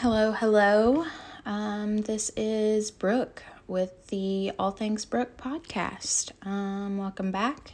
Hello, 0.00 0.30
hello. 0.30 1.06
Um, 1.44 1.96
this 1.96 2.30
is 2.36 2.92
Brooke 2.92 3.42
with 3.66 4.06
the 4.06 4.52
All 4.56 4.70
Things 4.70 5.04
Brooke 5.04 5.36
podcast. 5.36 6.30
Um, 6.46 6.98
welcome 6.98 7.32
back. 7.32 7.72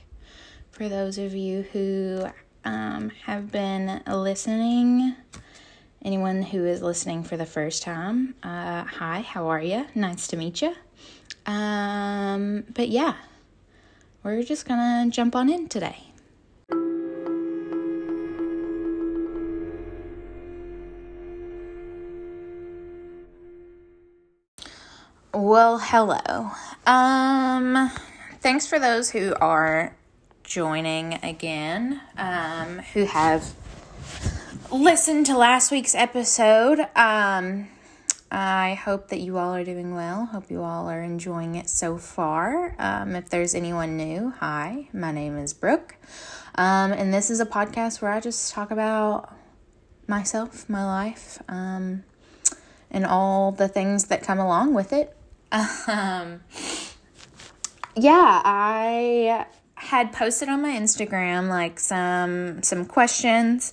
For 0.71 0.89
those 0.89 1.19
of 1.19 1.35
you 1.35 1.67
who 1.75 2.25
um, 2.65 3.11
have 3.27 3.53
been 3.53 4.01
listening, 4.07 5.15
anyone 6.03 6.41
who 6.41 6.65
is 6.65 6.81
listening 6.81 7.25
for 7.25 7.37
the 7.37 7.45
first 7.45 7.83
time, 7.83 8.35
uh, 8.43 8.85
hi, 8.85 9.21
how 9.21 9.49
are 9.49 9.61
you? 9.61 9.85
Nice 9.95 10.27
to 10.29 10.39
meet 10.39 10.63
you. 10.63 10.75
Um, 11.45 12.65
but 12.73 12.89
yeah, 12.89 13.17
we're 14.23 14.43
just 14.45 14.67
gonna 14.67 15.11
jump 15.11 15.37
on 15.37 15.51
in 15.51 15.69
today. 15.69 16.14
Well, 25.47 25.77
hello. 25.79 26.53
Um, 26.87 27.91
thanks 28.41 28.67
for 28.67 28.79
those 28.79 29.11
who 29.11 29.35
are 29.43 29.95
joining 30.43 31.23
again, 31.23 32.01
um, 32.17 32.79
who 32.95 33.05
have 33.05 33.53
listened 34.73 35.27
to 35.27 35.37
last 35.37 35.71
week's 35.71 35.95
episode. 35.95 36.79
Um, 36.97 37.69
I 38.33 38.73
hope 38.73 39.09
that 39.09 39.21
you 39.21 39.37
all 39.37 39.55
are 39.55 39.65
doing 39.65 39.95
well. 39.95 40.25
Hope 40.25 40.51
you 40.51 40.63
all 40.63 40.89
are 40.89 41.03
enjoying 41.03 41.57
it 41.57 41.69
so 41.69 41.99
far. 41.99 42.75
Um, 42.79 43.15
if 43.15 43.29
there's 43.29 43.55
anyone 43.55 43.99
new, 43.99 44.31
hi, 44.31 44.89
my 44.95 45.13
name 45.13 45.37
is 45.37 45.53
Brooke. 45.53 45.97
Um, 46.55 46.91
and 46.91 47.13
this 47.13 47.29
is 47.29 47.39
a 47.39 47.47
podcast 47.47 48.01
where 48.01 48.13
I 48.13 48.21
just 48.21 48.51
talk 48.51 48.71
about 48.71 49.31
myself, 50.07 50.71
my 50.71 50.87
life, 50.87 51.39
um, 51.51 52.03
and 52.91 53.05
all 53.05 53.53
the 53.53 53.69
things 53.69 54.05
that 54.05 54.23
come 54.23 54.39
along 54.39 54.73
with 54.73 54.91
it. 54.91 55.15
Um, 55.55 56.41
yeah, 57.97 58.43
I 58.45 59.47
had 59.75 60.13
posted 60.13 60.49
on 60.49 60.63
my 60.63 60.71
Instagram 60.71 61.49
like 61.49 61.79
some 61.79 62.63
some 62.63 62.85
questions. 62.87 63.73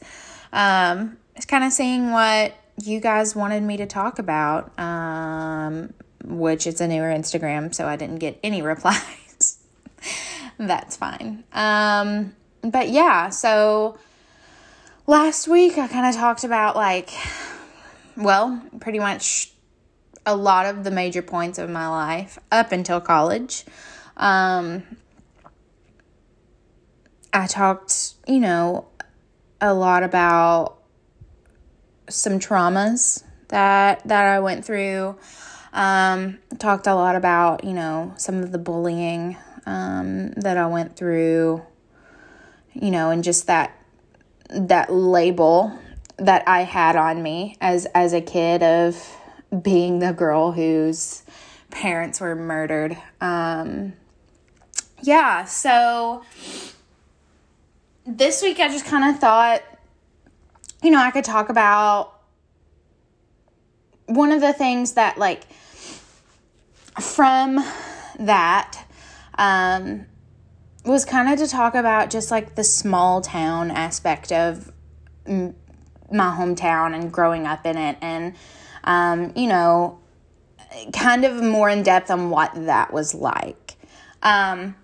Um, 0.54 1.18
it's 1.36 1.46
kind 1.46 1.64
of 1.64 1.72
seeing 1.72 2.12
what 2.12 2.54
you 2.84 3.00
guys 3.00 3.36
wanted 3.36 3.64
me 3.64 3.78
to 3.78 3.86
talk 3.86 4.20
about. 4.20 4.78
Um, 4.80 5.94
which 6.24 6.68
it's 6.68 6.82
a 6.82 6.88
newer 6.88 7.10
Instagram, 7.10 7.74
so 7.74 7.88
I 7.88 7.96
didn't 7.96 8.18
get 8.18 8.40
any 8.44 8.62
replies. 8.72 9.60
That's 10.58 10.96
fine. 10.96 11.44
Um, 11.54 12.36
but 12.62 12.90
yeah, 12.90 13.30
so 13.30 13.98
last 15.08 15.48
week 15.48 15.78
I 15.78 15.88
kind 15.88 16.08
of 16.08 16.16
talked 16.16 16.44
about 16.44 16.76
like, 16.76 17.10
well, 18.16 18.62
pretty 18.80 19.00
much 19.00 19.52
a 20.26 20.36
lot 20.36 20.66
of 20.66 20.84
the 20.84 20.92
major 20.92 21.22
points 21.22 21.58
of 21.58 21.70
my 21.70 21.88
life 21.88 22.38
up 22.52 22.72
until 22.72 23.02
college. 23.02 23.66
Um, 24.18 24.84
I 27.34 27.48
talked, 27.48 28.14
you 28.28 28.40
know, 28.40 28.88
a 29.60 29.74
lot 29.74 30.04
about 30.04 30.78
some 32.10 32.40
traumas 32.40 33.24
that 33.48 34.06
that 34.08 34.26
I 34.26 34.40
went 34.40 34.66
through. 34.66 35.18
Um, 35.74 36.40
talked 36.60 36.88
a 36.88 36.96
lot 36.96 37.16
about, 37.16 37.64
you 37.64 37.74
know, 37.74 38.14
some 38.18 38.44
of 38.44 38.52
the 38.52 38.58
bullying 38.58 39.38
um, 39.66 40.32
that 40.32 40.58
I 40.58 40.68
went 40.68 40.98
through, 40.98 41.62
you 42.74 42.92
know, 42.92 43.10
and 43.10 43.24
just 43.24 43.48
that 43.48 43.78
that 44.50 44.92
label 44.92 45.78
that 46.18 46.44
I 46.48 46.62
had 46.62 46.96
on 46.96 47.24
me 47.24 47.58
as 47.62 47.86
as 47.88 48.14
a 48.14 48.22
kid 48.22 48.62
of 48.62 49.18
being 49.62 50.00
the 50.00 50.14
girl 50.14 50.52
whose 50.52 51.24
parents 51.70 52.22
were 52.22 52.36
murdered. 52.36 52.98
Um, 53.20 53.94
yeah, 55.02 55.46
so 55.46 56.24
this 58.06 58.42
week 58.42 58.60
I 58.60 58.68
just 58.68 58.86
kind 58.86 59.14
of 59.14 59.20
thought, 59.20 59.62
you 60.82 60.92
know, 60.92 61.00
I 61.00 61.12
could 61.12 61.26
talk 61.26 61.50
about 61.50 62.20
one 64.06 64.32
of 64.32 64.42
the 64.42 64.54
things 64.54 64.94
that, 64.94 65.18
like, 65.18 65.44
from 67.00 67.64
that, 68.20 68.86
um, 69.38 70.06
was 70.86 71.06
kind 71.06 71.32
of 71.32 71.40
to 71.40 71.48
talk 71.48 71.76
about 71.76 72.10
just 72.10 72.32
like 72.32 72.56
the 72.56 72.64
small 72.64 73.22
town 73.22 73.70
aspect 73.72 74.32
of 74.32 74.72
my 75.28 75.54
hometown 76.12 76.94
and 76.94 77.12
growing 77.12 77.46
up 77.46 77.66
in 77.66 77.78
it 77.78 77.98
and 78.02 78.34
um, 78.84 79.34
you 79.36 79.48
know, 79.48 80.00
kind 80.94 81.26
of 81.26 81.42
more 81.42 81.70
in 81.70 81.84
depth 81.84 82.10
on 82.10 82.30
what 82.30 82.52
that 82.66 82.94
was 82.94 83.14
like. 83.14 83.76
Um, 84.24 84.76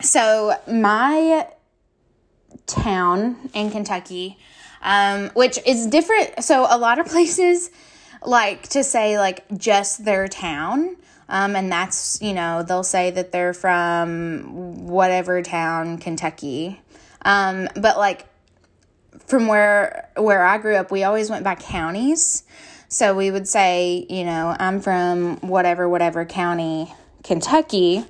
so, 0.00 0.54
my 0.70 1.46
town 2.66 3.50
in 3.54 3.70
Kentucky, 3.70 4.38
um, 4.82 5.30
which 5.30 5.58
is 5.66 5.86
different. 5.86 6.42
So, 6.42 6.66
a 6.68 6.78
lot 6.78 6.98
of 6.98 7.06
places 7.08 7.70
like 8.24 8.68
to 8.68 8.84
say, 8.84 9.18
like, 9.18 9.44
just 9.56 10.04
their 10.04 10.28
town. 10.28 10.96
Um, 11.28 11.56
and 11.56 11.72
that's, 11.72 12.20
you 12.20 12.34
know, 12.34 12.62
they'll 12.62 12.82
say 12.82 13.10
that 13.12 13.32
they're 13.32 13.54
from 13.54 14.86
whatever 14.86 15.40
town, 15.40 15.96
Kentucky. 15.98 16.80
Um, 17.24 17.68
but 17.74 17.96
like 17.96 18.26
from 19.26 19.46
where 19.46 20.08
where 20.16 20.44
I 20.44 20.58
grew 20.58 20.76
up, 20.76 20.90
we 20.90 21.04
always 21.04 21.30
went 21.30 21.44
by 21.44 21.54
counties. 21.54 22.44
So 22.88 23.14
we 23.14 23.30
would 23.30 23.48
say, 23.48 24.06
you 24.10 24.24
know, 24.24 24.54
I'm 24.58 24.80
from 24.80 25.36
whatever 25.38 25.88
whatever 25.88 26.24
county, 26.24 26.92
Kentucky. 27.22 28.04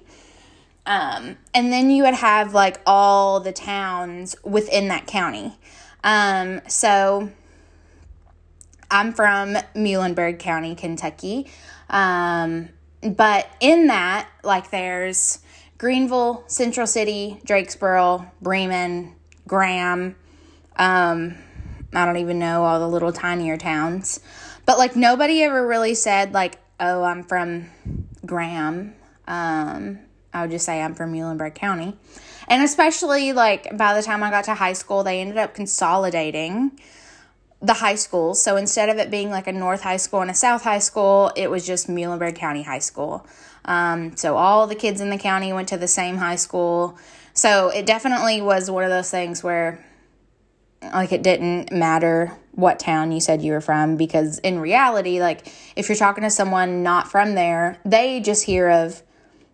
Um, 0.84 1.36
and 1.54 1.72
then 1.72 1.90
you 1.90 2.02
would 2.02 2.14
have 2.14 2.54
like 2.54 2.80
all 2.86 3.38
the 3.38 3.52
towns 3.52 4.34
within 4.42 4.88
that 4.88 5.06
county. 5.06 5.56
Um, 6.02 6.60
so 6.66 7.30
I'm 8.90 9.12
from 9.12 9.54
Muhlenberg 9.76 10.38
County, 10.38 10.74
Kentucky. 10.74 11.46
Um, 11.88 12.68
but 13.02 13.48
in 13.60 13.86
that, 13.86 14.28
like 14.42 14.70
there's 14.70 15.38
Greenville, 15.78 16.44
Central 16.46 16.86
City, 16.86 17.40
Drakesboro, 17.46 18.30
Bremen, 18.40 19.14
Graham, 19.46 20.16
um, 20.76 21.36
I 21.92 22.06
don't 22.06 22.18
even 22.18 22.38
know 22.38 22.64
all 22.64 22.78
the 22.78 22.88
little 22.88 23.12
tinier 23.12 23.56
towns. 23.56 24.20
But 24.64 24.78
like 24.78 24.96
nobody 24.96 25.42
ever 25.42 25.66
really 25.66 25.94
said 25.94 26.32
like, 26.32 26.58
"Oh, 26.78 27.02
I'm 27.02 27.24
from 27.24 27.70
Graham." 28.24 28.94
Um, 29.26 29.98
I 30.32 30.42
would 30.42 30.50
just 30.50 30.64
say 30.64 30.80
I'm 30.80 30.94
from 30.94 31.12
Muhlenberg 31.12 31.54
County. 31.54 31.96
And 32.48 32.62
especially 32.62 33.32
like 33.32 33.76
by 33.76 33.94
the 33.94 34.02
time 34.02 34.22
I 34.22 34.30
got 34.30 34.44
to 34.44 34.54
high 34.54 34.72
school, 34.72 35.02
they 35.02 35.20
ended 35.20 35.38
up 35.38 35.54
consolidating 35.54 36.78
the 37.60 37.74
high 37.74 37.94
schools. 37.94 38.42
So 38.42 38.56
instead 38.56 38.88
of 38.88 38.98
it 38.98 39.10
being 39.10 39.30
like 39.30 39.46
a 39.46 39.52
North 39.52 39.82
High 39.82 39.96
School 39.96 40.20
and 40.20 40.30
a 40.30 40.34
South 40.34 40.62
High 40.64 40.80
School, 40.80 41.32
it 41.36 41.50
was 41.50 41.64
just 41.64 41.88
Muhlenberg 41.88 42.34
County 42.34 42.62
High 42.62 42.80
School. 42.80 43.26
Um, 43.64 44.16
so 44.16 44.36
all 44.36 44.66
the 44.66 44.74
kids 44.74 45.00
in 45.00 45.10
the 45.10 45.18
county 45.18 45.52
went 45.52 45.68
to 45.68 45.76
the 45.76 45.86
same 45.86 46.16
high 46.16 46.36
school. 46.36 46.98
So 47.32 47.68
it 47.68 47.86
definitely 47.86 48.42
was 48.42 48.70
one 48.70 48.82
of 48.82 48.90
those 48.90 49.10
things 49.10 49.44
where 49.44 49.84
like 50.82 51.12
it 51.12 51.22
didn't 51.22 51.72
matter 51.72 52.32
what 52.52 52.78
town 52.78 53.12
you 53.12 53.20
said 53.20 53.42
you 53.42 53.52
were 53.52 53.60
from 53.60 53.96
because 53.96 54.38
in 54.40 54.58
reality 54.58 55.20
like 55.20 55.46
if 55.76 55.88
you're 55.88 55.96
talking 55.96 56.22
to 56.22 56.30
someone 56.30 56.82
not 56.82 57.10
from 57.10 57.34
there 57.34 57.78
they 57.84 58.20
just 58.20 58.44
hear 58.44 58.68
of 58.68 59.02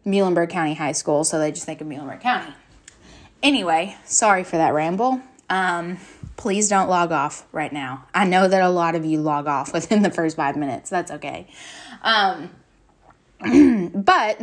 muhlenberg 0.05 0.51
county 0.51 0.75
high 0.75 0.93
school 0.93 1.25
so 1.25 1.39
they 1.39 1.53
just 1.53 1.67
think 1.67 1.81
of 1.81 1.87
muhlenberg 1.87 2.21
county. 2.21 2.53
Anyway 3.43 3.97
sorry 4.05 4.45
for 4.45 4.57
that 4.57 4.73
ramble. 4.73 5.21
Um, 5.51 5.99
please 6.37 6.69
don't 6.69 6.91
log 6.91 7.11
off 7.11 7.47
right 7.53 7.73
now. 7.73 8.07
I 8.15 8.27
know 8.27 8.49
that 8.49 8.63
a 8.63 8.69
lot 8.69 8.95
of 8.95 9.05
you 9.05 9.21
log 9.21 9.47
off 9.47 9.73
within 9.75 10.03
the 10.03 10.11
first 10.11 10.37
five 10.37 10.57
minutes. 10.57 10.91
That's 10.91 11.11
okay. 11.11 11.47
Um, 12.03 12.51
but 13.95 14.41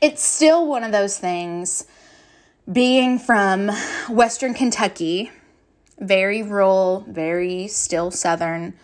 it's 0.00 0.22
still 0.22 0.66
one 0.66 0.84
of 0.84 0.92
those 0.92 1.18
things 1.18 1.86
being 2.70 3.18
from 3.18 3.70
western 4.08 4.54
kentucky 4.54 5.30
very 5.98 6.42
rural, 6.42 7.04
very 7.08 7.68
still 7.68 8.10
southern, 8.10 8.74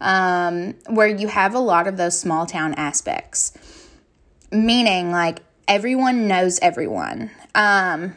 um, 0.00 0.74
where 0.88 1.06
you 1.06 1.28
have 1.28 1.54
a 1.54 1.58
lot 1.58 1.86
of 1.86 1.96
those 1.96 2.18
small 2.18 2.46
town 2.46 2.74
aspects. 2.74 3.56
Meaning, 4.50 5.10
like, 5.10 5.40
everyone 5.66 6.28
knows 6.28 6.58
everyone. 6.60 7.30
Um, 7.54 8.14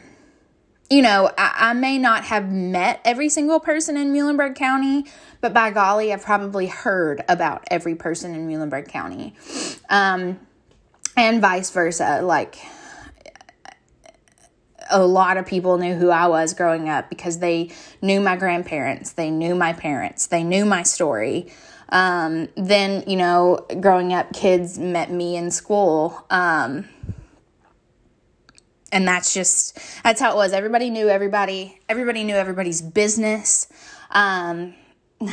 you 0.90 1.02
know, 1.02 1.30
I, 1.36 1.70
I, 1.70 1.72
may 1.74 1.98
not 1.98 2.24
have 2.24 2.50
met 2.50 3.00
every 3.04 3.28
single 3.28 3.60
person 3.60 3.96
in 3.96 4.12
Muhlenberg 4.12 4.54
County, 4.54 5.04
but 5.40 5.52
by 5.52 5.70
golly, 5.70 6.12
I've 6.12 6.22
probably 6.22 6.66
heard 6.66 7.22
about 7.28 7.64
every 7.70 7.94
person 7.94 8.34
in 8.34 8.48
Muhlenberg 8.48 8.88
County. 8.88 9.34
Um, 9.90 10.40
and 11.16 11.40
vice 11.40 11.70
versa. 11.70 12.20
Like, 12.22 12.58
a 14.90 15.04
lot 15.04 15.36
of 15.36 15.46
people 15.46 15.78
knew 15.78 15.94
who 15.94 16.10
I 16.10 16.26
was 16.26 16.54
growing 16.54 16.88
up 16.88 17.08
because 17.08 17.38
they 17.38 17.70
knew 18.02 18.20
my 18.20 18.36
grandparents, 18.36 19.12
they 19.12 19.30
knew 19.30 19.54
my 19.54 19.72
parents, 19.72 20.26
they 20.26 20.42
knew 20.42 20.64
my 20.64 20.82
story. 20.82 21.52
Um, 21.90 22.48
then, 22.56 23.04
you 23.06 23.16
know, 23.16 23.66
growing 23.80 24.12
up, 24.12 24.32
kids 24.32 24.78
met 24.78 25.10
me 25.10 25.36
in 25.36 25.50
school. 25.50 26.26
Um, 26.30 26.86
and 28.92 29.06
that's 29.06 29.34
just 29.34 29.78
that's 30.02 30.20
how 30.20 30.32
it 30.32 30.36
was 30.36 30.52
everybody 30.52 30.90
knew 30.90 31.08
everybody 31.08 31.78
everybody 31.88 32.24
knew 32.24 32.34
everybody's 32.34 32.80
business 32.80 33.68
um, 34.10 34.74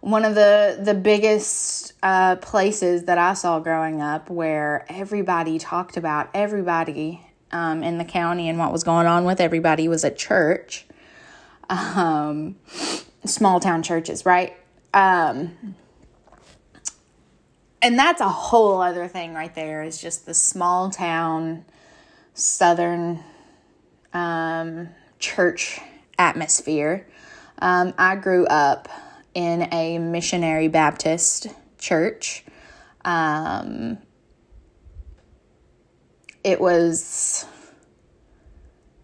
one 0.00 0.24
of 0.24 0.34
the 0.34 0.78
the 0.82 0.94
biggest 0.94 1.94
uh, 2.02 2.36
places 2.36 3.04
that 3.04 3.18
i 3.18 3.32
saw 3.34 3.58
growing 3.58 4.00
up 4.00 4.28
where 4.30 4.84
everybody 4.88 5.58
talked 5.58 5.96
about 5.96 6.28
everybody 6.34 7.22
um, 7.52 7.82
in 7.82 7.98
the 7.98 8.04
county 8.04 8.48
and 8.48 8.58
what 8.58 8.72
was 8.72 8.84
going 8.84 9.06
on 9.06 9.24
with 9.24 9.40
everybody 9.40 9.88
was 9.88 10.04
at 10.04 10.16
church 10.16 10.86
um, 11.68 12.56
small 13.24 13.60
town 13.60 13.82
churches 13.82 14.24
right 14.24 14.56
um, 14.94 15.56
and 17.80 17.98
that's 17.98 18.20
a 18.20 18.28
whole 18.28 18.80
other 18.80 19.06
thing 19.06 19.34
right 19.34 19.54
there 19.54 19.82
is 19.82 20.00
just 20.00 20.26
the 20.26 20.34
small 20.34 20.90
town 20.90 21.64
southern 22.34 23.22
um, 24.12 24.88
church 25.18 25.80
atmosphere. 26.18 27.06
Um, 27.60 27.94
I 27.98 28.16
grew 28.16 28.46
up 28.46 28.88
in 29.34 29.68
a 29.72 29.98
missionary 29.98 30.68
Baptist 30.68 31.48
church. 31.78 32.44
Um, 33.04 33.98
it 36.48 36.60
was 36.60 37.46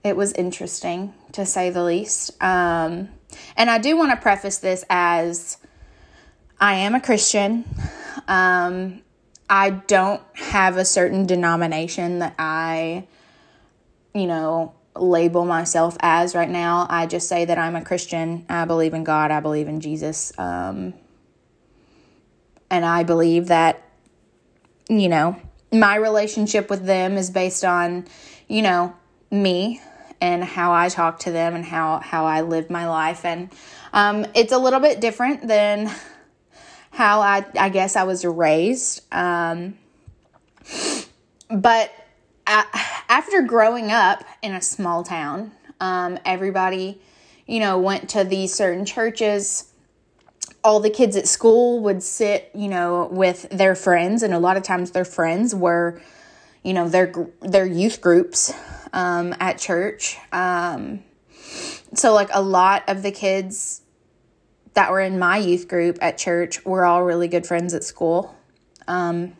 it 0.03 0.17
was 0.17 0.33
interesting 0.33 1.15
to 1.33 1.47
say 1.47 1.71
the 1.71 1.83
least. 1.83 2.31
Um, 2.43 3.09
and 3.57 3.71
I 3.71 3.79
do 3.79 3.97
want 3.97 4.11
to 4.11 4.17
preface 4.17 4.59
this 4.59 4.85
as 4.91 5.57
I 6.61 6.75
am 6.75 6.95
a 6.95 7.01
Christian. 7.01 7.65
Um, 8.29 9.03
I 9.49 9.71
don't 9.71 10.23
have 10.35 10.77
a 10.77 10.85
certain 10.85 11.27
denomination 11.27 12.21
that 12.21 12.35
I 12.39 13.07
you 14.15 14.29
know, 14.29 14.73
label 14.97 15.45
myself 15.45 15.97
as 16.01 16.35
right 16.35 16.49
now. 16.49 16.87
I 16.89 17.07
just 17.07 17.29
say 17.29 17.45
that 17.45 17.59
I'm 17.59 17.75
a 17.75 17.85
Christian. 17.85 18.47
I 18.49 18.65
believe 18.65 18.95
in 18.95 19.05
God. 19.05 19.31
I 19.31 19.41
believe 19.41 19.69
in 19.69 19.81
Jesus. 19.81 20.33
Um, 20.39 20.95
and 22.71 22.85
I 22.85 23.03
believe 23.03 23.49
that, 23.49 23.83
you 24.89 25.09
know, 25.09 25.37
my 25.75 25.97
relationship 25.97 26.71
with 26.71 26.87
them 26.87 27.17
is 27.17 27.31
based 27.31 27.65
on, 27.65 28.07
you 28.49 28.63
know, 28.63 28.95
me 29.31 29.81
and 30.21 30.43
how 30.43 30.73
I 30.73 30.89
talk 30.89 31.19
to 31.21 31.31
them 31.31 31.55
and 31.55 31.65
how, 31.65 31.99
how 31.99 32.25
I 32.25 32.43
live 32.43 32.71
my 32.71 32.89
life. 32.89 33.25
And 33.25 33.51
um, 33.93 34.27
it's 34.35 34.53
a 34.53 34.59
little 34.59 34.81
bit 34.81 35.01
different 35.01 35.47
than 35.47 35.91
how 36.91 37.21
I, 37.21 37.45
I 37.59 37.69
guess 37.69 37.97
I 37.97 38.05
was 38.05 38.25
raised. 38.25 39.03
Um, 39.13 39.77
but 41.51 41.93
after 42.47 43.43
growing 43.43 43.91
up 43.91 44.25
in 44.43 44.53
a 44.53 44.63
small 44.63 45.03
town, 45.03 45.53
um, 45.81 46.19
everybody, 46.25 47.01
you 47.47 47.61
know, 47.61 47.79
went 47.79 48.11
to 48.11 48.25
these 48.25 48.55
certain 48.55 48.85
churches. 48.85 49.73
All 50.65 50.81
the 50.81 50.91
kids 50.91 51.15
at 51.17 51.29
school 51.29 51.81
would 51.81 52.03
sit, 52.03 52.51
you 52.55 52.69
know, 52.69 53.09
with 53.13 53.49
their 53.51 53.75
friends, 53.75 54.23
and 54.23 54.35
a 54.35 54.39
lot 54.39 54.57
of 54.57 54.63
times 54.63 54.93
their 54.93 55.05
friends 55.05 55.55
were, 55.55 56.01
you 56.63 56.73
know, 56.73 56.89
their 56.89 57.13
their 57.41 57.67
youth 57.67 58.01
groups 58.01 58.53
um, 58.93 59.35
at 59.39 59.59
church. 59.59 60.17
Um, 60.33 61.05
so, 61.95 62.15
like 62.15 62.31
a 62.33 62.43
lot 62.43 62.83
of 62.89 63.03
the 63.03 63.13
kids 63.13 63.83
that 64.73 64.91
were 64.91 65.01
in 65.01 65.19
my 65.19 65.39
youth 65.39 65.69
group 65.69 65.99
at 66.01 66.19
church 66.19 66.65
were 66.65 66.85
all 66.85 67.05
really 67.05 67.29
good 67.29 67.47
friends 67.47 67.75
at 67.75 67.85
school. 67.85 68.35
Um, 68.89 69.35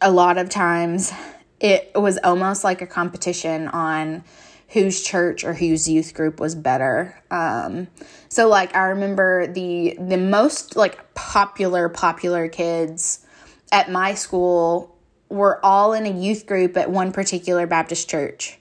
a 0.00 0.10
lot 0.10 0.38
of 0.38 0.48
times 0.48 1.12
it 1.58 1.90
was 1.94 2.18
almost 2.24 2.64
like 2.64 2.80
a 2.80 2.86
competition 2.86 3.68
on 3.68 4.24
whose 4.70 5.02
church 5.02 5.44
or 5.44 5.54
whose 5.54 5.88
youth 5.88 6.14
group 6.14 6.38
was 6.38 6.54
better. 6.54 7.20
Um, 7.30 7.88
so 8.28 8.48
like 8.48 8.74
I 8.74 8.88
remember 8.90 9.46
the 9.46 9.96
the 9.98 10.16
most 10.16 10.76
like 10.76 11.14
popular 11.14 11.88
popular 11.88 12.48
kids 12.48 13.26
at 13.72 13.90
my 13.90 14.14
school 14.14 14.96
were 15.28 15.64
all 15.64 15.92
in 15.92 16.06
a 16.06 16.10
youth 16.10 16.46
group 16.46 16.76
at 16.76 16.90
one 16.90 17.12
particular 17.12 17.66
Baptist 17.66 18.08
church 18.08 18.58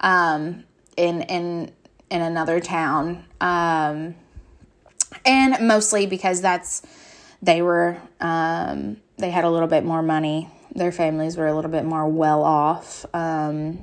um, 0.00 0.64
in 0.96 1.22
in 1.22 1.72
in 2.10 2.20
another 2.20 2.60
town. 2.60 3.24
Um, 3.40 4.14
and 5.24 5.66
mostly 5.66 6.06
because 6.06 6.42
that's 6.42 6.82
they 7.40 7.62
were 7.62 7.96
um, 8.20 8.98
they 9.16 9.30
had 9.30 9.44
a 9.44 9.50
little 9.50 9.68
bit 9.68 9.84
more 9.84 10.02
money 10.02 10.50
their 10.74 10.92
families 10.92 11.36
were 11.36 11.46
a 11.46 11.54
little 11.54 11.70
bit 11.70 11.84
more 11.84 12.06
well 12.06 12.42
off 12.42 13.06
um, 13.14 13.82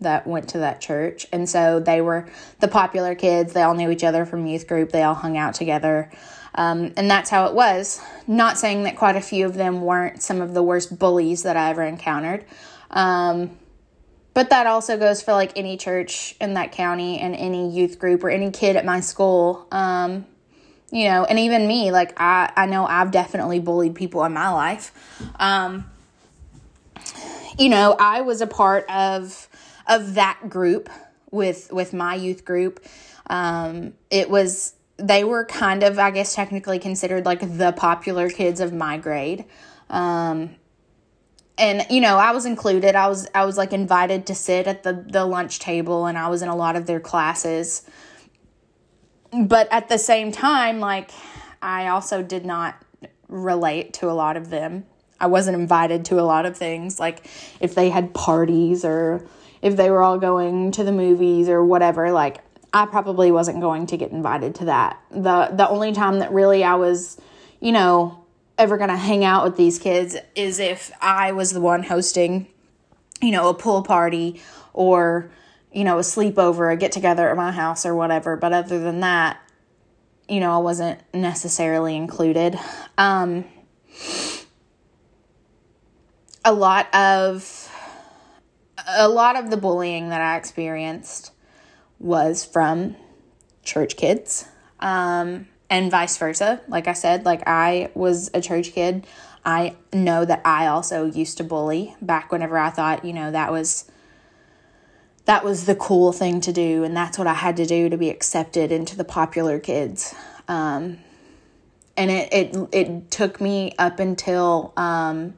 that 0.00 0.26
went 0.26 0.48
to 0.50 0.58
that 0.58 0.80
church. 0.80 1.26
And 1.32 1.48
so 1.48 1.80
they 1.80 2.00
were 2.00 2.28
the 2.60 2.68
popular 2.68 3.14
kids. 3.14 3.52
They 3.52 3.62
all 3.62 3.74
knew 3.74 3.90
each 3.90 4.04
other 4.04 4.26
from 4.26 4.46
youth 4.46 4.66
group, 4.66 4.92
they 4.92 5.02
all 5.02 5.14
hung 5.14 5.36
out 5.36 5.54
together. 5.54 6.10
Um, 6.54 6.94
and 6.96 7.10
that's 7.10 7.28
how 7.28 7.46
it 7.46 7.54
was. 7.54 8.00
Not 8.26 8.58
saying 8.58 8.84
that 8.84 8.96
quite 8.96 9.16
a 9.16 9.20
few 9.20 9.44
of 9.44 9.54
them 9.54 9.82
weren't 9.82 10.22
some 10.22 10.40
of 10.40 10.54
the 10.54 10.62
worst 10.62 10.98
bullies 10.98 11.42
that 11.42 11.56
I 11.56 11.70
ever 11.70 11.82
encountered. 11.82 12.44
Um, 12.90 13.58
but 14.32 14.50
that 14.50 14.66
also 14.66 14.98
goes 14.98 15.22
for 15.22 15.32
like 15.32 15.52
any 15.56 15.76
church 15.76 16.34
in 16.40 16.54
that 16.54 16.72
county 16.72 17.18
and 17.18 17.34
any 17.34 17.70
youth 17.70 17.98
group 17.98 18.24
or 18.24 18.30
any 18.30 18.50
kid 18.50 18.76
at 18.76 18.84
my 18.84 19.00
school. 19.00 19.66
Um, 19.70 20.26
you 20.90 21.04
know, 21.08 21.24
and 21.24 21.38
even 21.38 21.66
me, 21.66 21.90
like 21.90 22.18
I, 22.20 22.52
I 22.54 22.66
know 22.66 22.86
I've 22.86 23.10
definitely 23.10 23.60
bullied 23.60 23.94
people 23.94 24.24
in 24.24 24.32
my 24.32 24.50
life. 24.50 24.92
Um, 25.38 25.90
you 27.58 27.68
know, 27.68 27.96
I 27.98 28.20
was 28.20 28.40
a 28.40 28.46
part 28.46 28.88
of 28.90 29.45
of 29.86 30.14
that 30.14 30.48
group 30.48 30.88
with 31.30 31.72
with 31.72 31.92
my 31.92 32.14
youth 32.14 32.44
group. 32.44 32.84
Um, 33.28 33.94
it 34.10 34.30
was 34.30 34.74
they 34.98 35.24
were 35.24 35.44
kind 35.44 35.82
of, 35.82 35.98
I 35.98 36.10
guess, 36.10 36.34
technically 36.34 36.78
considered 36.78 37.26
like 37.26 37.40
the 37.40 37.72
popular 37.72 38.30
kids 38.30 38.60
of 38.60 38.72
my 38.72 38.96
grade. 38.96 39.44
Um, 39.90 40.56
and 41.58 41.86
you 41.90 42.00
know, 42.00 42.18
I 42.18 42.32
was 42.32 42.46
included. 42.46 42.94
I 42.94 43.08
was 43.08 43.28
I 43.34 43.44
was 43.44 43.56
like 43.56 43.72
invited 43.72 44.26
to 44.26 44.34
sit 44.34 44.66
at 44.66 44.82
the 44.82 44.92
the 45.08 45.24
lunch 45.24 45.58
table, 45.58 46.06
and 46.06 46.16
I 46.18 46.28
was 46.28 46.42
in 46.42 46.48
a 46.48 46.56
lot 46.56 46.76
of 46.76 46.86
their 46.86 47.00
classes. 47.00 47.82
But 49.32 49.68
at 49.70 49.88
the 49.88 49.98
same 49.98 50.32
time, 50.32 50.80
like 50.80 51.10
I 51.60 51.88
also 51.88 52.22
did 52.22 52.46
not 52.46 52.76
relate 53.28 53.92
to 53.94 54.08
a 54.08 54.12
lot 54.12 54.36
of 54.36 54.50
them 54.50 54.86
I 55.20 55.26
wasn't 55.26 55.56
invited 55.56 56.04
to 56.06 56.20
a 56.20 56.22
lot 56.22 56.46
of 56.46 56.56
things. 56.56 57.00
Like 57.00 57.26
if 57.60 57.74
they 57.74 57.90
had 57.90 58.14
parties 58.14 58.84
or 58.84 59.26
if 59.66 59.76
they 59.76 59.90
were 59.90 60.00
all 60.00 60.16
going 60.16 60.70
to 60.70 60.84
the 60.84 60.92
movies 60.92 61.48
or 61.48 61.64
whatever, 61.64 62.12
like 62.12 62.38
I 62.72 62.86
probably 62.86 63.32
wasn't 63.32 63.60
going 63.60 63.88
to 63.88 63.96
get 63.96 64.12
invited 64.12 64.54
to 64.56 64.66
that. 64.66 65.00
The 65.10 65.50
the 65.52 65.68
only 65.68 65.92
time 65.92 66.20
that 66.20 66.30
really 66.30 66.62
I 66.62 66.76
was, 66.76 67.20
you 67.58 67.72
know, 67.72 68.24
ever 68.58 68.76
going 68.76 68.90
to 68.90 68.96
hang 68.96 69.24
out 69.24 69.44
with 69.44 69.56
these 69.56 69.80
kids 69.80 70.16
is 70.36 70.60
if 70.60 70.92
I 71.00 71.32
was 71.32 71.50
the 71.50 71.60
one 71.60 71.82
hosting, 71.82 72.46
you 73.20 73.32
know, 73.32 73.48
a 73.48 73.54
pool 73.54 73.82
party 73.82 74.40
or 74.72 75.32
you 75.72 75.82
know, 75.82 75.98
a 75.98 76.02
sleepover, 76.02 76.72
a 76.72 76.76
get 76.76 76.92
together 76.92 77.28
at 77.28 77.36
my 77.36 77.50
house 77.50 77.84
or 77.84 77.94
whatever. 77.94 78.36
But 78.36 78.52
other 78.52 78.78
than 78.78 79.00
that, 79.00 79.38
you 80.28 80.38
know, 80.38 80.54
I 80.54 80.58
wasn't 80.58 81.00
necessarily 81.12 81.96
included. 81.96 82.56
Um, 82.96 83.44
a 86.44 86.52
lot 86.52 86.94
of 86.94 87.65
a 88.86 89.08
lot 89.08 89.36
of 89.36 89.50
the 89.50 89.56
bullying 89.56 90.10
that 90.10 90.20
I 90.20 90.36
experienced 90.36 91.32
was 91.98 92.44
from 92.44 92.96
church 93.62 93.96
kids 93.96 94.46
um, 94.80 95.48
and 95.68 95.90
vice 95.90 96.16
versa. 96.16 96.60
Like 96.68 96.86
I 96.86 96.92
said, 96.92 97.24
like 97.24 97.42
I 97.46 97.90
was 97.94 98.30
a 98.32 98.40
church 98.40 98.72
kid. 98.72 99.06
I 99.44 99.76
know 99.92 100.24
that 100.24 100.42
I 100.44 100.66
also 100.66 101.06
used 101.06 101.38
to 101.38 101.44
bully 101.44 101.94
back 102.00 102.32
whenever 102.32 102.58
I 102.58 102.70
thought, 102.70 103.04
you 103.04 103.12
know, 103.12 103.30
that 103.30 103.50
was 103.50 103.90
that 105.24 105.44
was 105.44 105.66
the 105.66 105.74
cool 105.74 106.12
thing 106.12 106.40
to 106.40 106.52
do 106.52 106.84
and 106.84 106.96
that's 106.96 107.18
what 107.18 107.26
I 107.26 107.34
had 107.34 107.56
to 107.56 107.66
do 107.66 107.88
to 107.88 107.96
be 107.96 108.10
accepted 108.10 108.70
into 108.70 108.96
the 108.96 109.04
popular 109.04 109.58
kids. 109.58 110.14
Um, 110.46 110.98
and 111.96 112.10
it, 112.10 112.32
it 112.32 112.68
it 112.72 113.10
took 113.10 113.40
me 113.40 113.74
up 113.78 113.98
until 113.98 114.72
um, 114.76 115.34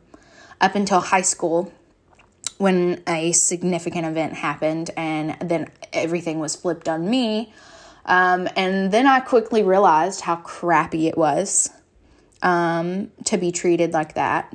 up 0.61 0.75
until 0.75 1.00
high 1.00 1.23
school 1.23 1.73
when 2.58 3.02
a 3.06 3.32
significant 3.32 4.04
event 4.04 4.34
happened 4.34 4.90
and 4.96 5.36
then 5.40 5.70
everything 5.92 6.38
was 6.38 6.54
flipped 6.54 6.88
on 6.88 7.08
me. 7.08 7.52
Um, 8.04 8.48
and 8.56 8.90
then 8.92 9.06
I 9.06 9.20
quickly 9.20 9.62
realized 9.62 10.22
how 10.22 10.36
crappy 10.36 11.08
it 11.08 11.16
was 11.16 11.70
um, 12.42 13.10
to 13.24 13.36
be 13.36 13.52
treated 13.52 13.92
like 13.92 14.14
that. 14.14 14.54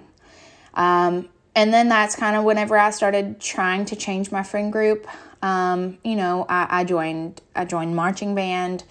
Um, 0.73 1.29
and 1.55 1.73
then 1.73 1.87
that's 1.87 2.15
kind 2.15 2.35
of 2.35 2.43
whenever 2.43 2.77
I 2.77 2.89
started 2.89 3.39
trying 3.39 3.85
to 3.85 3.95
change 3.95 4.31
my 4.31 4.43
friend 4.43 4.71
group. 4.71 5.07
Um, 5.41 5.97
you 6.03 6.15
know, 6.15 6.45
I, 6.49 6.67
I 6.81 6.83
joined 6.83 7.41
I 7.55 7.65
joined 7.65 7.95
marching 7.95 8.33
band. 8.33 8.83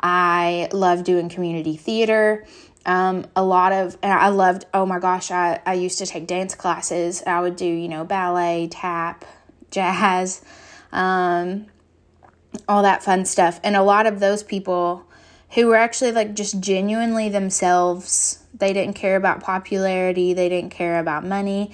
I 0.00 0.68
love 0.72 1.04
doing 1.04 1.28
community 1.28 1.76
theater. 1.76 2.44
Um, 2.84 3.26
a 3.36 3.44
lot 3.44 3.72
of, 3.72 3.96
and 4.02 4.12
I 4.12 4.28
loved, 4.28 4.66
oh 4.74 4.86
my 4.86 4.98
gosh, 4.98 5.30
I, 5.30 5.60
I 5.64 5.74
used 5.74 5.98
to 5.98 6.06
take 6.06 6.26
dance 6.26 6.54
classes. 6.54 7.22
I 7.26 7.40
would 7.40 7.56
do, 7.56 7.66
you 7.66 7.88
know, 7.88 8.04
ballet, 8.04 8.68
tap, 8.70 9.24
jazz, 9.70 10.42
um, 10.90 11.66
all 12.68 12.82
that 12.82 13.02
fun 13.02 13.24
stuff. 13.24 13.60
And 13.62 13.76
a 13.76 13.82
lot 13.82 14.06
of 14.06 14.20
those 14.20 14.42
people 14.42 15.06
who 15.50 15.68
were 15.68 15.76
actually 15.76 16.12
like 16.12 16.34
just 16.34 16.60
genuinely 16.60 17.28
themselves, 17.28 18.42
they 18.54 18.72
didn't 18.72 18.94
care 18.94 19.16
about 19.16 19.42
popularity, 19.42 20.34
they 20.34 20.48
didn't 20.48 20.70
care 20.70 20.98
about 20.98 21.24
money. 21.24 21.72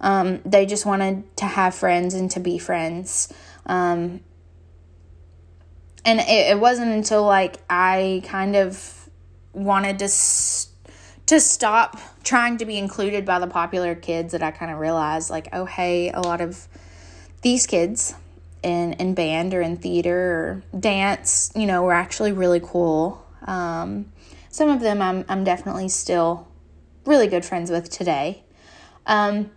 Um, 0.00 0.40
they 0.44 0.66
just 0.66 0.86
wanted 0.86 1.36
to 1.36 1.44
have 1.44 1.74
friends 1.74 2.14
and 2.14 2.30
to 2.32 2.40
be 2.40 2.58
friends. 2.58 3.32
Um, 3.66 4.20
and 6.04 6.20
it, 6.20 6.52
it 6.52 6.60
wasn't 6.60 6.90
until 6.90 7.24
like 7.24 7.56
I 7.68 8.22
kind 8.24 8.56
of 8.56 8.99
wanted 9.52 9.98
to 9.98 10.08
to 11.26 11.40
stop 11.40 11.96
trying 12.24 12.58
to 12.58 12.64
be 12.64 12.76
included 12.76 13.24
by 13.24 13.38
the 13.38 13.46
popular 13.46 13.94
kids 13.94 14.32
that 14.32 14.42
I 14.42 14.50
kind 14.50 14.70
of 14.70 14.78
realized 14.78 15.30
like 15.30 15.48
oh 15.52 15.64
hey 15.64 16.10
a 16.10 16.20
lot 16.20 16.40
of 16.40 16.68
these 17.42 17.66
kids 17.66 18.14
in 18.62 18.94
in 18.94 19.14
band 19.14 19.54
or 19.54 19.60
in 19.60 19.76
theater 19.76 20.62
or 20.72 20.78
dance 20.78 21.52
you 21.54 21.66
know 21.66 21.82
were 21.82 21.92
actually 21.92 22.32
really 22.32 22.60
cool. 22.60 23.24
Um, 23.46 24.12
some 24.50 24.68
of 24.68 24.80
them 24.80 25.00
I'm 25.00 25.24
I'm 25.28 25.44
definitely 25.44 25.88
still 25.88 26.48
really 27.06 27.26
good 27.26 27.44
friends 27.44 27.70
with 27.70 27.90
today. 27.90 28.42
Um, 29.06 29.50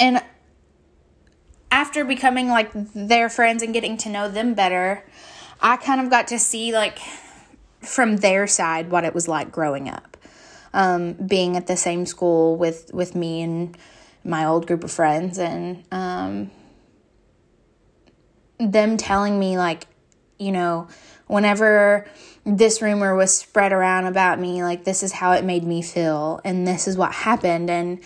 and 0.00 0.22
after 1.70 2.04
becoming 2.04 2.48
like 2.48 2.70
their 2.94 3.28
friends 3.28 3.62
and 3.62 3.72
getting 3.72 3.96
to 3.98 4.08
know 4.08 4.28
them 4.28 4.54
better, 4.54 5.04
I 5.60 5.76
kind 5.76 6.00
of 6.00 6.10
got 6.10 6.28
to 6.28 6.38
see 6.38 6.72
like 6.72 6.98
from 7.80 8.18
their 8.18 8.46
side 8.46 8.90
what 8.90 9.04
it 9.04 9.14
was 9.14 9.28
like 9.28 9.52
growing 9.52 9.88
up. 9.88 10.16
Um, 10.74 11.14
being 11.14 11.56
at 11.56 11.66
the 11.66 11.76
same 11.76 12.04
school 12.04 12.56
with 12.56 12.90
with 12.92 13.14
me 13.14 13.42
and 13.42 13.76
my 14.22 14.44
old 14.44 14.66
group 14.66 14.84
of 14.84 14.90
friends 14.90 15.38
and 15.38 15.82
um, 15.90 16.50
them 18.58 18.98
telling 18.98 19.38
me 19.38 19.56
like 19.56 19.86
you 20.38 20.52
know 20.52 20.86
whenever 21.26 22.06
this 22.44 22.82
rumor 22.82 23.14
was 23.14 23.36
spread 23.36 23.72
around 23.72 24.04
about 24.04 24.38
me 24.38 24.62
like 24.62 24.84
this 24.84 25.02
is 25.02 25.12
how 25.12 25.32
it 25.32 25.42
made 25.42 25.64
me 25.64 25.80
feel 25.80 26.40
and 26.44 26.66
this 26.66 26.86
is 26.86 26.98
what 26.98 27.12
happened 27.12 27.70
and 27.70 28.00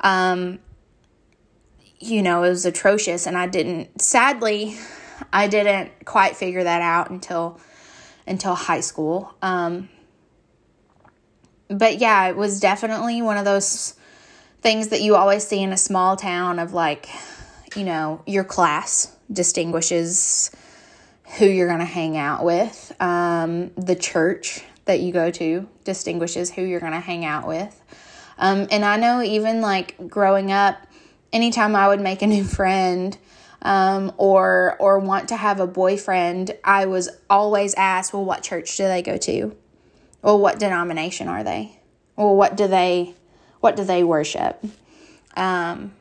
um, 0.00 0.60
you 2.04 2.22
know, 2.22 2.42
it 2.42 2.50
was 2.50 2.66
atrocious. 2.66 3.26
And 3.26 3.36
I 3.36 3.46
didn't, 3.46 4.00
sadly, 4.00 4.76
I 5.32 5.48
didn't 5.48 6.04
quite 6.04 6.36
figure 6.36 6.64
that 6.64 6.82
out 6.82 7.10
until 7.10 7.60
until 8.26 8.54
high 8.54 8.80
school. 8.80 9.34
Um, 9.42 9.88
but 11.68 11.98
yeah, 11.98 12.28
it 12.28 12.36
was 12.36 12.60
definitely 12.60 13.22
one 13.22 13.36
of 13.36 13.44
those 13.44 13.94
things 14.60 14.88
that 14.88 15.02
you 15.02 15.14
always 15.14 15.46
see 15.46 15.62
in 15.62 15.72
a 15.72 15.76
small 15.76 16.16
town 16.16 16.58
of 16.58 16.72
like, 16.72 17.08
you 17.76 17.84
know, 17.84 18.22
your 18.26 18.44
class 18.44 19.14
distinguishes 19.30 20.50
who 21.38 21.46
you're 21.46 21.68
going 21.68 21.80
to 21.80 21.84
hang 21.84 22.16
out 22.16 22.44
with. 22.44 22.94
Um, 23.00 23.70
the 23.76 23.94
church 23.94 24.62
that 24.86 25.00
you 25.00 25.12
go 25.12 25.30
to 25.30 25.68
distinguishes 25.84 26.50
who 26.50 26.62
you're 26.62 26.80
going 26.80 26.92
to 26.92 27.00
hang 27.00 27.24
out 27.24 27.46
with. 27.46 27.80
Um, 28.38 28.66
and 28.70 28.84
I 28.84 28.96
know 28.96 29.22
even 29.22 29.60
like 29.60 30.08
growing 30.08 30.50
up, 30.52 30.86
anytime 31.32 31.74
I 31.76 31.88
would 31.88 32.00
make 32.00 32.22
a 32.22 32.26
new 32.26 32.44
friend 32.44 33.16
um, 33.64 34.12
or 34.18 34.76
or 34.78 34.98
want 34.98 35.28
to 35.30 35.36
have 35.36 35.58
a 35.58 35.66
boyfriend, 35.66 36.56
I 36.62 36.86
was 36.86 37.08
always 37.28 37.74
asked, 37.74 38.12
"Well, 38.12 38.24
what 38.24 38.42
church 38.42 38.76
do 38.76 38.84
they 38.84 39.02
go 39.02 39.16
to? 39.16 39.56
Well, 40.22 40.38
what 40.38 40.58
denomination 40.58 41.28
are 41.28 41.42
they? 41.42 41.78
Well, 42.16 42.36
what 42.36 42.56
do 42.56 42.68
they 42.68 43.14
what 43.60 43.76
do 43.76 43.84
they 43.84 44.04
worship?" 44.04 44.62
Um, 45.36 45.92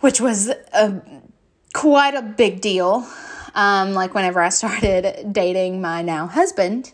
which 0.00 0.20
was 0.20 0.50
a 0.50 1.02
quite 1.72 2.14
a 2.14 2.22
big 2.22 2.60
deal. 2.60 3.06
Um, 3.54 3.94
like 3.94 4.14
whenever 4.14 4.40
I 4.40 4.48
started 4.50 5.32
dating 5.32 5.80
my 5.80 6.02
now 6.02 6.26
husband, 6.26 6.92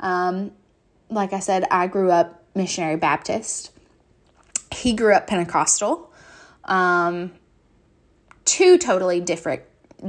um, 0.00 0.52
like 1.10 1.32
I 1.32 1.40
said, 1.40 1.64
I 1.70 1.86
grew 1.86 2.10
up 2.10 2.44
missionary 2.54 2.96
Baptist. 2.96 3.70
He 4.70 4.92
grew 4.92 5.14
up 5.14 5.26
Pentecostal 5.26 6.12
um, 6.64 7.32
two 8.52 8.76
totally 8.76 9.20
different 9.20 9.62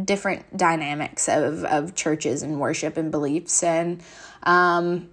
different 0.03 0.57
dynamics 0.57 1.29
of 1.29 1.63
of 1.63 1.95
churches 1.95 2.43
and 2.43 2.59
worship 2.59 2.97
and 2.97 3.11
beliefs. 3.11 3.63
And 3.63 4.01
um, 4.43 5.09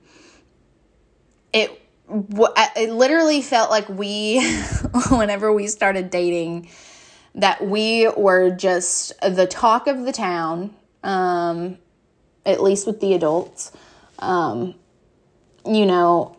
it 1.52 1.80
it 2.08 2.90
literally 2.90 3.40
felt 3.40 3.70
like 3.70 3.88
we 3.88 4.44
whenever 5.10 5.52
we 5.52 5.68
started 5.68 6.10
dating 6.10 6.68
that 7.37 7.64
we 7.64 8.08
were 8.16 8.50
just 8.50 9.12
the 9.20 9.46
talk 9.46 9.87
of 9.87 10.04
the 10.04 10.12
town 10.12 10.75
um, 11.04 11.78
at 12.44 12.60
least 12.60 12.87
with 12.87 13.00
the 13.00 13.14
adults. 13.14 13.70
Um, 14.18 14.75
you 15.66 15.87
know 15.87 16.37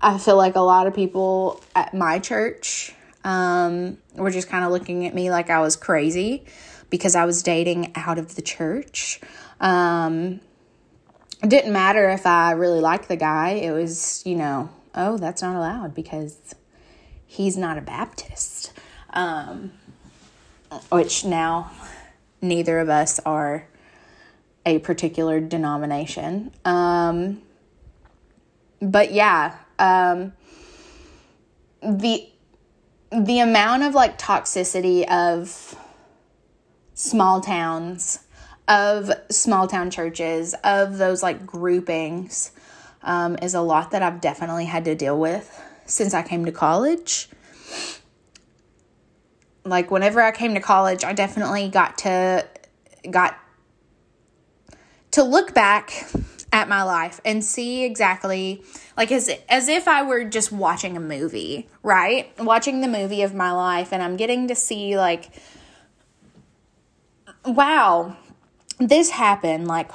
i 0.00 0.18
feel 0.18 0.36
like 0.36 0.56
a 0.56 0.60
lot 0.60 0.86
of 0.86 0.94
people 0.94 1.62
at 1.74 1.94
my 1.94 2.18
church 2.18 2.94
um, 3.24 3.98
were 4.14 4.30
just 4.30 4.48
kind 4.48 4.64
of 4.64 4.70
looking 4.70 5.06
at 5.06 5.14
me 5.14 5.30
like 5.30 5.50
I 5.50 5.60
was 5.60 5.76
crazy 5.76 6.44
because 6.90 7.14
I 7.14 7.24
was 7.24 7.42
dating 7.42 7.92
out 7.94 8.18
of 8.18 8.34
the 8.34 8.42
church. 8.42 9.20
Um, 9.60 10.40
it 11.42 11.48
didn't 11.48 11.72
matter 11.72 12.10
if 12.10 12.26
I 12.26 12.52
really 12.52 12.80
liked 12.80 13.08
the 13.08 13.16
guy. 13.16 13.50
It 13.50 13.72
was, 13.72 14.22
you 14.24 14.36
know, 14.36 14.70
oh, 14.94 15.16
that's 15.16 15.42
not 15.42 15.56
allowed 15.56 15.94
because 15.94 16.54
he's 17.26 17.56
not 17.56 17.78
a 17.78 17.80
Baptist. 17.80 18.72
Um, 19.10 19.72
which 20.90 21.24
now 21.24 21.70
neither 22.40 22.78
of 22.78 22.88
us 22.88 23.18
are 23.20 23.66
a 24.64 24.78
particular 24.80 25.40
denomination. 25.40 26.52
Um, 26.64 27.42
but 28.80 29.12
yeah, 29.12 29.56
um, 29.78 30.32
the 31.82 32.28
the 33.12 33.40
amount 33.40 33.82
of 33.82 33.94
like 33.94 34.18
toxicity 34.18 35.06
of 35.08 35.76
small 36.94 37.40
towns, 37.40 38.20
of 38.68 39.10
small 39.30 39.68
town 39.68 39.90
churches, 39.90 40.54
of 40.64 40.98
those 40.98 41.22
like 41.22 41.46
groupings 41.46 42.52
um, 43.02 43.36
is 43.42 43.54
a 43.54 43.60
lot 43.60 43.90
that 43.90 44.02
I've 44.02 44.20
definitely 44.20 44.64
had 44.64 44.84
to 44.86 44.94
deal 44.94 45.18
with 45.18 45.60
since 45.86 46.14
I 46.14 46.22
came 46.22 46.44
to 46.46 46.52
college. 46.52 47.28
Like 49.64 49.90
whenever 49.90 50.20
I 50.20 50.32
came 50.32 50.54
to 50.54 50.60
college, 50.60 51.04
I 51.04 51.12
definitely 51.12 51.68
got 51.68 51.98
to 51.98 52.46
got 53.10 53.38
to 55.12 55.22
look 55.22 55.52
back 55.52 56.06
at 56.52 56.68
my 56.68 56.82
life 56.82 57.20
and 57.24 57.42
see 57.42 57.82
exactly 57.82 58.62
like 58.96 59.10
as 59.10 59.30
as 59.48 59.68
if 59.68 59.88
I 59.88 60.02
were 60.02 60.24
just 60.24 60.52
watching 60.52 60.96
a 60.96 61.00
movie, 61.00 61.68
right? 61.82 62.30
Watching 62.38 62.82
the 62.82 62.88
movie 62.88 63.22
of 63.22 63.34
my 63.34 63.50
life 63.52 63.92
and 63.92 64.02
I'm 64.02 64.16
getting 64.16 64.48
to 64.48 64.54
see 64.54 64.96
like 64.96 65.30
wow, 67.44 68.16
this 68.78 69.10
happened 69.10 69.66
like 69.66 69.90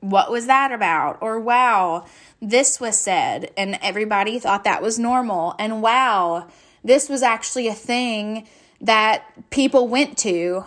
what 0.00 0.30
was 0.30 0.46
that 0.46 0.72
about? 0.72 1.18
Or 1.20 1.38
wow, 1.38 2.06
this 2.40 2.80
was 2.80 2.98
said 2.98 3.50
and 3.56 3.78
everybody 3.82 4.38
thought 4.38 4.64
that 4.64 4.82
was 4.82 4.98
normal. 4.98 5.54
And 5.58 5.82
wow, 5.82 6.48
this 6.84 7.08
was 7.08 7.22
actually 7.22 7.68
a 7.68 7.74
thing 7.74 8.46
that 8.80 9.24
people 9.50 9.88
went 9.88 10.18
to. 10.18 10.64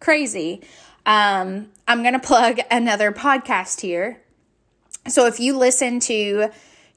Crazy. 0.00 0.62
Um, 1.06 1.68
I'm 1.86 2.02
going 2.02 2.14
to 2.14 2.20
plug 2.20 2.58
another 2.70 3.12
podcast 3.12 3.80
here. 3.80 4.20
So 5.06 5.26
if 5.26 5.38
you 5.38 5.56
listen 5.56 6.00
to 6.00 6.48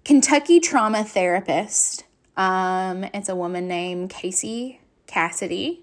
Kentucky 0.06 0.60
Trauma 0.60 1.04
Therapist, 1.04 2.06
um, 2.38 3.04
it's 3.14 3.28
a 3.28 3.36
woman 3.36 3.68
named 3.68 4.10
Casey 4.10 4.80
Cassidy. 5.08 5.82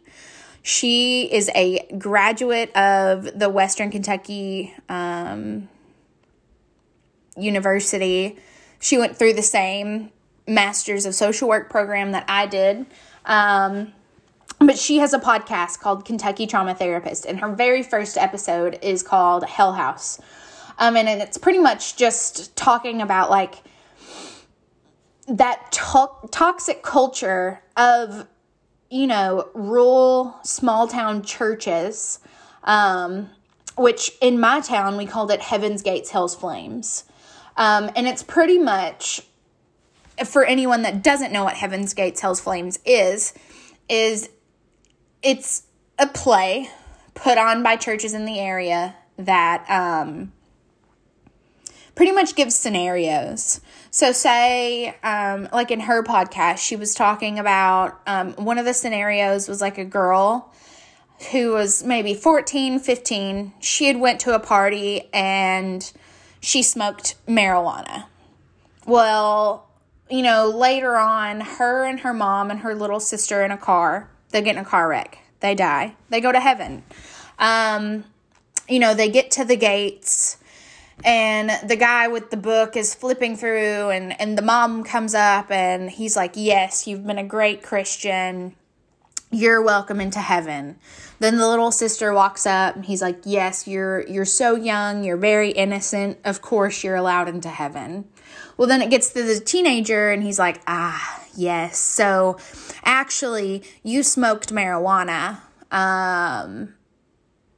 She 0.62 1.30
is 1.30 1.50
a 1.54 1.86
graduate 1.98 2.74
of 2.74 3.38
the 3.38 3.50
Western 3.50 3.90
Kentucky 3.90 4.74
um, 4.88 5.68
University. 7.36 8.38
She 8.80 8.96
went 8.96 9.18
through 9.18 9.34
the 9.34 9.42
same 9.42 10.10
Masters 10.46 11.04
of 11.04 11.14
Social 11.14 11.48
Work 11.48 11.68
program 11.68 12.12
that 12.12 12.24
I 12.28 12.46
did. 12.46 12.86
Um, 13.26 13.92
but 14.66 14.78
she 14.78 14.98
has 14.98 15.12
a 15.12 15.18
podcast 15.18 15.80
called 15.80 16.04
Kentucky 16.04 16.46
Trauma 16.46 16.74
Therapist, 16.74 17.26
and 17.26 17.40
her 17.40 17.54
very 17.54 17.82
first 17.82 18.16
episode 18.16 18.78
is 18.82 19.02
called 19.02 19.44
Hell 19.44 19.72
House. 19.72 20.20
Um, 20.78 20.96
and, 20.96 21.08
it's 21.08 21.38
pretty 21.38 21.58
much 21.58 21.96
just 21.96 22.56
talking 22.56 23.00
about 23.00 23.30
like 23.30 23.62
that 25.28 25.72
to- 25.72 26.28
toxic 26.30 26.82
culture 26.82 27.62
of 27.76 28.26
you 28.90 29.06
know 29.06 29.48
rural 29.54 30.38
small 30.44 30.86
town 30.86 31.22
churches 31.22 32.20
um, 32.64 33.30
which 33.76 34.12
in 34.20 34.38
my 34.38 34.60
town 34.60 34.96
we 34.96 35.06
called 35.06 35.30
it 35.30 35.40
heaven's 35.40 35.82
gates 35.82 36.10
hell's 36.10 36.34
flames 36.34 37.04
um, 37.56 37.90
and 37.96 38.06
it's 38.06 38.22
pretty 38.22 38.58
much 38.58 39.22
for 40.26 40.44
anyone 40.44 40.82
that 40.82 41.02
doesn't 41.02 41.32
know 41.32 41.44
what 41.44 41.54
heaven's 41.54 41.94
gates 41.94 42.20
hell's 42.20 42.40
flames 42.40 42.78
is 42.84 43.32
is 43.88 44.28
it's 45.24 45.64
a 45.98 46.06
play 46.06 46.70
put 47.14 47.38
on 47.38 47.62
by 47.62 47.76
churches 47.76 48.14
in 48.14 48.26
the 48.26 48.38
area 48.38 48.94
that 49.16 49.64
um, 49.68 50.32
pretty 51.94 52.12
much 52.12 52.36
gives 52.36 52.54
scenarios. 52.54 53.60
So, 53.90 54.12
say, 54.12 54.94
um, 55.02 55.48
like 55.52 55.70
in 55.70 55.80
her 55.80 56.02
podcast, 56.02 56.58
she 56.58 56.76
was 56.76 56.94
talking 56.94 57.38
about 57.38 58.00
um, 58.06 58.32
one 58.34 58.58
of 58.58 58.66
the 58.66 58.74
scenarios 58.74 59.48
was 59.48 59.60
like 59.60 59.78
a 59.78 59.84
girl 59.84 60.52
who 61.30 61.52
was 61.52 61.84
maybe 61.84 62.12
14, 62.12 62.78
15. 62.78 63.52
She 63.60 63.86
had 63.86 63.98
went 63.98 64.20
to 64.20 64.34
a 64.34 64.40
party 64.40 65.08
and 65.12 65.90
she 66.40 66.62
smoked 66.62 67.14
marijuana. 67.26 68.06
Well, 68.86 69.68
you 70.10 70.22
know, 70.22 70.50
later 70.50 70.96
on, 70.96 71.40
her 71.40 71.84
and 71.84 72.00
her 72.00 72.12
mom 72.12 72.50
and 72.50 72.60
her 72.60 72.74
little 72.74 73.00
sister 73.00 73.42
in 73.42 73.50
a 73.50 73.56
car, 73.56 74.10
they 74.34 74.42
get 74.42 74.56
in 74.56 74.62
a 74.62 74.64
car 74.64 74.88
wreck. 74.88 75.18
They 75.40 75.54
die. 75.54 75.94
They 76.10 76.20
go 76.20 76.32
to 76.32 76.40
heaven. 76.40 76.82
Um, 77.38 78.04
you 78.68 78.80
know, 78.80 78.92
they 78.92 79.08
get 79.08 79.30
to 79.32 79.44
the 79.44 79.56
gates 79.56 80.38
and 81.04 81.50
the 81.68 81.76
guy 81.76 82.08
with 82.08 82.30
the 82.30 82.36
book 82.36 82.76
is 82.76 82.94
flipping 82.94 83.36
through 83.36 83.90
and 83.90 84.18
and 84.20 84.38
the 84.38 84.42
mom 84.42 84.84
comes 84.84 85.14
up 85.14 85.50
and 85.50 85.90
he's 85.90 86.14
like 86.14 86.32
yes 86.34 86.86
you've 86.86 87.04
been 87.04 87.18
a 87.18 87.24
great 87.24 87.64
christian 87.64 88.54
you're 89.32 89.60
welcome 89.60 90.00
into 90.00 90.20
heaven 90.20 90.76
then 91.18 91.36
the 91.36 91.48
little 91.48 91.72
sister 91.72 92.12
walks 92.12 92.46
up 92.46 92.76
and 92.76 92.84
he's 92.84 93.02
like 93.02 93.18
yes 93.24 93.66
you're 93.66 94.06
you're 94.06 94.24
so 94.24 94.54
young 94.54 95.02
you're 95.02 95.16
very 95.16 95.50
innocent 95.50 96.16
of 96.24 96.40
course 96.40 96.84
you're 96.84 96.94
allowed 96.94 97.28
into 97.28 97.48
heaven 97.48 98.04
well 98.56 98.68
then 98.68 98.80
it 98.80 98.88
gets 98.88 99.12
to 99.12 99.24
the 99.24 99.40
teenager 99.40 100.12
and 100.12 100.22
he's 100.22 100.38
like 100.38 100.60
ah 100.68 101.23
yes. 101.36 101.78
So 101.78 102.38
actually 102.84 103.62
you 103.82 104.02
smoked 104.02 104.52
marijuana 104.52 105.38
um 105.70 106.74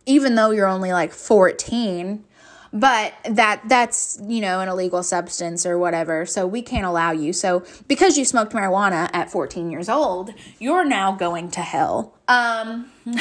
even 0.07 0.37
though 0.37 0.51
you're 0.51 0.69
only 0.69 0.93
like 0.93 1.13
14 1.13 2.25
but 2.73 3.15
that 3.25 3.63
that's 3.69 4.19
you 4.27 4.41
know 4.41 4.61
an 4.61 4.69
illegal 4.69 5.03
substance 5.03 5.65
or 5.67 5.79
whatever 5.79 6.27
so 6.27 6.47
we 6.47 6.63
can't 6.63 6.87
allow 6.87 7.11
you. 7.11 7.33
So 7.33 7.65
because 7.89 8.19
you 8.19 8.25
smoked 8.25 8.53
marijuana 8.53 9.09
at 9.13 9.31
14 9.31 9.71
years 9.71 9.89
old 9.89 10.33
you're 10.59 10.85
now 10.85 11.13
going 11.13 11.51
to 11.53 11.61
hell. 11.61 12.15
Um 12.29 12.91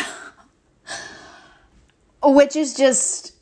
which 2.24 2.56
is 2.56 2.74
just 2.74 3.34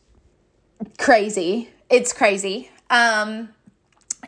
crazy. 0.98 1.70
It's 1.89 2.13
crazy. 2.13 2.70
Um 2.89 3.50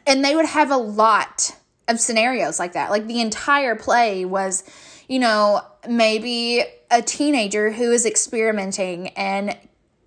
and 0.07 0.23
they 0.23 0.35
would 0.35 0.45
have 0.45 0.71
a 0.71 0.77
lot 0.77 1.55
of 1.87 1.99
scenarios 1.99 2.59
like 2.59 2.73
that 2.73 2.89
like 2.89 3.05
the 3.07 3.21
entire 3.21 3.75
play 3.75 4.25
was 4.25 4.63
you 5.07 5.19
know 5.19 5.61
maybe 5.87 6.63
a 6.91 7.01
teenager 7.01 7.71
who 7.71 7.91
is 7.91 8.05
experimenting 8.05 9.09
and 9.09 9.57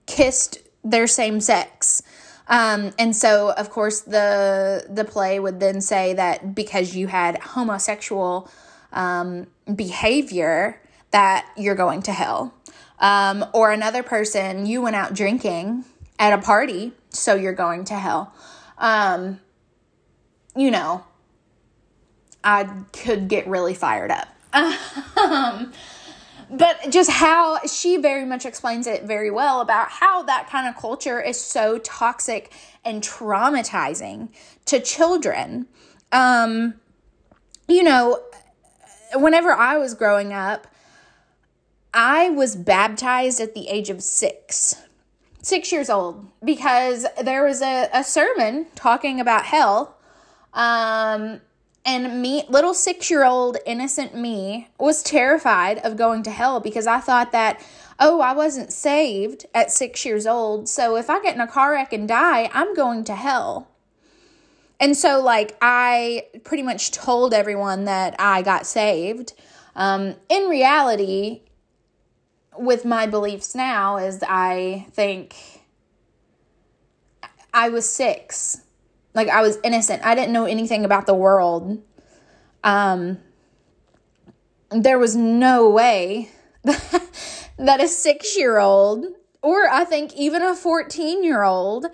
kissed 0.06 0.58
their 0.82 1.06
same 1.06 1.40
sex. 1.40 2.02
Um, 2.48 2.92
and 2.98 3.14
so, 3.14 3.52
of 3.52 3.70
course, 3.70 4.00
the 4.00 4.86
the 4.88 5.04
play 5.04 5.38
would 5.38 5.60
then 5.60 5.80
say 5.80 6.14
that 6.14 6.54
because 6.54 6.96
you 6.96 7.06
had 7.06 7.38
homosexual 7.38 8.50
um, 8.92 9.46
behavior, 9.74 10.80
that 11.10 11.46
you're 11.56 11.74
going 11.74 12.02
to 12.02 12.12
hell. 12.12 12.54
Um, 13.00 13.44
or 13.52 13.70
another 13.70 14.02
person, 14.02 14.66
you 14.66 14.80
went 14.80 14.96
out 14.96 15.14
drinking 15.14 15.84
at 16.18 16.32
a 16.32 16.38
party, 16.38 16.92
so 17.10 17.34
you're 17.34 17.52
going 17.52 17.84
to 17.84 17.94
hell. 17.94 18.32
Um, 18.78 19.40
you 20.56 20.70
know, 20.70 21.04
I 22.48 22.66
could 22.94 23.28
get 23.28 23.46
really 23.46 23.74
fired 23.74 24.10
up. 24.10 24.28
um, 25.18 25.70
but 26.50 26.90
just 26.90 27.10
how 27.10 27.58
she 27.66 27.98
very 27.98 28.24
much 28.24 28.46
explains 28.46 28.86
it 28.86 29.04
very 29.04 29.30
well 29.30 29.60
about 29.60 29.90
how 29.90 30.22
that 30.22 30.48
kind 30.48 30.66
of 30.66 30.74
culture 30.80 31.20
is 31.20 31.38
so 31.38 31.76
toxic 31.78 32.50
and 32.86 33.02
traumatizing 33.02 34.30
to 34.64 34.80
children. 34.80 35.66
Um, 36.10 36.74
you 37.68 37.82
know, 37.82 38.22
whenever 39.14 39.52
I 39.52 39.76
was 39.76 39.92
growing 39.92 40.32
up, 40.32 40.66
I 41.92 42.30
was 42.30 42.56
baptized 42.56 43.40
at 43.40 43.54
the 43.54 43.68
age 43.68 43.90
of 43.90 44.02
six, 44.02 44.74
six 45.42 45.70
years 45.70 45.90
old, 45.90 46.26
because 46.42 47.04
there 47.22 47.44
was 47.44 47.60
a, 47.60 47.90
a 47.92 48.02
sermon 48.02 48.68
talking 48.74 49.20
about 49.20 49.44
hell. 49.44 49.98
Um, 50.54 51.42
and 51.88 52.20
me, 52.20 52.44
little 52.50 52.74
six 52.74 53.10
year 53.10 53.24
old 53.24 53.56
innocent 53.64 54.14
me, 54.14 54.68
was 54.78 55.02
terrified 55.02 55.78
of 55.78 55.96
going 55.96 56.22
to 56.24 56.30
hell 56.30 56.60
because 56.60 56.86
I 56.86 57.00
thought 57.00 57.32
that, 57.32 57.64
oh, 57.98 58.20
I 58.20 58.34
wasn't 58.34 58.74
saved 58.74 59.46
at 59.54 59.72
six 59.72 60.04
years 60.04 60.26
old. 60.26 60.68
So 60.68 60.96
if 60.96 61.08
I 61.08 61.22
get 61.22 61.34
in 61.34 61.40
a 61.40 61.46
car 61.46 61.72
wreck 61.72 61.94
and 61.94 62.06
die, 62.06 62.50
I'm 62.52 62.74
going 62.74 63.04
to 63.04 63.14
hell. 63.14 63.68
And 64.78 64.98
so, 64.98 65.22
like, 65.22 65.56
I 65.62 66.26
pretty 66.44 66.62
much 66.62 66.90
told 66.90 67.32
everyone 67.32 67.86
that 67.86 68.14
I 68.18 68.42
got 68.42 68.66
saved. 68.66 69.32
Um, 69.74 70.16
in 70.28 70.42
reality, 70.42 71.40
with 72.58 72.84
my 72.84 73.06
beliefs 73.06 73.54
now, 73.54 73.96
is 73.96 74.22
I 74.28 74.86
think 74.92 75.34
I 77.54 77.70
was 77.70 77.88
six 77.88 78.60
like 79.18 79.28
I 79.28 79.42
was 79.42 79.58
innocent. 79.64 80.04
I 80.04 80.14
didn't 80.14 80.32
know 80.32 80.44
anything 80.44 80.84
about 80.84 81.06
the 81.06 81.14
world. 81.14 81.82
Um 82.62 83.18
there 84.70 84.98
was 84.98 85.16
no 85.16 85.68
way 85.68 86.30
that 86.62 87.80
a 87.80 87.84
6-year-old 87.84 89.06
or 89.42 89.68
I 89.68 89.84
think 89.84 90.14
even 90.14 90.40
a 90.42 90.54
14-year-old 90.54 91.86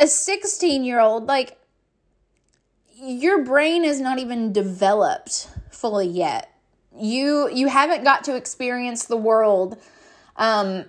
a 0.00 0.04
16-year-old 0.04 1.26
like 1.26 1.58
your 2.94 3.44
brain 3.44 3.84
is 3.84 4.00
not 4.00 4.18
even 4.18 4.54
developed 4.54 5.50
fully 5.70 6.08
yet. 6.08 6.50
You 6.98 7.50
you 7.50 7.68
haven't 7.68 8.04
got 8.04 8.24
to 8.24 8.36
experience 8.36 9.04
the 9.04 9.18
world 9.18 9.76
um 10.36 10.86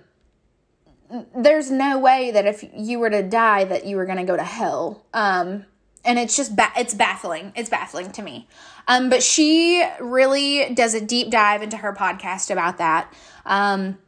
there's 1.34 1.70
no 1.70 1.98
way 1.98 2.30
that 2.30 2.46
if 2.46 2.64
you 2.74 2.98
were 2.98 3.10
to 3.10 3.22
die 3.22 3.64
that 3.64 3.86
you 3.86 3.96
were 3.96 4.04
going 4.04 4.18
to 4.18 4.24
go 4.24 4.36
to 4.36 4.44
hell. 4.44 5.04
Um 5.12 5.64
and 6.04 6.18
it's 6.18 6.36
just 6.36 6.56
ba- 6.56 6.72
it's 6.76 6.94
baffling. 6.94 7.52
It's 7.56 7.68
baffling 7.68 8.12
to 8.12 8.22
me. 8.22 8.48
Um 8.86 9.10
but 9.10 9.22
she 9.22 9.84
really 10.00 10.72
does 10.74 10.94
a 10.94 11.00
deep 11.00 11.30
dive 11.30 11.62
into 11.62 11.76
her 11.78 11.92
podcast 11.92 12.50
about 12.50 12.78
that 12.78 13.12
um 13.46 13.98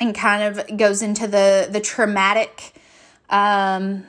and 0.00 0.14
kind 0.14 0.42
of 0.42 0.76
goes 0.76 1.02
into 1.02 1.26
the 1.26 1.68
the 1.70 1.80
traumatic 1.80 2.74
um 3.30 4.04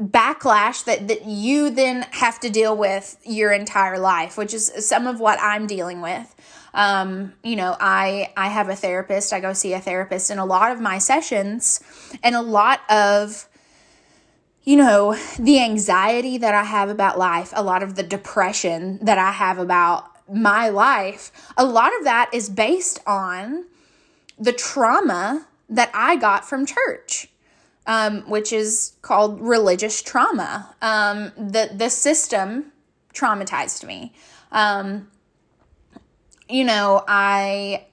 backlash 0.00 0.84
that 0.84 1.06
that 1.08 1.24
you 1.24 1.70
then 1.70 2.06
have 2.10 2.40
to 2.40 2.50
deal 2.50 2.76
with 2.76 3.16
your 3.24 3.52
entire 3.52 3.98
life 3.98 4.36
which 4.36 4.52
is 4.52 4.72
some 4.78 5.06
of 5.06 5.20
what 5.20 5.38
I'm 5.40 5.66
dealing 5.66 6.00
with 6.00 6.34
um, 6.74 7.32
you 7.44 7.54
know, 7.54 7.76
I 7.80 8.32
I 8.36 8.48
have 8.48 8.68
a 8.68 8.76
therapist. 8.76 9.32
I 9.32 9.40
go 9.40 9.52
see 9.52 9.72
a 9.72 9.80
therapist 9.80 10.30
in 10.30 10.38
a 10.38 10.44
lot 10.44 10.72
of 10.72 10.80
my 10.80 10.98
sessions, 10.98 11.80
and 12.22 12.34
a 12.34 12.42
lot 12.42 12.80
of 12.90 13.48
you 14.64 14.76
know, 14.76 15.14
the 15.38 15.60
anxiety 15.62 16.38
that 16.38 16.54
I 16.54 16.64
have 16.64 16.88
about 16.88 17.18
life, 17.18 17.52
a 17.54 17.62
lot 17.62 17.82
of 17.82 17.96
the 17.96 18.02
depression 18.02 18.98
that 19.02 19.18
I 19.18 19.30
have 19.30 19.58
about 19.58 20.10
my 20.26 20.70
life, 20.70 21.30
a 21.54 21.66
lot 21.66 21.92
of 21.98 22.04
that 22.04 22.30
is 22.32 22.48
based 22.48 22.98
on 23.06 23.66
the 24.38 24.54
trauma 24.54 25.46
that 25.68 25.90
I 25.92 26.16
got 26.16 26.48
from 26.48 26.66
church. 26.66 27.28
Um, 27.86 28.22
which 28.30 28.50
is 28.50 28.94
called 29.02 29.38
religious 29.42 30.00
trauma. 30.00 30.74
Um, 30.80 31.32
the 31.36 31.68
the 31.70 31.90
system 31.90 32.72
traumatized 33.12 33.84
me. 33.84 34.14
Um, 34.52 35.08
you 36.48 36.64
know, 36.64 37.04
I 37.06 37.86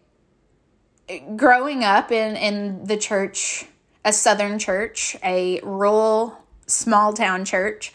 growing 1.36 1.84
up 1.84 2.12
in 2.12 2.36
in 2.36 2.86
the 2.86 2.98
church, 2.98 3.66
a 4.06 4.14
southern 4.14 4.60
church, 4.60 5.16
a 5.24 5.60
rural 5.62 6.38
small 6.68 7.14
town 7.14 7.46
church, 7.46 7.94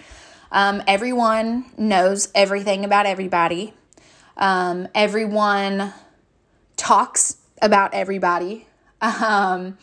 um, 0.53 0.83
everyone 0.87 1.67
knows 1.77 2.29
everything 2.35 2.85
about 2.85 3.07
everybody. 3.07 3.75
Um, 4.37 4.89
everyone 4.95 5.93
talks 6.77 7.39
about 7.61 7.95
everybody. 7.95 8.67
Um, 9.01 9.79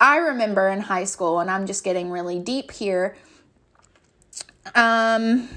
I 0.00 0.16
remember 0.18 0.68
in 0.68 0.80
high 0.80 1.04
school, 1.04 1.40
and 1.40 1.50
I'm 1.50 1.66
just 1.66 1.84
getting 1.84 2.10
really 2.10 2.38
deep 2.38 2.70
here. 2.70 3.16
Um, 4.74 5.48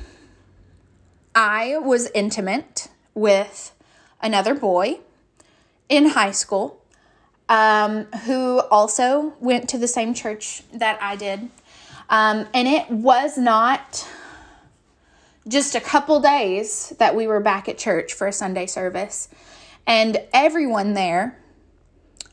I 1.35 1.77
was 1.77 2.09
intimate 2.11 2.89
with 3.13 3.73
another 4.21 4.53
boy 4.53 4.99
in 5.87 6.09
high 6.09 6.31
school 6.31 6.81
um, 7.49 8.05
who 8.25 8.59
also 8.71 9.33
went 9.39 9.67
to 9.69 9.77
the 9.77 9.87
same 9.87 10.13
church 10.13 10.63
that 10.71 11.01
I 11.01 11.15
did. 11.15 11.49
Um, 12.09 12.47
and 12.53 12.67
it 12.67 12.89
was 12.89 13.37
not 13.37 14.07
just 15.47 15.73
a 15.73 15.81
couple 15.81 16.19
days 16.19 16.93
that 16.99 17.15
we 17.15 17.27
were 17.27 17.39
back 17.39 17.67
at 17.67 17.77
church 17.77 18.13
for 18.13 18.27
a 18.27 18.33
Sunday 18.33 18.67
service. 18.67 19.29
And 19.87 20.21
everyone 20.31 20.93
there 20.93 21.39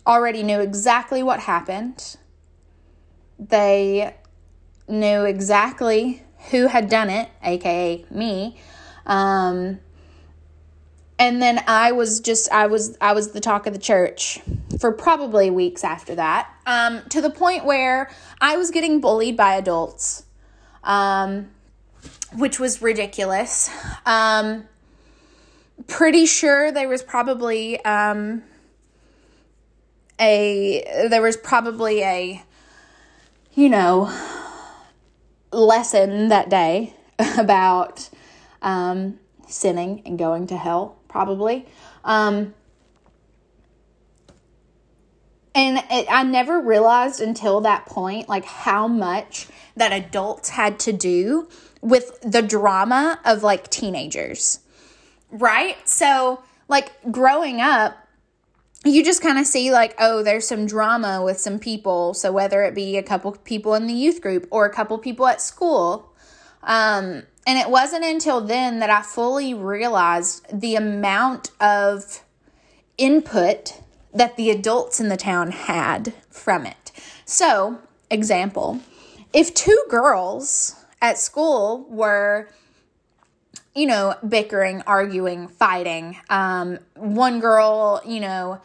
already 0.06 0.42
knew 0.42 0.60
exactly 0.60 1.22
what 1.22 1.40
happened. 1.40 2.16
They 3.38 4.14
knew 4.88 5.24
exactly 5.24 6.22
who 6.50 6.68
had 6.68 6.88
done 6.88 7.10
it, 7.10 7.28
aka 7.42 8.04
me. 8.10 8.58
Um, 9.06 9.80
and 11.18 11.40
then 11.40 11.62
I 11.66 11.92
was 11.92 12.20
just 12.20 12.50
I 12.52 12.66
was 12.66 12.96
I 13.00 13.12
was 13.12 13.32
the 13.32 13.40
talk 13.40 13.66
of 13.66 13.72
the 13.72 13.78
church 13.78 14.40
for 14.80 14.92
probably 14.92 15.50
weeks 15.50 15.84
after 15.84 16.14
that. 16.14 16.50
Um, 16.66 17.02
to 17.10 17.20
the 17.20 17.30
point 17.30 17.64
where 17.64 18.10
I 18.40 18.56
was 18.56 18.70
getting 18.70 19.00
bullied 19.00 19.36
by 19.36 19.54
adults. 19.54 20.24
Um, 20.84 21.50
which 22.34 22.60
was 22.60 22.82
ridiculous. 22.82 23.70
Um, 24.04 24.64
pretty 25.86 26.26
sure 26.26 26.72
there 26.72 26.88
was 26.88 27.02
probably 27.02 27.82
um, 27.84 28.42
a 30.20 31.06
there 31.08 31.22
was 31.22 31.36
probably 31.36 32.02
a 32.02 32.44
you 33.54 33.68
know 33.68 34.12
lesson 35.52 36.28
that 36.28 36.48
day 36.48 36.94
about 37.38 38.08
um, 38.62 39.18
sinning 39.46 40.02
and 40.04 40.18
going 40.18 40.46
to 40.48 40.56
hell 40.56 40.96
probably. 41.08 41.66
Um, 42.04 42.54
and 45.54 45.78
it, 45.90 46.06
i 46.10 46.22
never 46.22 46.60
realized 46.60 47.20
until 47.20 47.62
that 47.62 47.86
point 47.86 48.28
like 48.28 48.44
how 48.44 48.86
much 48.86 49.48
that 49.74 49.90
adults 49.90 50.50
had 50.50 50.78
to 50.78 50.92
do 50.92 51.48
with 51.80 52.20
the 52.20 52.42
drama 52.42 53.18
of 53.24 53.42
like 53.42 53.70
teenagers 53.70 54.60
right? 55.30 55.76
So 55.88 56.42
like 56.68 56.92
growing 57.10 57.60
up 57.60 57.96
you 58.84 59.04
just 59.04 59.20
kind 59.20 59.38
of 59.38 59.46
see 59.46 59.72
like 59.72 59.94
oh 59.98 60.22
there's 60.22 60.46
some 60.46 60.66
drama 60.66 61.22
with 61.22 61.40
some 61.40 61.58
people. 61.58 62.14
So 62.14 62.30
whether 62.32 62.62
it 62.62 62.74
be 62.74 62.96
a 62.96 63.02
couple 63.02 63.32
people 63.32 63.74
in 63.74 63.86
the 63.86 63.94
youth 63.94 64.20
group 64.20 64.46
or 64.50 64.64
a 64.66 64.72
couple 64.72 64.96
people 64.98 65.26
at 65.26 65.40
school 65.40 66.12
um, 66.62 67.22
and 67.46 67.58
it 67.58 67.70
wasn't 67.70 68.04
until 68.04 68.40
then 68.40 68.80
that 68.80 68.90
i 68.90 69.02
fully 69.02 69.54
realized 69.54 70.46
the 70.52 70.74
amount 70.74 71.50
of 71.60 72.22
input 72.98 73.80
that 74.12 74.36
the 74.36 74.50
adults 74.50 75.00
in 75.00 75.08
the 75.08 75.16
town 75.16 75.50
had 75.50 76.12
from 76.30 76.66
it 76.66 76.92
so 77.24 77.78
example 78.10 78.80
if 79.32 79.52
two 79.54 79.84
girls 79.88 80.74
at 81.02 81.18
school 81.18 81.86
were 81.88 82.48
you 83.76 83.86
know, 83.86 84.14
bickering, 84.26 84.82
arguing, 84.86 85.48
fighting. 85.48 86.16
Um, 86.30 86.78
one 86.94 87.40
girl, 87.40 88.00
you 88.06 88.20
know, 88.20 88.60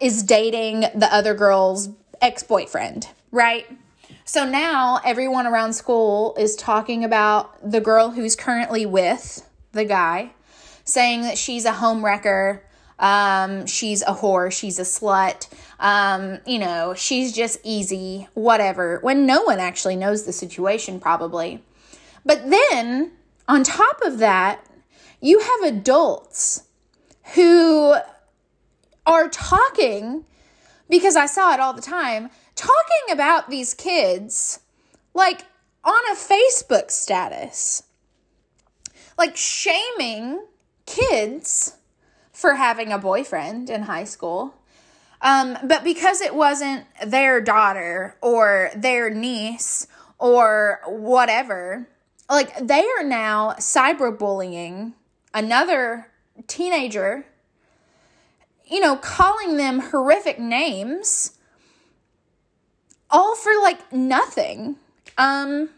is 0.00 0.24
dating 0.24 0.80
the 0.80 1.08
other 1.10 1.32
girl's 1.32 1.88
ex 2.20 2.42
boyfriend, 2.42 3.08
right? 3.30 3.66
So 4.28 4.44
now 4.44 5.00
everyone 5.04 5.46
around 5.46 5.74
school 5.74 6.34
is 6.36 6.56
talking 6.56 7.04
about 7.04 7.70
the 7.70 7.80
girl 7.80 8.10
who's 8.10 8.34
currently 8.34 8.84
with 8.84 9.48
the 9.70 9.84
guy, 9.84 10.32
saying 10.84 11.22
that 11.22 11.38
she's 11.38 11.64
a 11.64 11.70
homewrecker, 11.70 12.62
um, 12.98 13.66
she's 13.66 14.02
a 14.02 14.06
whore, 14.06 14.50
she's 14.50 14.80
a 14.80 14.82
slut, 14.82 15.48
um, 15.78 16.40
you 16.44 16.58
know, 16.58 16.92
she's 16.92 17.32
just 17.32 17.60
easy, 17.62 18.26
whatever, 18.34 18.98
when 19.02 19.26
no 19.26 19.42
one 19.42 19.60
actually 19.60 19.94
knows 19.94 20.24
the 20.24 20.32
situation, 20.32 20.98
probably. 20.98 21.62
But 22.24 22.50
then, 22.50 23.12
on 23.46 23.62
top 23.62 24.00
of 24.02 24.18
that, 24.18 24.66
you 25.20 25.38
have 25.38 25.72
adults 25.72 26.64
who 27.36 27.94
are 29.06 29.28
talking, 29.28 30.24
because 30.90 31.14
I 31.14 31.26
saw 31.26 31.54
it 31.54 31.60
all 31.60 31.74
the 31.74 31.80
time, 31.80 32.28
talking 32.56 33.12
about 33.12 33.48
these 33.48 33.74
kids 33.74 34.60
like 35.14 35.42
on 35.84 36.02
a 36.10 36.16
Facebook 36.16 36.90
status, 36.90 37.84
like 39.16 39.36
shaming 39.36 40.44
kids 40.86 41.76
for 42.32 42.54
having 42.54 42.92
a 42.92 42.98
boyfriend 42.98 43.70
in 43.70 43.82
high 43.82 44.04
school. 44.04 44.54
Um, 45.22 45.56
but 45.64 45.84
because 45.84 46.20
it 46.20 46.34
wasn't 46.34 46.84
their 47.06 47.40
daughter 47.40 48.16
or 48.20 48.70
their 48.74 49.08
niece 49.10 49.86
or 50.18 50.80
whatever, 50.86 51.88
like 52.28 52.56
they 52.58 52.84
are 52.98 53.04
now 53.04 53.52
cyberbullying 53.52 54.92
another 55.32 56.08
teenager 56.46 57.24
you 58.66 58.80
know, 58.80 58.96
calling 58.96 59.56
them 59.56 59.80
horrific 59.80 60.38
names 60.38 61.32
all 63.10 63.36
for 63.36 63.52
like 63.62 63.92
nothing. 63.92 64.76
Um 65.18 65.70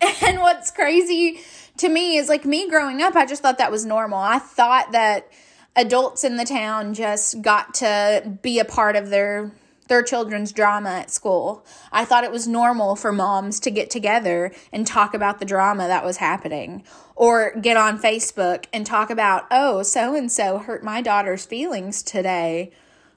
and 0.22 0.40
what's 0.40 0.70
crazy 0.70 1.40
to 1.78 1.88
me 1.88 2.16
is 2.16 2.28
like 2.28 2.44
me 2.44 2.68
growing 2.68 3.02
up, 3.02 3.16
I 3.16 3.26
just 3.26 3.42
thought 3.42 3.58
that 3.58 3.70
was 3.70 3.84
normal. 3.84 4.18
I 4.18 4.38
thought 4.38 4.92
that 4.92 5.30
adults 5.74 6.24
in 6.24 6.36
the 6.36 6.44
town 6.44 6.94
just 6.94 7.42
got 7.42 7.74
to 7.74 8.38
be 8.42 8.58
a 8.58 8.64
part 8.64 8.96
of 8.96 9.10
their 9.10 9.52
their 9.88 10.02
children's 10.02 10.50
drama 10.50 10.90
at 10.90 11.10
school. 11.10 11.64
I 11.92 12.04
thought 12.04 12.24
it 12.24 12.32
was 12.32 12.48
normal 12.48 12.96
for 12.96 13.12
moms 13.12 13.60
to 13.60 13.70
get 13.70 13.88
together 13.88 14.52
and 14.72 14.84
talk 14.84 15.14
about 15.14 15.38
the 15.38 15.44
drama 15.44 15.86
that 15.86 16.04
was 16.04 16.16
happening 16.16 16.82
or 17.14 17.52
get 17.60 17.76
on 17.76 17.98
Facebook 17.98 18.64
and 18.72 18.84
talk 18.84 19.10
about, 19.10 19.46
oh, 19.50 19.84
so 19.84 20.16
and 20.16 20.30
so 20.30 20.58
hurt 20.58 20.82
my 20.82 21.00
daughter's 21.00 21.46
feelings 21.46 22.02
today. 22.02 22.72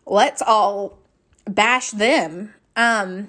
Let's 0.09 0.41
all 0.41 0.97
bash 1.45 1.91
them. 1.91 2.53
Um, 2.75 3.27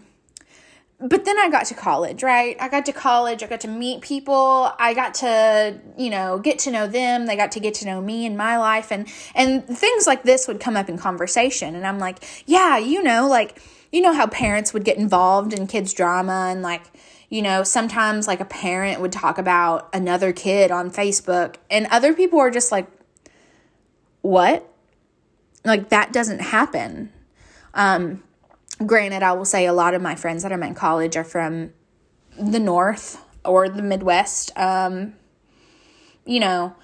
but 1.00 1.24
then 1.24 1.38
I 1.38 1.48
got 1.48 1.64
to 1.66 1.74
college, 1.74 2.22
right? 2.22 2.56
I 2.60 2.68
got 2.68 2.84
to 2.86 2.92
college, 2.92 3.42
I 3.42 3.46
got 3.46 3.60
to 3.60 3.68
meet 3.68 4.02
people, 4.02 4.72
I 4.78 4.92
got 4.92 5.14
to, 5.14 5.80
you 5.96 6.10
know, 6.10 6.38
get 6.38 6.58
to 6.60 6.70
know 6.70 6.86
them, 6.86 7.26
they 7.26 7.36
got 7.36 7.52
to 7.52 7.60
get 7.60 7.74
to 7.74 7.86
know 7.86 8.02
me 8.02 8.26
and 8.26 8.36
my 8.36 8.58
life 8.58 8.92
and 8.92 9.08
and 9.34 9.64
things 9.64 10.06
like 10.06 10.24
this 10.24 10.46
would 10.46 10.60
come 10.60 10.76
up 10.76 10.90
in 10.90 10.98
conversation 10.98 11.74
and 11.74 11.86
I'm 11.86 11.98
like, 11.98 12.22
yeah, 12.46 12.76
you 12.76 13.02
know, 13.02 13.26
like 13.28 13.62
you 13.90 14.02
know 14.02 14.12
how 14.12 14.26
parents 14.26 14.74
would 14.74 14.84
get 14.84 14.98
involved 14.98 15.52
in 15.52 15.66
kids 15.66 15.94
drama 15.94 16.48
and 16.50 16.62
like 16.62 16.82
you 17.30 17.42
know, 17.42 17.62
sometimes 17.62 18.26
like 18.26 18.40
a 18.40 18.44
parent 18.44 19.00
would 19.00 19.12
talk 19.12 19.38
about 19.38 19.88
another 19.94 20.32
kid 20.32 20.70
on 20.70 20.90
Facebook 20.90 21.56
and 21.70 21.86
other 21.86 22.12
people 22.12 22.38
are 22.40 22.50
just 22.50 22.70
like 22.70 22.88
what? 24.20 24.69
Like 25.64 25.90
that 25.90 26.12
doesn't 26.12 26.40
happen. 26.40 27.12
Um 27.74 28.22
granted, 28.84 29.22
I 29.22 29.32
will 29.32 29.44
say 29.44 29.66
a 29.66 29.72
lot 29.72 29.94
of 29.94 30.02
my 30.02 30.14
friends 30.14 30.42
that 30.42 30.52
I'm 30.52 30.62
in 30.62 30.74
college 30.74 31.16
are 31.16 31.24
from 31.24 31.72
the 32.38 32.58
North 32.58 33.22
or 33.44 33.68
the 33.68 33.82
Midwest. 33.82 34.56
Um, 34.56 35.14
you 36.24 36.40
know, 36.40 36.74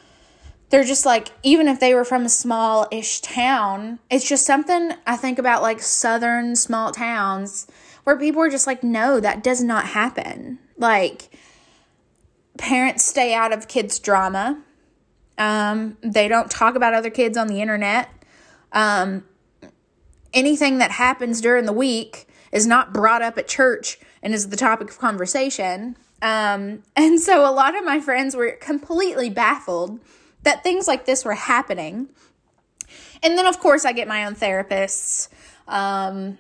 they're 0.71 0.85
just 0.85 1.07
like, 1.07 1.29
even 1.43 1.69
if 1.69 1.81
they 1.81 1.95
were 1.95 2.05
from 2.05 2.25
a 2.25 2.29
small 2.29 2.87
ish 2.91 3.21
town, 3.21 3.99
it's 4.11 4.29
just 4.29 4.45
something 4.45 4.93
I 5.07 5.17
think 5.17 5.39
about 5.39 5.63
like 5.63 5.81
southern 5.81 6.57
small 6.57 6.93
towns 6.93 7.67
where 8.05 8.19
people 8.19 8.43
are 8.43 8.51
just 8.51 8.67
like, 8.67 8.83
no, 8.83 9.21
that 9.21 9.43
does 9.43 9.63
not 9.63 9.87
happen. 9.87 10.59
Like, 10.77 11.31
parents 12.59 13.05
stay 13.05 13.35
out 13.35 13.53
of 13.53 13.69
kids' 13.69 13.99
drama. 13.99 14.63
Um, 15.39 15.97
they 16.03 16.29
don't 16.29 16.51
talk 16.51 16.75
about 16.75 16.95
other 16.95 17.11
kids 17.11 17.37
on 17.37 17.47
the 17.49 17.61
internet. 17.61 18.09
Um, 18.73 19.25
anything 20.33 20.79
that 20.79 20.93
happens 20.93 21.41
during 21.41 21.65
the 21.65 21.73
week 21.73 22.29
is 22.53 22.67
not 22.67 22.93
brought 22.93 23.23
up 23.23 23.39
at 23.39 23.49
church 23.49 23.99
and 24.23 24.35
is 24.35 24.49
the 24.49 24.57
topic 24.57 24.91
of 24.91 24.99
conversation. 24.99 25.97
Um, 26.23 26.83
and 26.97 27.21
so 27.21 27.49
a 27.49 27.53
lot 27.53 27.77
of 27.77 27.85
my 27.85 28.01
friends 28.01 28.37
were 28.37 28.53
completely 28.53 29.31
baffled 29.31 30.01
that 30.43 30.63
things 30.63 30.87
like 30.87 31.07
this 31.07 31.25
were 31.25 31.35
happening. 31.35 32.09
And 33.23 33.37
then, 33.37 33.47
of 33.47 33.59
course, 33.59 33.85
I 33.85 33.93
get 33.93 34.07
my 34.07 34.25
own 34.25 34.35
therapists. 34.35 35.29
Um, 35.67 36.39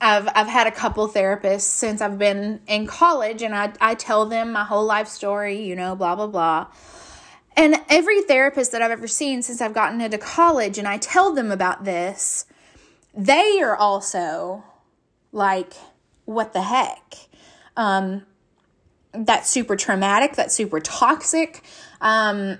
I've 0.00 0.28
I've 0.34 0.46
had 0.46 0.66
a 0.66 0.70
couple 0.70 1.08
therapists 1.08 1.62
since 1.62 2.00
I've 2.00 2.18
been 2.18 2.60
in 2.66 2.86
college, 2.86 3.42
and 3.42 3.54
I 3.54 3.72
I 3.80 3.94
tell 3.94 4.26
them 4.26 4.52
my 4.52 4.64
whole 4.64 4.84
life 4.84 5.08
story, 5.08 5.62
you 5.62 5.76
know, 5.76 5.94
blah 5.96 6.14
blah 6.14 6.26
blah. 6.26 6.66
And 7.56 7.76
every 7.88 8.22
therapist 8.22 8.72
that 8.72 8.82
I've 8.82 8.90
ever 8.90 9.06
seen 9.06 9.42
since 9.42 9.60
I've 9.60 9.74
gotten 9.74 10.00
into 10.00 10.18
college, 10.18 10.78
and 10.78 10.88
I 10.88 10.98
tell 10.98 11.32
them 11.32 11.50
about 11.52 11.84
this, 11.84 12.46
they 13.14 13.60
are 13.62 13.76
also 13.76 14.64
like, 15.32 15.74
what 16.24 16.52
the 16.52 16.62
heck? 16.62 17.14
Um, 17.76 18.22
that's 19.12 19.48
super 19.48 19.76
traumatic, 19.76 20.34
that's 20.34 20.54
super 20.54 20.80
toxic. 20.80 21.62
Um, 22.00 22.58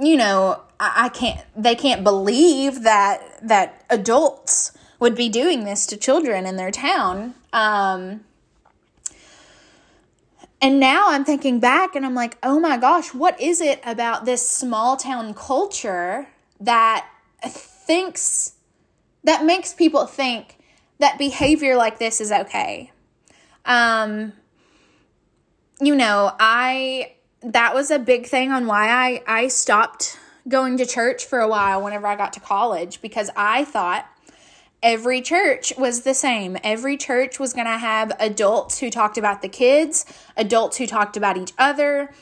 you 0.00 0.16
know, 0.16 0.62
I, 0.78 1.06
I 1.06 1.08
can't, 1.08 1.40
they 1.56 1.74
can't 1.74 2.04
believe 2.04 2.82
that, 2.82 3.20
that 3.42 3.84
adults 3.90 4.76
would 5.00 5.14
be 5.14 5.28
doing 5.28 5.64
this 5.64 5.86
to 5.86 5.96
children 5.96 6.46
in 6.46 6.56
their 6.56 6.70
town. 6.70 7.34
Um, 7.52 8.24
and 10.60 10.80
now 10.80 11.06
I'm 11.08 11.24
thinking 11.24 11.60
back 11.60 11.94
and 11.94 12.06
I'm 12.06 12.14
like, 12.14 12.38
oh 12.42 12.58
my 12.58 12.78
gosh, 12.78 13.12
what 13.12 13.40
is 13.40 13.60
it 13.60 13.80
about 13.84 14.24
this 14.24 14.48
small 14.48 14.96
town 14.96 15.34
culture 15.34 16.28
that 16.60 17.06
thinks, 17.44 18.54
that 19.24 19.44
makes 19.44 19.74
people 19.74 20.06
think 20.06 20.58
that 20.98 21.18
behavior 21.18 21.76
like 21.76 21.98
this 21.98 22.20
is 22.20 22.32
okay? 22.32 22.90
Um, 23.66 24.32
you 25.80 25.94
know, 25.94 26.34
I, 26.40 27.12
that 27.42 27.74
was 27.74 27.90
a 27.90 27.98
big 27.98 28.26
thing 28.26 28.50
on 28.50 28.66
why 28.66 28.88
I, 28.88 29.22
I 29.26 29.48
stopped 29.48 30.18
going 30.48 30.78
to 30.78 30.86
church 30.86 31.24
for 31.24 31.40
a 31.40 31.48
while 31.48 31.82
whenever 31.82 32.06
I 32.06 32.16
got 32.16 32.32
to 32.34 32.40
college 32.40 33.02
because 33.02 33.30
I 33.36 33.64
thought 33.64 34.06
every 34.86 35.20
church 35.20 35.72
was 35.76 36.02
the 36.02 36.14
same. 36.14 36.56
Every 36.62 36.96
church 36.96 37.40
was 37.40 37.52
going 37.52 37.66
to 37.66 37.76
have 37.76 38.12
adults 38.20 38.78
who 38.78 38.88
talked 38.88 39.18
about 39.18 39.42
the 39.42 39.48
kids, 39.48 40.06
adults 40.36 40.76
who 40.76 40.86
talked 40.86 41.16
about 41.16 41.36
each 41.36 41.52
other. 41.58 42.14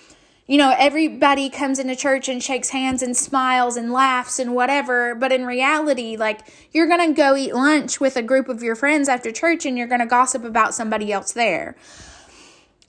You 0.47 0.57
know, 0.57 0.75
everybody 0.79 1.51
comes 1.51 1.79
into 1.79 1.95
church 1.95 2.27
and 2.27 2.43
shakes 2.43 2.71
hands 2.71 3.03
and 3.03 3.15
smiles 3.15 3.77
and 3.77 3.93
laughs 3.93 4.39
and 4.39 4.55
whatever. 4.55 5.15
But 5.15 5.31
in 5.31 5.45
reality, 5.45 6.17
like, 6.17 6.41
you're 6.73 6.87
going 6.87 7.07
to 7.07 7.15
go 7.15 7.37
eat 7.37 7.55
lunch 7.55 8.01
with 8.01 8.17
a 8.17 8.23
group 8.23 8.49
of 8.49 8.63
your 8.63 8.77
friends 8.77 9.11
after 9.11 9.31
church 9.31 9.67
and 9.67 9.77
you're 9.77 9.87
going 9.87 10.01
to 10.01 10.07
gossip 10.07 10.43
about 10.43 10.75
somebody 10.75 11.13
else 11.13 11.33
there. 11.33 11.77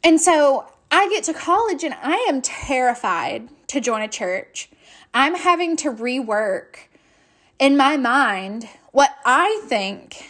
And 0.05 0.21
so 0.21 0.71
I 0.89 1.09
get 1.09 1.25
to 1.25 1.33
college 1.33 1.83
and 1.83 1.95
I 2.01 2.25
am 2.29 2.41
terrified 2.41 3.49
to 3.67 3.81
join 3.81 4.01
a 4.01 4.07
church. 4.07 4.69
I'm 5.13 5.35
having 5.35 5.75
to 5.77 5.91
rework 5.91 6.77
in 7.59 7.75
my 7.75 7.97
mind 7.97 8.69
what 8.95 9.13
I 9.25 9.61
think 9.65 10.25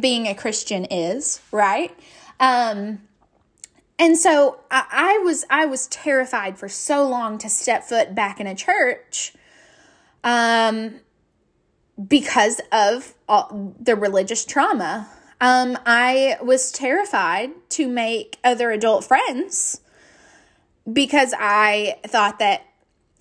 being 0.00 0.28
a 0.28 0.34
Christian 0.34 0.86
is, 0.86 1.42
right? 1.52 1.94
Um, 2.40 3.02
and 3.98 4.16
so 4.16 4.60
I, 4.70 4.86
I, 4.90 5.18
was 5.18 5.44
I 5.50 5.66
was 5.66 5.88
terrified 5.88 6.56
for 6.56 6.70
so 6.70 7.06
long 7.06 7.36
to 7.36 7.50
step 7.50 7.84
foot 7.84 8.14
back 8.14 8.40
in 8.40 8.46
a 8.46 8.54
church, 8.54 9.34
um, 10.24 11.00
because 12.02 12.62
of 12.72 13.12
all, 13.28 13.74
the 13.78 13.94
religious 13.94 14.46
trauma. 14.46 15.06
Um, 15.42 15.76
I 15.84 16.38
was 16.42 16.72
terrified 16.72 17.50
to 17.70 17.88
make 17.88 18.38
other 18.42 18.70
adult 18.70 19.04
friends 19.04 19.82
because 20.90 21.34
I 21.38 21.98
thought 22.06 22.38
that 22.38 22.62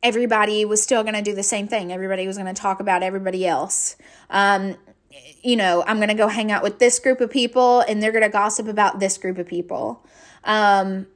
everybody 0.04 0.66
was 0.66 0.82
still 0.82 1.04
going 1.04 1.16
to 1.16 1.22
do 1.22 1.34
the 1.36 1.44
same 1.44 1.68
thing. 1.68 1.92
Everybody 1.92 2.28
was 2.28 2.38
going 2.38 2.54
to 2.54 2.60
talk 2.60 2.80
about 2.80 3.04
everybody 3.04 3.46
else. 3.48 3.96
Um, 4.30 4.78
you 5.42 5.56
know, 5.56 5.84
I'm 5.88 5.98
going 5.98 6.10
to 6.10 6.16
go 6.16 6.28
hang 6.28 6.52
out 6.52 6.64
with 6.64 6.80
this 6.80 7.00
group 7.00 7.22
of 7.22 7.30
people 7.30 7.82
and 7.82 8.02
they're 8.02 8.12
going 8.12 8.24
to 8.24 8.30
gossip 8.30 8.68
about 8.68 9.00
this 9.00 9.18
group 9.18 9.38
of 9.38 9.48
people. 9.48 10.06
Um, 10.44 11.08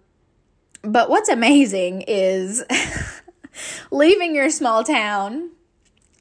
but 0.81 1.09
what's 1.09 1.29
amazing 1.29 2.03
is 2.07 2.63
leaving 3.91 4.35
your 4.35 4.49
small 4.49 4.83
town, 4.83 5.51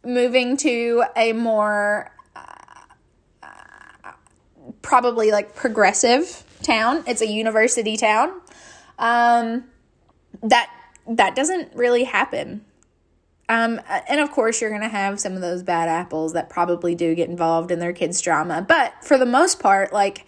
moving 0.05 0.57
to 0.59 1.05
a 1.17 1.33
more 1.33 2.13
uh, 2.37 4.13
probably 4.83 5.31
like 5.31 5.55
progressive 5.55 6.45
town. 6.63 7.05
It's 7.07 7.23
a 7.23 7.29
university 7.29 7.97
town. 7.97 8.41
Um, 8.99 9.65
that 10.43 10.71
that 11.09 11.35
doesn't 11.35 11.75
really 11.75 12.05
happen. 12.05 12.65
Um, 13.49 13.81
and 14.09 14.21
of 14.21 14.31
course, 14.31 14.61
you're 14.61 14.71
going 14.71 14.83
to 14.83 14.89
have 14.89 15.19
some 15.19 15.35
of 15.35 15.41
those 15.41 15.65
bad 15.65 15.89
apples 15.89 16.35
that 16.35 16.49
probably 16.49 16.95
do 16.95 17.15
get 17.17 17.29
involved 17.29 17.73
in 17.73 17.81
their 17.81 17.93
kids' 17.93 18.21
drama. 18.21 18.65
But 18.67 18.93
for 19.03 19.19
the 19.19 19.27
most 19.27 19.59
part, 19.59 19.93
like, 19.93 20.27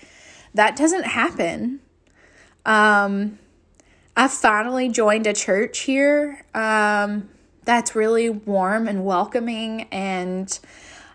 that 0.54 0.74
doesn't 0.76 1.04
happen. 1.04 1.80
Um, 2.66 3.38
I 4.16 4.26
finally 4.26 4.88
joined 4.88 5.26
a 5.28 5.32
church 5.32 5.80
here 5.80 6.44
um, 6.52 7.28
that's 7.64 7.94
really 7.94 8.28
warm 8.28 8.88
and 8.88 9.04
welcoming. 9.04 9.82
And 9.92 10.58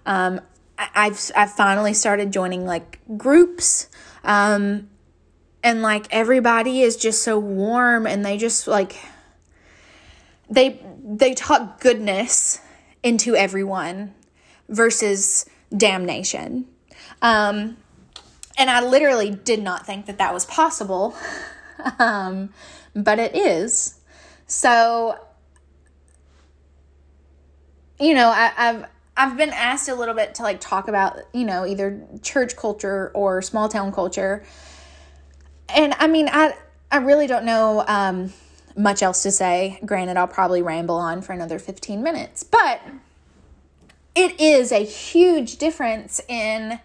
um, 0.05 0.39
I've, 0.77 1.31
I've 1.35 1.51
finally 1.51 1.93
started 1.93 2.31
joining 2.31 2.65
like 2.65 2.99
groups. 3.17 3.89
Um, 4.23 4.89
and 5.61 5.81
like 5.81 6.07
everybody 6.11 6.81
is 6.81 6.95
just 6.95 7.21
so 7.21 7.37
warm 7.37 8.07
and 8.07 8.25
they 8.25 8.37
just 8.37 8.67
like 8.67 8.95
they 10.49 10.79
they 11.03 11.33
talk 11.33 11.79
goodness 11.79 12.59
into 13.03 13.35
everyone 13.35 14.13
versus 14.69 15.45
damnation. 15.75 16.65
Um, 17.21 17.77
and 18.57 18.69
I 18.69 18.83
literally 18.83 19.31
did 19.31 19.61
not 19.61 19.85
think 19.85 20.07
that 20.07 20.17
that 20.17 20.33
was 20.33 20.45
possible, 20.45 21.15
um, 21.99 22.49
but 22.95 23.19
it 23.19 23.35
is. 23.35 23.99
So, 24.47 25.19
you 27.99 28.13
know, 28.13 28.29
I, 28.29 28.51
I've 28.57 28.85
I've 29.15 29.37
been 29.37 29.49
asked 29.49 29.89
a 29.89 29.95
little 29.95 30.13
bit 30.13 30.35
to 30.35 30.43
like 30.43 30.59
talk 30.59 30.87
about 30.87 31.19
you 31.33 31.45
know 31.45 31.65
either 31.65 32.05
church 32.21 32.55
culture 32.55 33.11
or 33.13 33.41
small 33.41 33.69
town 33.69 33.91
culture, 33.91 34.43
and 35.69 35.93
I 35.99 36.07
mean 36.07 36.29
I 36.31 36.53
I 36.91 36.97
really 36.97 37.27
don't 37.27 37.45
know. 37.45 37.83
Um, 37.87 38.33
much 38.77 39.01
else 39.01 39.23
to 39.23 39.31
say. 39.31 39.79
Granted, 39.85 40.15
I'll 40.15 40.27
probably 40.27 40.61
ramble 40.61 40.95
on 40.95 41.21
for 41.21 41.33
another 41.33 41.59
15 41.59 42.01
minutes, 42.01 42.43
but 42.43 42.81
it 44.15 44.39
is 44.39 44.71
a 44.71 44.85
huge 44.85 45.57
difference 45.57 46.21
in, 46.27 46.79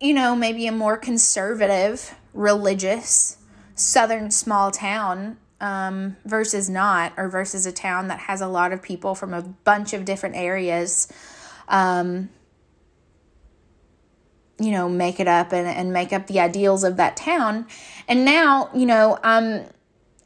you 0.00 0.14
know, 0.14 0.36
maybe 0.36 0.66
a 0.66 0.72
more 0.72 0.96
conservative, 0.96 2.14
religious, 2.34 3.38
southern 3.74 4.30
small 4.30 4.70
town 4.70 5.38
um, 5.60 6.16
versus 6.24 6.70
not, 6.70 7.12
or 7.16 7.28
versus 7.28 7.66
a 7.66 7.72
town 7.72 8.08
that 8.08 8.20
has 8.20 8.40
a 8.40 8.48
lot 8.48 8.72
of 8.72 8.82
people 8.82 9.14
from 9.14 9.34
a 9.34 9.42
bunch 9.42 9.92
of 9.92 10.04
different 10.04 10.36
areas. 10.36 11.12
Um, 11.68 12.30
you 14.58 14.72
know, 14.72 14.90
make 14.90 15.20
it 15.20 15.28
up 15.28 15.52
and, 15.52 15.66
and 15.66 15.90
make 15.90 16.12
up 16.12 16.26
the 16.26 16.38
ideals 16.38 16.84
of 16.84 16.98
that 16.98 17.16
town. 17.16 17.66
And 18.06 18.26
now, 18.26 18.68
you 18.74 18.84
know, 18.84 19.18
um, 19.22 19.64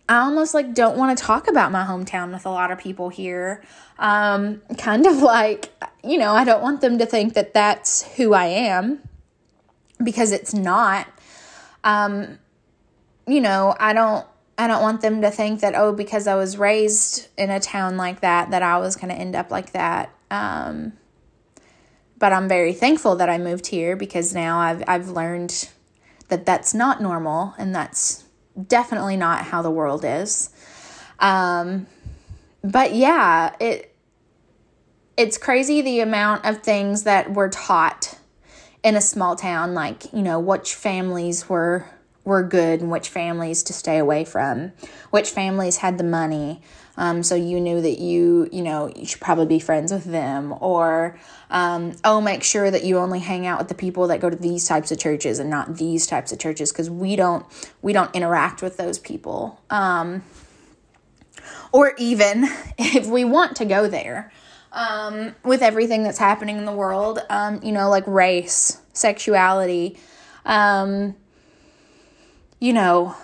I 0.08 0.18
almost 0.18 0.52
like 0.52 0.74
don't 0.74 0.98
want 0.98 1.16
to 1.16 1.24
talk 1.24 1.48
about 1.48 1.72
my 1.72 1.84
hometown 1.84 2.32
with 2.32 2.44
a 2.44 2.50
lot 2.50 2.70
of 2.70 2.78
people 2.78 3.08
here. 3.08 3.62
Um, 3.98 4.60
kind 4.76 5.06
of 5.06 5.18
like, 5.18 5.72
you 6.02 6.18
know, 6.18 6.32
I 6.32 6.44
don't 6.44 6.62
want 6.62 6.82
them 6.82 6.98
to 6.98 7.06
think 7.06 7.34
that 7.34 7.54
that's 7.54 8.02
who 8.16 8.34
I 8.34 8.46
am 8.46 9.00
because 10.02 10.32
it's 10.32 10.52
not. 10.52 11.06
Um, 11.84 12.38
you 13.26 13.40
know, 13.40 13.74
I 13.80 13.92
don't 13.94 14.26
I 14.58 14.66
don't 14.66 14.82
want 14.82 15.00
them 15.00 15.22
to 15.22 15.30
think 15.30 15.60
that 15.60 15.74
oh 15.74 15.92
because 15.92 16.26
I 16.26 16.34
was 16.34 16.56
raised 16.58 17.28
in 17.36 17.50
a 17.50 17.58
town 17.58 17.96
like 17.96 18.20
that 18.20 18.50
that 18.50 18.62
I 18.62 18.78
was 18.78 18.96
going 18.96 19.08
to 19.08 19.14
end 19.14 19.34
up 19.34 19.50
like 19.50 19.72
that. 19.72 20.10
Um, 20.30 20.92
but 22.18 22.32
I'm 22.32 22.48
very 22.48 22.72
thankful 22.72 23.16
that 23.16 23.28
I 23.28 23.38
moved 23.38 23.68
here 23.68 23.96
because 23.96 24.34
now 24.34 24.58
I've 24.58 24.84
I've 24.86 25.08
learned 25.08 25.70
that 26.28 26.44
that's 26.44 26.74
not 26.74 27.00
normal 27.00 27.54
and 27.58 27.74
that's 27.74 28.23
definitely 28.66 29.16
not 29.16 29.44
how 29.44 29.62
the 29.62 29.70
world 29.70 30.04
is. 30.04 30.50
Um, 31.18 31.86
but 32.62 32.94
yeah, 32.94 33.54
it 33.60 33.94
it's 35.16 35.38
crazy 35.38 35.80
the 35.80 36.00
amount 36.00 36.44
of 36.44 36.62
things 36.62 37.04
that 37.04 37.32
were 37.32 37.48
taught 37.48 38.18
in 38.82 38.96
a 38.96 39.00
small 39.00 39.36
town, 39.36 39.74
like 39.74 40.12
you 40.12 40.22
know 40.22 40.38
which 40.40 40.74
families 40.74 41.48
were 41.48 41.86
were 42.24 42.42
good 42.42 42.80
and 42.80 42.90
which 42.90 43.08
families 43.08 43.62
to 43.64 43.72
stay 43.72 43.98
away 43.98 44.24
from, 44.24 44.72
which 45.10 45.30
families 45.30 45.78
had 45.78 45.98
the 45.98 46.04
money. 46.04 46.62
Um, 46.96 47.22
so 47.22 47.34
you 47.34 47.60
knew 47.60 47.80
that 47.80 47.98
you, 47.98 48.48
you 48.52 48.62
know, 48.62 48.92
you 48.94 49.04
should 49.04 49.20
probably 49.20 49.46
be 49.46 49.58
friends 49.58 49.92
with 49.92 50.04
them, 50.04 50.54
or 50.60 51.18
um, 51.50 51.92
oh, 52.04 52.20
make 52.20 52.44
sure 52.44 52.70
that 52.70 52.84
you 52.84 52.98
only 52.98 53.18
hang 53.18 53.46
out 53.46 53.58
with 53.58 53.68
the 53.68 53.74
people 53.74 54.06
that 54.08 54.20
go 54.20 54.30
to 54.30 54.36
these 54.36 54.68
types 54.68 54.92
of 54.92 54.98
churches 54.98 55.38
and 55.38 55.50
not 55.50 55.76
these 55.76 56.06
types 56.06 56.30
of 56.30 56.38
churches 56.38 56.70
because 56.70 56.88
we 56.88 57.16
don't 57.16 57.44
we 57.82 57.92
don't 57.92 58.14
interact 58.14 58.62
with 58.62 58.76
those 58.76 58.98
people. 58.98 59.60
Um, 59.70 60.22
or 61.72 61.94
even 61.98 62.44
if 62.78 63.06
we 63.06 63.24
want 63.24 63.56
to 63.56 63.64
go 63.64 63.88
there, 63.88 64.32
um, 64.70 65.34
with 65.44 65.62
everything 65.62 66.02
that's 66.04 66.18
happening 66.18 66.58
in 66.58 66.64
the 66.64 66.72
world, 66.72 67.20
um, 67.28 67.60
you 67.62 67.72
know, 67.72 67.88
like 67.88 68.06
race, 68.06 68.80
sexuality, 68.92 69.98
um, 70.44 71.16
you 72.60 72.72
know, 72.72 73.16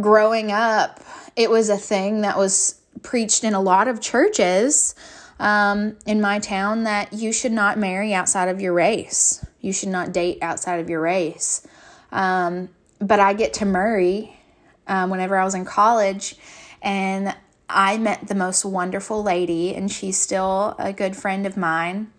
growing 0.00 0.52
up, 0.52 1.00
it 1.38 1.48
was 1.48 1.68
a 1.68 1.76
thing 1.76 2.22
that 2.22 2.36
was 2.36 2.80
preached 3.02 3.44
in 3.44 3.54
a 3.54 3.60
lot 3.60 3.86
of 3.86 4.00
churches 4.00 4.96
um, 5.38 5.96
in 6.04 6.20
my 6.20 6.40
town 6.40 6.82
that 6.82 7.12
you 7.12 7.32
should 7.32 7.52
not 7.52 7.78
marry 7.78 8.12
outside 8.12 8.48
of 8.48 8.60
your 8.60 8.72
race. 8.72 9.46
You 9.60 9.72
should 9.72 9.88
not 9.90 10.12
date 10.12 10.38
outside 10.42 10.80
of 10.80 10.90
your 10.90 11.00
race. 11.00 11.64
Um, 12.10 12.70
but 13.00 13.20
I 13.20 13.34
get 13.34 13.54
to 13.54 13.64
Murray 13.64 14.36
um, 14.88 15.10
whenever 15.10 15.36
I 15.36 15.44
was 15.44 15.54
in 15.54 15.64
college, 15.64 16.34
and 16.82 17.36
I 17.68 17.98
met 17.98 18.26
the 18.26 18.34
most 18.34 18.64
wonderful 18.64 19.22
lady, 19.22 19.76
and 19.76 19.92
she's 19.92 20.18
still 20.20 20.74
a 20.76 20.92
good 20.92 21.14
friend 21.14 21.46
of 21.46 21.56
mine. 21.56 22.10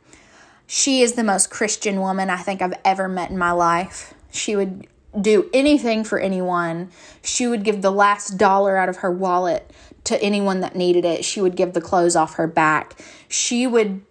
She 0.65 1.01
is 1.01 1.13
the 1.13 1.25
most 1.25 1.49
Christian 1.49 1.99
woman 1.99 2.29
I 2.29 2.38
think 2.38 2.62
I've 2.62 2.79
ever 2.86 3.10
met 3.10 3.32
in 3.32 3.38
my 3.38 3.51
life. 3.51 4.13
She 4.32 4.55
would 4.55 4.88
do 5.19 5.49
anything 5.53 6.03
for 6.03 6.19
anyone. 6.19 6.91
She 7.23 7.47
would 7.47 7.63
give 7.63 7.81
the 7.81 7.91
last 7.91 8.37
dollar 8.37 8.77
out 8.77 8.89
of 8.89 8.97
her 8.97 9.11
wallet 9.11 9.71
to 10.05 10.21
anyone 10.21 10.59
that 10.61 10.75
needed 10.75 11.05
it. 11.05 11.25
She 11.25 11.41
would 11.41 11.55
give 11.55 11.73
the 11.73 11.81
clothes 11.81 12.15
off 12.15 12.35
her 12.35 12.47
back. 12.47 12.99
She 13.27 13.67
would 13.67 14.01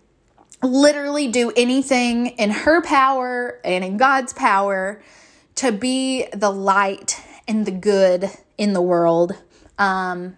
literally 0.62 1.28
do 1.28 1.52
anything 1.56 2.28
in 2.28 2.50
her 2.50 2.82
power 2.82 3.60
and 3.64 3.84
in 3.84 3.96
God's 3.96 4.32
power 4.32 5.00
to 5.56 5.72
be 5.72 6.26
the 6.32 6.50
light 6.50 7.20
and 7.46 7.64
the 7.64 7.70
good 7.70 8.30
in 8.56 8.72
the 8.72 8.82
world. 8.82 9.32
Um, 9.78 10.36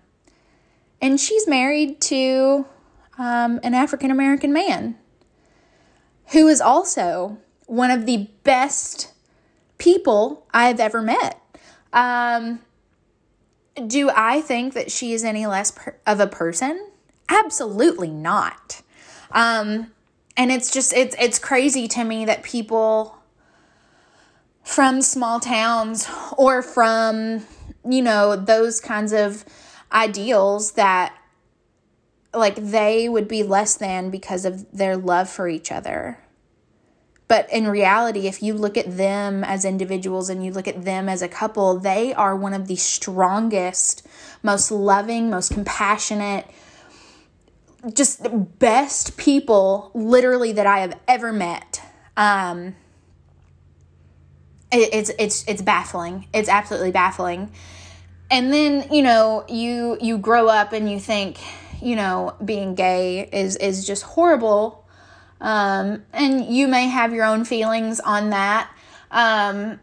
and 1.00 1.18
she's 1.18 1.48
married 1.48 2.00
to 2.02 2.66
um, 3.18 3.60
an 3.62 3.74
African 3.74 4.10
American 4.10 4.52
man 4.52 4.96
who 6.32 6.48
is 6.48 6.60
also 6.60 7.38
one 7.66 7.90
of 7.90 8.06
the 8.06 8.28
best 8.44 9.09
people 9.80 10.46
I've 10.54 10.78
ever 10.78 11.02
met. 11.02 11.40
Um, 11.92 12.60
do 13.86 14.10
I 14.14 14.40
think 14.40 14.74
that 14.74 14.92
she 14.92 15.12
is 15.12 15.24
any 15.24 15.46
less 15.46 15.72
per- 15.72 15.96
of 16.06 16.20
a 16.20 16.28
person? 16.28 16.90
Absolutely 17.28 18.10
not. 18.10 18.82
Um, 19.32 19.90
and 20.36 20.52
it's 20.52 20.70
just 20.70 20.92
it's 20.92 21.16
it's 21.18 21.38
crazy 21.38 21.88
to 21.88 22.04
me 22.04 22.24
that 22.24 22.42
people 22.42 23.18
from 24.62 25.02
small 25.02 25.40
towns 25.40 26.08
or 26.36 26.62
from 26.62 27.44
you 27.88 28.02
know 28.02 28.36
those 28.36 28.80
kinds 28.80 29.12
of 29.12 29.44
ideals 29.92 30.72
that 30.72 31.14
like 32.32 32.56
they 32.56 33.08
would 33.08 33.26
be 33.26 33.42
less 33.42 33.76
than 33.76 34.10
because 34.10 34.44
of 34.44 34.70
their 34.72 34.96
love 34.96 35.28
for 35.28 35.48
each 35.48 35.72
other. 35.72 36.19
But 37.30 37.48
in 37.52 37.68
reality, 37.68 38.26
if 38.26 38.42
you 38.42 38.54
look 38.54 38.76
at 38.76 38.96
them 38.96 39.44
as 39.44 39.64
individuals 39.64 40.28
and 40.28 40.44
you 40.44 40.50
look 40.50 40.66
at 40.66 40.84
them 40.84 41.08
as 41.08 41.22
a 41.22 41.28
couple, 41.28 41.78
they 41.78 42.12
are 42.12 42.34
one 42.34 42.54
of 42.54 42.66
the 42.66 42.74
strongest, 42.74 44.04
most 44.42 44.72
loving, 44.72 45.30
most 45.30 45.52
compassionate, 45.52 46.44
just 47.94 48.26
best 48.58 49.16
people 49.16 49.92
literally 49.94 50.50
that 50.50 50.66
I 50.66 50.80
have 50.80 50.98
ever 51.06 51.32
met. 51.32 51.80
Um, 52.16 52.74
it, 54.72 54.90
it's 54.92 55.10
it's 55.16 55.44
it's 55.46 55.62
baffling. 55.62 56.26
It's 56.34 56.48
absolutely 56.48 56.90
baffling 56.90 57.52
and 58.30 58.52
then 58.52 58.86
you 58.92 59.02
know 59.02 59.44
you 59.48 59.98
you 60.00 60.18
grow 60.18 60.48
up 60.48 60.72
and 60.72 60.90
you 60.90 61.00
think 61.00 61.38
you 61.82 61.96
know 61.96 62.34
being 62.44 62.74
gay 62.74 63.28
is 63.32 63.56
is 63.56 63.86
just 63.86 64.02
horrible 64.02 64.79
um, 65.40 66.02
and 66.12 66.44
you 66.44 66.68
may 66.68 66.86
have 66.86 67.12
your 67.12 67.24
own 67.24 67.44
feelings 67.44 68.00
on 68.00 68.30
that 68.30 68.70
um, 69.10 69.80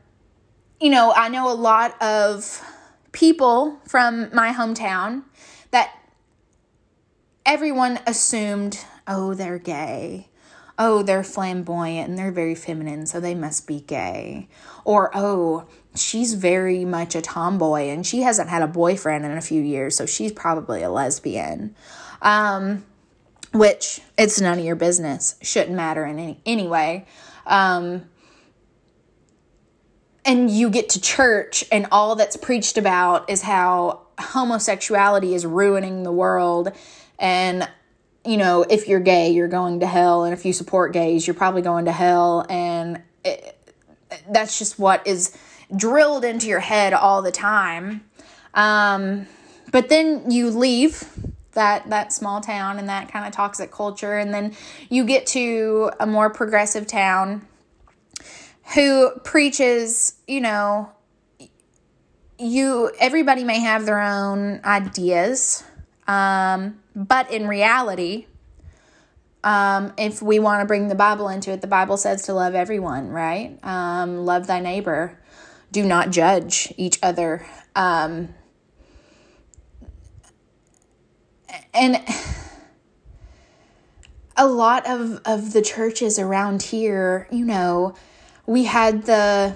you 0.80 0.90
know 0.90 1.14
i 1.16 1.28
know 1.28 1.52
a 1.52 1.56
lot 1.56 2.00
of 2.02 2.64
people 3.12 3.80
from 3.88 4.34
my 4.34 4.54
hometown 4.54 5.24
that 5.72 5.92
everyone 7.46 8.00
assumed 8.06 8.86
oh 9.08 9.34
they're 9.34 9.60
gay 9.60 10.28
oh, 10.80 11.02
they're 11.02 11.24
flamboyant 11.24 12.10
and 12.10 12.18
they're 12.18 12.32
very 12.32 12.56
feminine, 12.56 13.06
so 13.06 13.20
they 13.20 13.34
must 13.34 13.66
be 13.68 13.82
gay. 13.82 14.48
Or, 14.86 15.10
oh, 15.14 15.68
she's 15.96 16.36
very 16.36 16.86
much 16.86 17.16
a 17.16 17.22
tomboy 17.22 17.88
and 17.88 18.06
she 18.06 18.22
hasn't 18.22 18.50
had 18.50 18.62
a 18.62 18.68
boyfriend 18.68 19.26
in 19.26 19.32
a 19.32 19.42
few 19.42 19.62
years, 19.62 19.96
so 19.96 20.06
she's 20.06 20.32
probably 20.32 20.84
a 20.84 20.90
lesbian. 20.90 21.76
Um, 22.22 22.86
which 23.58 24.00
it's 24.18 24.40
none 24.40 24.60
of 24.60 24.66
your 24.66 24.76
business, 24.76 25.36
shouldn't 25.42 25.76
matter 25.76 26.06
in 26.06 26.20
any 26.20 26.40
anyway. 26.46 27.06
Um, 27.46 28.06
and 30.26 30.50
you 30.50 30.70
get 30.70 30.90
to 30.90 31.02
church 31.02 31.64
and 31.72 31.88
all 31.92 32.16
that's 32.16 32.36
preached 32.36 32.78
about 32.78 33.30
is 33.30 33.42
how 33.42 34.02
homosexuality 34.20 35.34
is 35.34 35.46
ruining 35.46 36.04
the 36.04 36.12
world 36.12 36.72
and 37.20 37.68
you 38.28 38.36
know, 38.36 38.64
if 38.70 38.90
you're 38.90 39.00
gay, 39.00 39.30
you're 39.30 39.48
going 39.48 39.80
to 39.80 39.88
hell, 39.88 40.26
and 40.26 40.34
if 40.34 40.46
you 40.46 40.52
support 40.52 40.92
gays, 40.92 41.26
you're 41.26 41.34
probably 41.34 41.62
going 41.62 41.86
to 41.86 41.94
hell, 41.94 42.46
and 42.50 43.02
it, 43.24 43.58
that's 44.30 44.60
just 44.60 44.78
what 44.78 45.08
is 45.08 45.36
drilled 45.74 46.26
into 46.26 46.48
your 46.48 46.60
head 46.60 46.94
all 46.94 47.22
the 47.22 47.32
time. 47.32 48.04
Um, 48.54 49.28
but 49.72 49.88
then 49.88 50.30
you 50.30 50.50
leave 50.50 51.06
that 51.58 51.90
that 51.90 52.14
small 52.14 52.40
town 52.40 52.80
and 52.80 52.88
that 52.88 53.12
kind 53.12 53.28
of 53.28 53.34
toxic 53.34 53.72
culture, 53.72 54.18
and 54.18 54.34
then 54.34 54.56
you 54.90 55.04
get 55.04 55.28
to 55.28 55.92
a 56.00 56.08
more 56.08 56.30
progressive 56.30 56.88
town 56.88 57.46
who 58.74 59.12
preaches, 59.24 60.16
you 60.28 60.42
know, 60.42 60.90
you 62.40 62.92
everybody 63.00 63.44
may 63.44 63.60
have 63.60 63.86
their 63.86 64.02
own 64.02 64.62
ideas 64.64 65.64
um, 66.08 66.80
but 66.96 67.32
in 67.32 67.48
reality, 67.48 68.28
um, 69.44 69.94
if 69.98 70.22
we 70.22 70.40
want 70.40 70.62
to 70.62 70.66
bring 70.66 70.88
the 70.88 70.96
Bible 70.96 71.30
into 71.30 71.52
it, 71.52 71.62
the 71.62 71.68
Bible 71.68 71.98
says 71.98 72.24
to 72.24 72.34
love 72.34 72.56
everyone, 72.56 73.10
right? 73.10 73.60
Um, 73.64 74.26
love 74.26 74.48
thy 74.48 74.60
neighbor. 74.60 75.20
Do 75.72 75.84
not 75.84 76.12
judge 76.12 76.74
each 76.78 76.98
other. 77.04 77.46
Um, 77.76 78.34
and 81.74 82.04
a 84.36 84.48
lot 84.48 84.88
of, 84.88 85.22
of 85.26 85.54
the 85.54 85.62
churches 85.62 86.20
around 86.20 86.62
here, 86.62 87.28
you 87.32 87.46
know, 87.46 87.96
we 88.46 88.66
had 88.66 89.06
the 89.06 89.56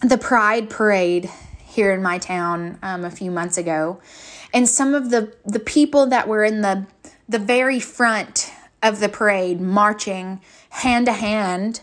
the 0.00 0.18
Pride 0.18 0.68
Parade 0.68 1.30
here 1.64 1.92
in 1.92 2.02
my 2.02 2.18
town 2.18 2.78
um, 2.82 3.04
a 3.04 3.10
few 3.10 3.30
months 3.30 3.56
ago, 3.56 4.00
and 4.52 4.68
some 4.68 4.94
of 4.94 5.10
the 5.10 5.32
the 5.44 5.60
people 5.60 6.06
that 6.06 6.26
were 6.26 6.42
in 6.42 6.62
the 6.62 6.86
the 7.28 7.38
very 7.38 7.78
front 7.78 8.52
of 8.82 9.00
the 9.00 9.08
parade 9.08 9.60
marching 9.60 10.40
hand 10.70 11.06
to 11.06 11.12
hand 11.12 11.80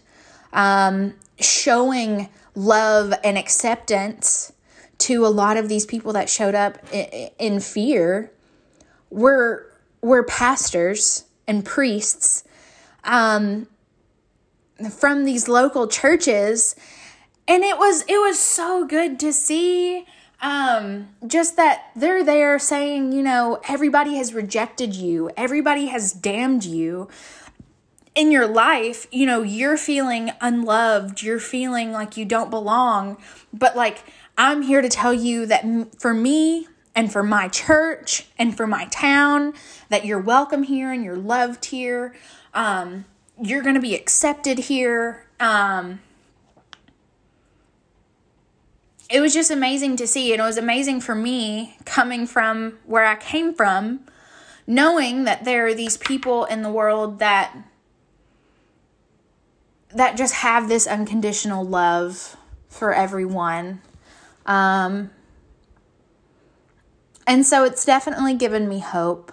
um, 0.51 1.13
showing 1.39 2.29
love 2.55 3.13
and 3.23 3.37
acceptance 3.37 4.51
to 4.97 5.25
a 5.25 5.29
lot 5.29 5.55
of 5.55 5.69
these 5.69 5.85
people 5.85 6.11
that 6.11 6.29
showed 6.29 6.55
up 6.55 6.77
in 6.93 7.59
fear 7.59 8.31
were 9.09 9.65
were 10.01 10.23
pastors 10.23 11.25
and 11.47 11.65
priests 11.65 12.43
um, 13.03 13.67
from 14.91 15.25
these 15.25 15.47
local 15.47 15.87
churches. 15.87 16.75
And 17.47 17.63
it 17.63 17.77
was 17.77 18.03
it 18.07 18.19
was 18.19 18.39
so 18.39 18.85
good 18.85 19.19
to 19.19 19.33
see 19.33 20.05
um 20.41 21.09
just 21.27 21.57
that 21.57 21.91
they're 21.97 22.23
there 22.23 22.57
saying 22.59 23.11
you 23.11 23.21
know 23.21 23.59
everybody 23.67 24.15
has 24.15 24.33
rejected 24.33 24.95
you. 24.95 25.29
Everybody 25.35 25.87
has 25.87 26.13
damned 26.13 26.63
you. 26.63 27.09
In 28.15 28.31
your 28.31 28.47
life 28.47 29.07
you 29.11 29.25
know 29.25 29.41
you're 29.41 29.77
feeling 29.77 30.31
unloved. 30.39 31.23
You're 31.23 31.39
feeling 31.39 31.91
like 31.91 32.15
you 32.15 32.25
don't 32.25 32.49
belong. 32.49 33.17
But 33.51 33.75
like 33.75 34.03
i'm 34.37 34.61
here 34.61 34.81
to 34.81 34.87
tell 34.87 35.13
you 35.13 35.45
that 35.47 35.65
for 35.99 36.13
me 36.13 36.67
and 36.95 37.11
for 37.11 37.23
my 37.23 37.47
church 37.47 38.27
and 38.37 38.55
for 38.55 38.67
my 38.67 38.85
town 38.85 39.53
that 39.89 40.05
you're 40.05 40.19
welcome 40.19 40.63
here 40.63 40.91
and 40.91 41.03
you're 41.03 41.17
loved 41.17 41.65
here 41.65 42.15
um 42.53 43.05
you're 43.41 43.61
going 43.61 43.75
to 43.75 43.81
be 43.81 43.95
accepted 43.95 44.57
here 44.59 45.25
um 45.39 45.99
it 49.09 49.21
was 49.21 49.33
just 49.33 49.49
amazing 49.49 49.95
to 49.97 50.07
see. 50.07 50.31
And 50.31 50.39
it 50.39 50.43
was 50.43 50.57
amazing 50.57 51.01
for 51.01 51.15
me 51.15 51.77
coming 51.83 52.27
from 52.27 52.77
where 52.85 53.05
I 53.05 53.15
came 53.15 53.53
from, 53.53 54.01
knowing 54.67 55.23
that 55.23 55.45
there 55.45 55.65
are 55.65 55.73
these 55.73 55.97
people 55.97 56.45
in 56.45 56.61
the 56.61 56.71
world 56.71 57.19
that 57.19 57.55
that 59.91 60.15
just 60.15 60.35
have 60.35 60.69
this 60.69 60.85
unconditional 60.85 61.65
love 61.65 62.37
for 62.67 62.93
everyone. 62.93 63.81
Um, 64.45 65.09
and 67.29 67.45
so 67.45 67.63
it's 67.63 67.85
definitely 67.85 68.33
given 68.33 68.67
me 68.67 68.79
hope. 68.79 69.31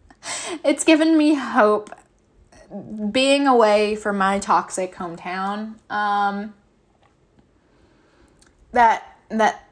it's 0.64 0.84
given 0.84 1.18
me 1.18 1.34
hope 1.34 1.90
being 3.12 3.46
away 3.46 3.94
from 3.94 4.16
my 4.16 4.38
toxic 4.38 4.94
hometown. 4.94 5.74
Um, 5.90 6.54
that 8.72 9.18
that 9.28 9.68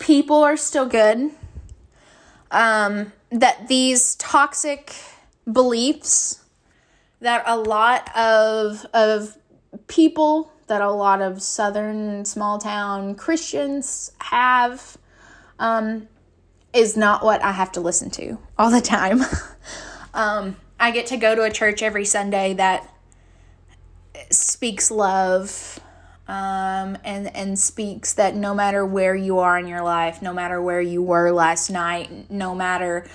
people 0.00 0.42
are 0.42 0.56
still 0.56 0.86
good. 0.86 1.30
Um, 2.50 3.12
that 3.30 3.68
these 3.68 4.16
toxic 4.16 4.92
beliefs 5.52 6.42
that 7.20 7.44
a 7.46 7.56
lot 7.56 8.10
of 8.16 8.84
of 8.92 9.38
people 9.86 10.52
that 10.66 10.82
a 10.82 10.90
lot 10.90 11.22
of 11.22 11.40
southern 11.40 12.24
small 12.24 12.58
town 12.58 13.14
Christians 13.14 14.10
have 14.18 14.98
um, 15.58 16.08
is 16.72 16.96
not 16.96 17.24
what 17.24 17.42
I 17.42 17.52
have 17.52 17.72
to 17.72 17.80
listen 17.80 18.10
to 18.10 18.38
all 18.58 18.70
the 18.70 18.80
time. 18.80 19.22
um, 20.14 20.56
I 20.78 20.90
get 20.90 21.06
to 21.06 21.16
go 21.16 21.34
to 21.34 21.42
a 21.42 21.50
church 21.50 21.82
every 21.82 22.04
Sunday 22.04 22.54
that 22.54 22.92
speaks 24.30 24.90
love 24.90 25.80
um, 26.28 26.98
and 27.04 27.34
and 27.36 27.58
speaks 27.58 28.14
that 28.14 28.34
no 28.34 28.54
matter 28.54 28.84
where 28.84 29.14
you 29.14 29.38
are 29.38 29.58
in 29.58 29.66
your 29.66 29.82
life, 29.82 30.20
no 30.22 30.32
matter 30.32 30.60
where 30.60 30.80
you 30.80 31.02
were 31.02 31.30
last 31.30 31.70
night, 31.70 32.30
no 32.30 32.54
matter 32.54 33.06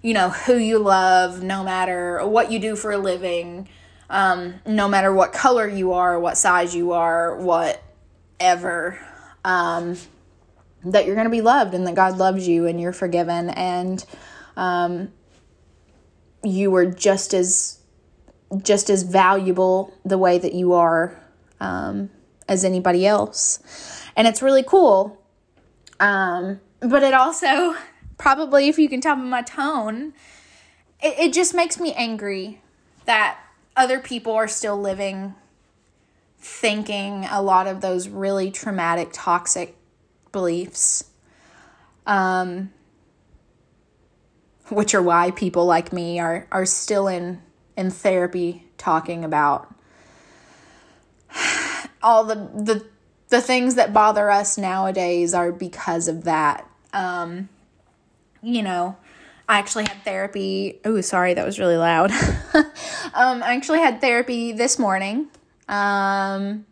you 0.00 0.14
know 0.14 0.30
who 0.30 0.56
you 0.56 0.78
love, 0.78 1.42
no 1.42 1.64
matter 1.64 2.24
what 2.26 2.52
you 2.52 2.58
do 2.58 2.76
for 2.76 2.92
a 2.92 2.98
living, 2.98 3.68
um, 4.08 4.54
no 4.66 4.88
matter 4.88 5.12
what 5.12 5.32
color 5.32 5.68
you 5.68 5.92
are, 5.92 6.18
what 6.20 6.36
size 6.36 6.74
you 6.74 6.92
are, 6.92 7.36
whatever, 7.36 8.98
um, 9.44 9.96
that 10.84 11.06
you're 11.06 11.14
going 11.14 11.26
to 11.26 11.30
be 11.30 11.40
loved 11.40 11.74
and 11.74 11.86
that 11.86 11.94
God 11.94 12.18
loves 12.18 12.46
you 12.46 12.66
and 12.66 12.80
you're 12.80 12.92
forgiven 12.92 13.50
and 13.50 14.04
um, 14.56 15.12
you 16.42 16.70
were 16.70 16.86
just 16.86 17.34
as 17.34 17.78
just 18.62 18.90
as 18.90 19.02
valuable 19.02 19.94
the 20.04 20.18
way 20.18 20.38
that 20.38 20.52
you 20.52 20.74
are 20.74 21.18
um, 21.60 22.10
as 22.48 22.64
anybody 22.64 23.06
else. 23.06 24.02
And 24.14 24.28
it's 24.28 24.42
really 24.42 24.62
cool. 24.62 25.18
Um, 26.00 26.60
but 26.80 27.02
it 27.02 27.14
also, 27.14 27.74
probably, 28.18 28.68
if 28.68 28.78
you 28.78 28.88
can 28.88 29.00
tell 29.00 29.16
by 29.16 29.22
my 29.22 29.42
tone, 29.42 30.12
it, 31.02 31.18
it 31.18 31.32
just 31.32 31.54
makes 31.54 31.80
me 31.80 31.94
angry 31.94 32.60
that 33.06 33.38
other 33.76 34.00
people 34.00 34.32
are 34.32 34.48
still 34.48 34.78
living 34.78 35.34
thinking 36.38 37.24
a 37.30 37.40
lot 37.40 37.68
of 37.68 37.80
those 37.80 38.08
really 38.08 38.50
traumatic, 38.50 39.10
toxic 39.12 39.76
beliefs. 40.32 41.04
Um, 42.06 42.72
which 44.68 44.94
are 44.94 45.02
why 45.02 45.30
people 45.30 45.66
like 45.66 45.92
me 45.92 46.18
are, 46.18 46.48
are 46.50 46.66
still 46.66 47.06
in, 47.06 47.40
in 47.76 47.90
therapy 47.90 48.66
talking 48.78 49.24
about 49.24 49.72
all 52.02 52.24
the, 52.24 52.34
the, 52.34 52.84
the 53.28 53.40
things 53.40 53.76
that 53.76 53.92
bother 53.92 54.30
us 54.30 54.58
nowadays 54.58 55.34
are 55.34 55.52
because 55.52 56.08
of 56.08 56.24
that. 56.24 56.68
Um, 56.92 57.48
you 58.42 58.62
know, 58.62 58.96
I 59.48 59.58
actually 59.58 59.84
had 59.84 60.02
therapy. 60.04 60.80
Oh, 60.84 61.00
sorry, 61.00 61.34
that 61.34 61.44
was 61.44 61.58
really 61.58 61.76
loud. 61.76 62.10
um, 62.54 63.42
I 63.42 63.54
actually 63.54 63.80
had 63.80 64.00
therapy 64.00 64.52
this 64.52 64.78
morning. 64.78 65.28
Um, 65.68 66.66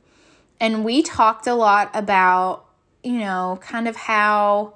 and 0.61 0.84
we 0.84 1.02
talked 1.02 1.46
a 1.46 1.54
lot 1.54 1.90
about, 1.94 2.66
you 3.03 3.18
know, 3.18 3.59
kind 3.62 3.88
of 3.88 3.96
how 3.96 4.74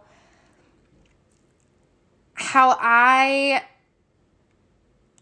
how 2.35 2.77
I 2.81 3.63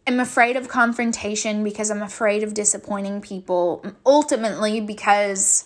am 0.07 0.21
afraid 0.21 0.57
of 0.57 0.69
confrontation 0.69 1.63
because 1.63 1.91
I'm 1.91 2.03
afraid 2.03 2.43
of 2.43 2.55
disappointing 2.55 3.21
people, 3.21 3.85
ultimately 4.05 4.81
because 4.81 5.65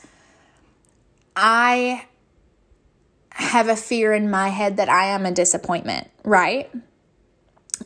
I 1.34 2.06
have 3.30 3.68
a 3.68 3.76
fear 3.76 4.14
in 4.14 4.30
my 4.30 4.48
head 4.48 4.78
that 4.78 4.88
I 4.88 5.06
am 5.06 5.26
a 5.26 5.32
disappointment, 5.32 6.08
right? 6.24 6.70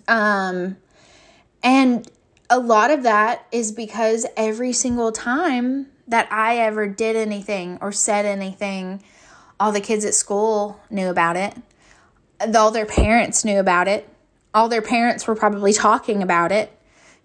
Um, 0.07 0.77
and 1.63 2.09
a 2.49 2.59
lot 2.59 2.91
of 2.91 3.03
that 3.03 3.47
is 3.53 3.73
because 3.73 4.27
every 4.37 4.73
single 4.73 5.13
time 5.13 5.89
that 6.07 6.31
I 6.33 6.59
ever 6.59 6.87
did 6.89 7.17
anything 7.17 7.79
or 7.81 7.93
said 7.93 8.27
anything, 8.27 9.03
all 9.61 9.73
the 9.73 9.81
kids 9.81 10.07
at 10.07 10.15
school 10.15 10.81
knew 10.89 11.09
about 11.09 11.37
it. 11.37 11.55
All 12.57 12.71
their 12.71 12.87
parents 12.87 13.45
knew 13.45 13.61
about 13.61 13.87
it. 13.87 14.09
All 14.55 14.69
their 14.69 14.83
parents 14.83 15.29
were 15.29 15.37
probably 15.37 15.75
talking 15.75 16.23
about 16.23 16.51
it. 16.51 16.73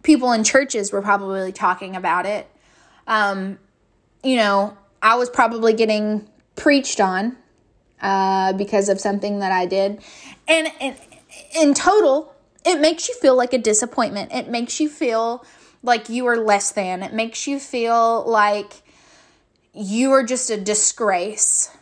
People 0.04 0.34
in 0.34 0.44
churches 0.44 0.92
were 0.92 1.02
probably 1.02 1.54
talking 1.54 1.96
about 1.96 2.26
it. 2.26 2.48
Um, 3.08 3.58
you 4.22 4.36
know, 4.36 4.78
I 5.02 5.16
was 5.16 5.30
probably 5.30 5.74
getting 5.74 6.28
preached 6.58 7.00
on 7.00 7.38
uh, 8.02 8.54
because 8.54 8.90
of 8.90 9.00
something 9.00 9.40
that 9.40 9.54
I 9.54 9.66
did. 9.66 10.02
And, 10.48 10.68
and 10.82 10.98
in 11.56 11.74
total, 11.74 12.36
it 12.66 12.82
makes 12.82 13.08
you 13.08 13.16
feel 13.16 13.36
like 13.36 13.54
a 13.54 13.58
disappointment. 13.58 14.34
It 14.34 14.50
makes 14.50 14.80
you 14.80 14.90
feel 14.90 15.46
like 15.82 16.10
you 16.10 16.26
are 16.26 16.38
less 16.38 16.72
than. 16.72 17.02
It 17.02 17.14
makes 17.14 17.48
you 17.48 17.60
feel 17.60 18.30
like 18.30 18.82
you 19.74 20.12
are 20.12 20.24
just 20.24 20.50
a 20.50 20.58
disgrace. 20.58 21.76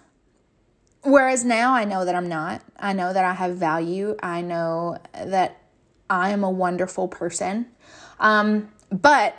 Whereas 1.03 1.43
now 1.43 1.73
I 1.73 1.83
know 1.83 2.05
that 2.05 2.15
I'm 2.15 2.29
not. 2.29 2.61
I 2.79 2.93
know 2.93 3.11
that 3.11 3.25
I 3.25 3.33
have 3.33 3.55
value. 3.57 4.15
I 4.23 4.41
know 4.41 4.97
that 5.13 5.57
I 6.09 6.29
am 6.29 6.43
a 6.43 6.49
wonderful 6.49 7.07
person. 7.07 7.67
Um, 8.19 8.69
but 8.89 9.37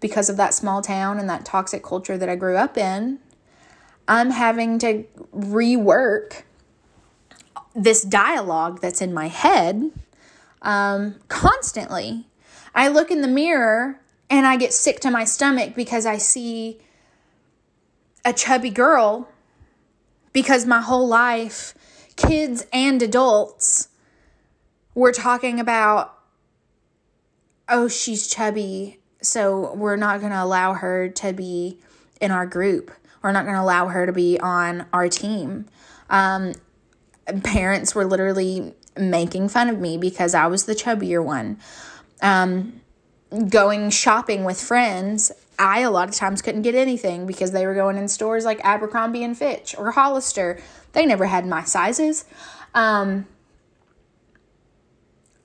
because 0.00 0.28
of 0.28 0.36
that 0.36 0.54
small 0.54 0.82
town 0.82 1.18
and 1.18 1.30
that 1.30 1.44
toxic 1.44 1.82
culture 1.82 2.18
that 2.18 2.28
I 2.28 2.34
grew 2.34 2.56
up 2.56 2.76
in, 2.76 3.20
I'm 4.08 4.30
having 4.30 4.78
to 4.80 5.04
rework 5.36 6.42
this 7.74 8.02
dialogue 8.02 8.80
that's 8.80 9.00
in 9.00 9.14
my 9.14 9.28
head 9.28 9.92
um, 10.62 11.16
constantly. 11.28 12.26
I 12.74 12.88
look 12.88 13.10
in 13.10 13.22
the 13.22 13.28
mirror 13.28 14.00
and 14.30 14.46
I 14.46 14.56
get 14.56 14.72
sick 14.72 15.00
to 15.00 15.10
my 15.10 15.24
stomach 15.24 15.74
because 15.74 16.06
I 16.06 16.18
see 16.18 16.80
a 18.24 18.32
chubby 18.32 18.70
girl 18.70 19.28
because 20.32 20.66
my 20.66 20.80
whole 20.80 21.06
life, 21.06 21.74
kids 22.16 22.66
and 22.72 23.02
adults 23.02 23.88
were 24.94 25.12
talking 25.12 25.60
about, 25.60 26.14
oh, 27.68 27.88
she's 27.88 28.26
chubby, 28.28 28.98
so 29.22 29.74
we're 29.74 29.96
not 29.96 30.20
going 30.20 30.32
to 30.32 30.42
allow 30.42 30.74
her 30.74 31.08
to 31.08 31.32
be 31.32 31.78
in 32.20 32.30
our 32.30 32.46
group. 32.46 32.90
We're 33.22 33.32
not 33.32 33.44
going 33.44 33.56
to 33.56 33.62
allow 33.62 33.88
her 33.88 34.06
to 34.06 34.12
be 34.12 34.38
on 34.40 34.86
our 34.92 35.08
team. 35.08 35.66
Um, 36.10 36.54
parents 37.42 37.94
were 37.94 38.04
literally 38.04 38.74
making 38.96 39.48
fun 39.48 39.68
of 39.68 39.78
me 39.78 39.98
because 39.98 40.34
I 40.34 40.46
was 40.46 40.64
the 40.64 40.74
chubbier 40.74 41.22
one. 41.22 41.58
Um, 42.22 42.80
going 43.48 43.90
shopping 43.90 44.44
with 44.44 44.60
friends, 44.60 45.30
I 45.58 45.80
a 45.80 45.90
lot 45.90 46.08
of 46.08 46.14
times 46.14 46.40
couldn't 46.40 46.62
get 46.62 46.74
anything 46.74 47.26
because 47.26 47.50
they 47.50 47.66
were 47.66 47.74
going 47.74 47.96
in 47.96 48.08
stores 48.08 48.44
like 48.44 48.60
Abercrombie 48.64 49.24
and 49.24 49.36
Fitch 49.36 49.74
or 49.76 49.90
Hollister. 49.90 50.60
They 50.92 51.04
never 51.04 51.26
had 51.26 51.46
my 51.46 51.64
sizes. 51.64 52.24
Um, 52.74 53.26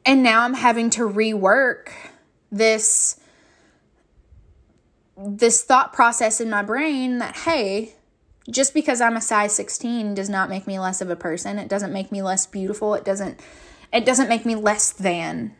and 0.05 0.21
now 0.21 0.43
I'm 0.43 0.53
having 0.53 0.89
to 0.91 1.09
rework 1.09 1.89
this 2.51 3.19
this 5.15 5.63
thought 5.63 5.93
process 5.93 6.41
in 6.41 6.49
my 6.49 6.63
brain 6.63 7.19
that 7.19 7.37
hey, 7.37 7.93
just 8.49 8.73
because 8.73 8.99
I'm 8.99 9.15
a 9.15 9.21
size 9.21 9.55
16 9.55 10.15
does 10.15 10.29
not 10.29 10.49
make 10.49 10.67
me 10.67 10.79
less 10.79 11.01
of 11.01 11.09
a 11.09 11.15
person. 11.15 11.59
It 11.59 11.69
doesn't 11.69 11.93
make 11.93 12.11
me 12.11 12.21
less 12.21 12.45
beautiful. 12.45 12.93
It 12.93 13.05
doesn't 13.05 13.39
it 13.91 14.05
doesn't 14.05 14.29
make 14.29 14.45
me 14.45 14.55
less 14.55 14.91
than. 14.91 15.55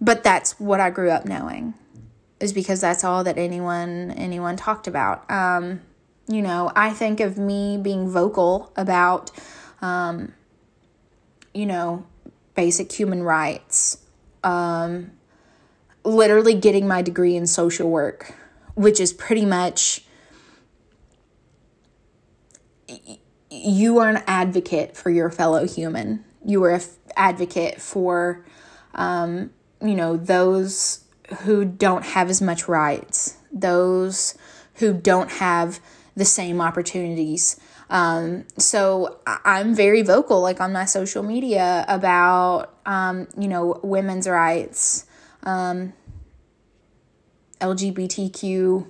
But 0.00 0.22
that's 0.22 0.60
what 0.60 0.80
I 0.80 0.90
grew 0.90 1.10
up 1.10 1.24
knowing. 1.24 1.74
Is 2.40 2.52
because 2.52 2.80
that's 2.80 3.02
all 3.02 3.24
that 3.24 3.36
anyone 3.36 4.12
anyone 4.12 4.56
talked 4.56 4.86
about. 4.86 5.28
Um, 5.30 5.80
you 6.28 6.42
know, 6.42 6.70
I 6.76 6.90
think 6.90 7.20
of 7.20 7.38
me 7.38 7.78
being 7.78 8.08
vocal 8.08 8.72
about 8.76 9.30
um, 9.80 10.32
you 11.54 11.66
know, 11.66 12.06
basic 12.54 12.92
human 12.92 13.22
rights. 13.22 13.98
Um, 14.44 15.12
literally 16.04 16.54
getting 16.54 16.86
my 16.86 17.02
degree 17.02 17.36
in 17.36 17.46
social 17.46 17.90
work, 17.90 18.34
which 18.74 19.00
is 19.00 19.12
pretty 19.12 19.44
much 19.44 20.04
you 23.50 23.98
are 23.98 24.08
an 24.08 24.22
advocate 24.26 24.96
for 24.96 25.10
your 25.10 25.30
fellow 25.30 25.66
human. 25.66 26.24
You 26.44 26.62
are 26.64 26.70
an 26.70 26.80
f- 26.80 26.96
advocate 27.16 27.80
for, 27.80 28.44
um, 28.94 29.50
you 29.82 29.94
know, 29.94 30.16
those 30.16 31.04
who 31.40 31.64
don't 31.64 32.04
have 32.04 32.30
as 32.30 32.40
much 32.40 32.68
rights, 32.68 33.36
those 33.52 34.36
who 34.74 34.92
don't 34.92 35.30
have 35.30 35.80
the 36.16 36.24
same 36.24 36.60
opportunities. 36.60 37.58
Um, 37.90 38.44
so 38.58 39.18
I'm 39.26 39.74
very 39.74 40.02
vocal, 40.02 40.40
like 40.40 40.60
on 40.60 40.72
my 40.72 40.84
social 40.84 41.22
media, 41.22 41.84
about, 41.88 42.74
um, 42.84 43.28
you 43.38 43.48
know, 43.48 43.80
women's 43.82 44.28
rights, 44.28 45.06
um, 45.44 45.92
LGBTQ 47.60 48.86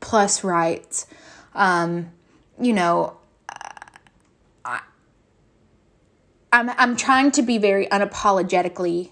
plus 0.00 0.44
rights. 0.44 1.06
Um, 1.54 2.12
you 2.60 2.72
know, 2.72 3.16
I, 4.64 4.80
I'm 6.52 6.70
I'm 6.70 6.96
trying 6.96 7.32
to 7.32 7.42
be 7.42 7.58
very 7.58 7.86
unapologetically 7.86 9.10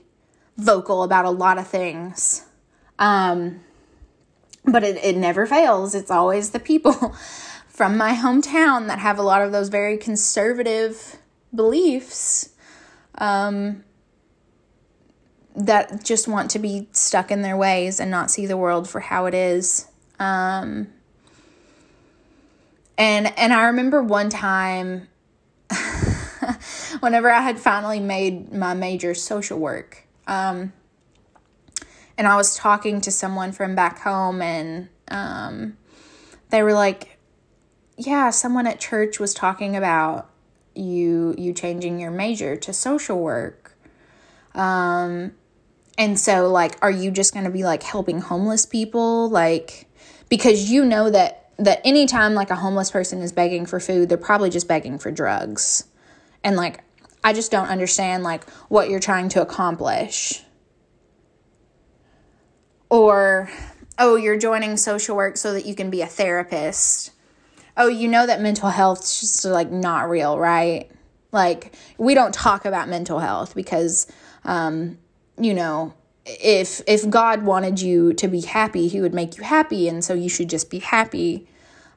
vocal 0.57 1.03
about 1.03 1.25
a 1.25 1.31
lot 1.31 1.59
of 1.59 1.67
things. 1.67 2.45
Um, 2.99 3.61
but 4.65 4.85
it, 4.85 4.97
it 5.03 5.17
never 5.17 5.47
fails. 5.47 5.95
It's 5.95 6.11
always 6.11 6.51
the 6.51 6.61
people 6.61 7.15
from 7.69 7.97
my 7.97 8.15
hometown 8.15 8.87
that 8.89 8.99
have 8.99 9.19
a 9.19 9.23
lot 9.23 9.43
of 9.43 9.53
those 9.53 9.69
very 9.69 9.97
conservative 9.97 11.17
beliefs 11.55 12.51
um, 13.19 13.85
that 15.55 16.05
just 16.05 16.29
want 16.29 16.51
to 16.53 16.59
be 16.59 16.89
stuck 16.93 17.31
in 17.31 17.43
their 17.43 17.57
ways 17.57 18.01
and 18.01 18.11
not 18.11 18.31
see 18.31 18.47
the 18.47 18.57
world 18.57 18.89
for 18.89 19.01
how 19.01 19.27
it 19.27 19.35
is. 19.35 19.87
Um, 20.19 20.89
and 22.97 23.37
and 23.39 23.53
I 23.53 23.65
remember 23.65 24.03
one 24.03 24.29
time 24.29 25.09
whenever 27.01 27.31
I 27.31 27.43
had 27.43 27.59
finally 27.59 28.01
made 28.01 28.53
my 28.53 28.75
major 28.75 29.15
social 29.15 29.59
work. 29.59 30.07
Um, 30.27 30.73
and 32.17 32.29
I 32.29 32.37
was 32.37 32.57
talking 32.57 33.01
to 33.03 33.11
someone 33.11 33.53
from 33.53 33.75
back 33.75 34.01
home, 34.01 34.43
and 34.43 34.89
um, 35.09 35.77
they 36.51 36.63
were 36.63 36.73
like, 36.73 37.19
"Yeah, 37.97 38.31
someone 38.31 38.67
at 38.67 38.81
church 38.81 39.19
was 39.19 39.35
talking 39.35 39.77
about 39.77 40.31
you 40.75 41.35
you 41.37 41.53
changing 41.53 42.01
your 42.01 42.11
major 42.11 42.57
to 42.57 42.73
social 42.73 43.19
work." 43.19 43.77
Um, 44.55 45.33
and 45.99 46.19
so, 46.19 46.51
like, 46.51 46.79
are 46.83 46.91
you 46.91 47.11
just 47.11 47.33
going 47.35 47.45
to 47.45 47.51
be 47.51 47.65
like 47.65 47.83
helping 47.83 48.21
homeless 48.21 48.67
people, 48.67 49.29
like, 49.29 49.87
because 50.29 50.71
you 50.71 50.85
know 50.85 51.11
that 51.11 51.51
that 51.59 51.81
anytime 51.85 52.35
like 52.35 52.51
a 52.51 52.57
homeless 52.57 52.91
person 52.91 53.21
is 53.21 53.33
begging 53.33 53.67
for 53.67 53.79
food, 53.81 54.09
they're 54.09 54.19
probably 54.19 54.51
just 54.51 54.69
begging 54.69 54.99
for 54.99 55.11
drugs. 55.11 55.85
And 56.43 56.57
like 56.57 56.81
I 57.25 57.33
just 57.33 57.51
don't 57.51 57.69
understand 57.69 58.23
like 58.23 58.49
what 58.69 58.91
you're 58.91 59.01
trying 59.01 59.29
to 59.31 59.43
accomplish. 59.43 60.43
Or 62.91 63.51
oh, 63.99 64.17
you're 64.17 64.39
joining 64.39 64.77
social 64.77 65.17
work 65.17 65.37
so 65.37 65.53
that 65.55 65.65
you 65.65 65.75
can 65.75 65.91
be 65.91 66.03
a 66.03 66.07
therapist. 66.07 67.13
Oh, 67.77 67.89
you 67.89 68.09
know 68.09 68.27
that 68.27 68.41
mental 68.41 68.69
health 68.69 69.01
is 69.01 69.21
just 69.21 69.45
like 69.45 69.71
not 69.71 70.11
real, 70.11 70.39
right? 70.39 70.91
Like 71.31 71.75
we 71.97 72.15
don't 72.15 72.35
talk 72.35 72.65
about 72.65 72.89
mental 72.89 73.19
health 73.19 73.55
because 73.55 74.07
um 74.45 74.99
you 75.39 75.55
know, 75.55 75.95
if 76.27 76.83
if 76.87 77.09
God 77.09 77.45
wanted 77.45 77.81
you 77.81 78.13
to 78.15 78.29
be 78.29 78.43
happy, 78.43 78.89
he 78.89 79.01
would 79.01 79.15
make 79.15 79.37
you 79.37 79.45
happy 79.45 79.89
and 79.89 80.05
so 80.05 80.15
you 80.15 80.29
should 80.29 80.51
just 80.51 80.71
be 80.71 80.81
happy. 80.81 81.49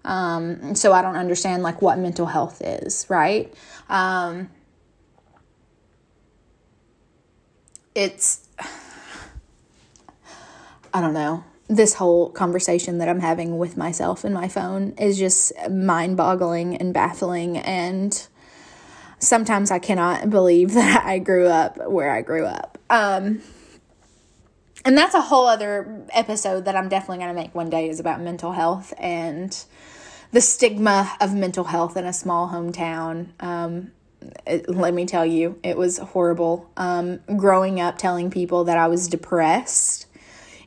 Um, 0.06 0.76
so 0.76 0.94
I 0.94 1.02
don't 1.02 1.16
understand 1.16 1.64
like 1.64 1.82
what 1.82 1.98
mental 1.98 2.28
health 2.28 2.62
is, 2.64 3.08
right? 3.10 3.54
Um, 3.90 4.50
it's 7.96 8.48
I 10.94 11.02
don't 11.02 11.14
know. 11.14 11.44
This 11.68 11.96
whole 11.96 12.30
conversation 12.30 13.00
that 13.00 13.10
I'm 13.10 13.20
having 13.20 13.58
with 13.58 13.76
myself 13.76 14.24
and 14.24 14.34
my 14.34 14.48
phone 14.48 14.92
is 15.00 15.18
just 15.18 15.52
mind-boggling 15.70 16.78
and 16.78 16.94
baffling 16.94 17.58
and 17.58 18.28
sometimes 19.20 19.72
I 19.72 19.80
cannot 19.80 20.30
believe 20.30 20.74
that 20.76 21.06
I 21.06 21.20
grew 21.20 21.48
up 21.48 21.78
where 21.90 22.12
I 22.12 22.22
grew 22.22 22.46
up. 22.46 22.78
Um, 22.90 23.42
and 24.86 24.96
that's 24.96 25.16
a 25.16 25.22
whole 25.22 25.48
other 25.48 26.06
episode 26.14 26.66
that 26.66 26.76
I'm 26.76 26.90
definitely 26.90 27.18
going 27.18 27.36
to 27.36 27.42
make 27.42 27.56
one 27.56 27.70
day 27.70 27.90
is 27.90 28.00
about 28.00 28.22
mental 28.22 28.52
health 28.52 28.94
and 29.00 29.66
the 30.32 30.42
stigma 30.42 31.12
of 31.20 31.34
mental 31.34 31.64
health 31.64 31.98
in 31.98 32.06
a 32.06 32.14
small 32.14 32.50
hometown. 32.50 33.30
Um, 33.40 33.92
it, 34.46 34.70
let 34.70 34.94
me 34.94 35.06
tell 35.06 35.26
you, 35.26 35.60
it 35.64 35.78
was 35.78 35.98
horrible. 35.98 36.70
Um, 36.78 37.20
growing 37.36 37.80
up 37.80 37.98
telling 37.98 38.30
people 38.30 38.64
that 38.66 38.78
I 38.78 38.88
was 38.88 39.08
depressed, 39.08 40.08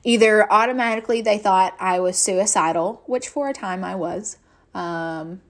either 0.05 0.51
automatically 0.53 1.21
they 1.21 1.39
thought 1.39 1.75
I 1.81 2.01
was 2.01 2.17
suicidal, 2.17 3.03
which 3.07 3.29
for 3.29 3.49
a 3.49 3.53
time 3.53 3.85
I 3.85 3.95
was, 3.95 4.39
um, 4.75 5.41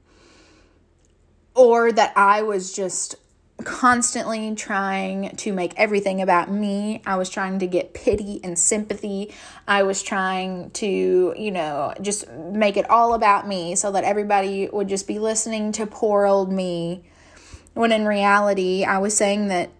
or 1.54 1.92
that 1.92 2.12
I 2.16 2.42
was 2.42 2.72
just 2.72 3.16
constantly 3.64 4.54
trying 4.54 5.34
to 5.36 5.52
make 5.52 5.74
everything 5.76 6.20
about 6.20 6.50
me. 6.50 7.02
I 7.04 7.16
was 7.16 7.28
trying 7.28 7.58
to 7.58 7.66
get 7.66 7.92
pity 7.92 8.40
and 8.44 8.58
sympathy. 8.58 9.34
I 9.66 9.82
was 9.82 10.02
trying 10.02 10.70
to, 10.72 11.34
you 11.36 11.50
know, 11.50 11.92
just 12.00 12.30
make 12.30 12.76
it 12.76 12.88
all 12.88 13.14
about 13.14 13.48
me 13.48 13.74
so 13.74 13.90
that 13.92 14.04
everybody 14.04 14.68
would 14.72 14.88
just 14.88 15.08
be 15.08 15.18
listening 15.18 15.72
to 15.72 15.86
poor 15.86 16.24
old 16.24 16.52
me. 16.52 17.04
When 17.78 17.92
in 17.92 18.06
reality, 18.06 18.82
I 18.82 18.98
was 18.98 19.16
saying 19.16 19.46
that 19.48 19.70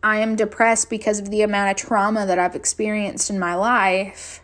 I 0.00 0.18
am 0.18 0.36
depressed 0.36 0.88
because 0.88 1.18
of 1.18 1.28
the 1.28 1.42
amount 1.42 1.72
of 1.72 1.76
trauma 1.76 2.24
that 2.24 2.38
I've 2.38 2.54
experienced 2.54 3.30
in 3.30 3.36
my 3.36 3.56
life. 3.56 4.40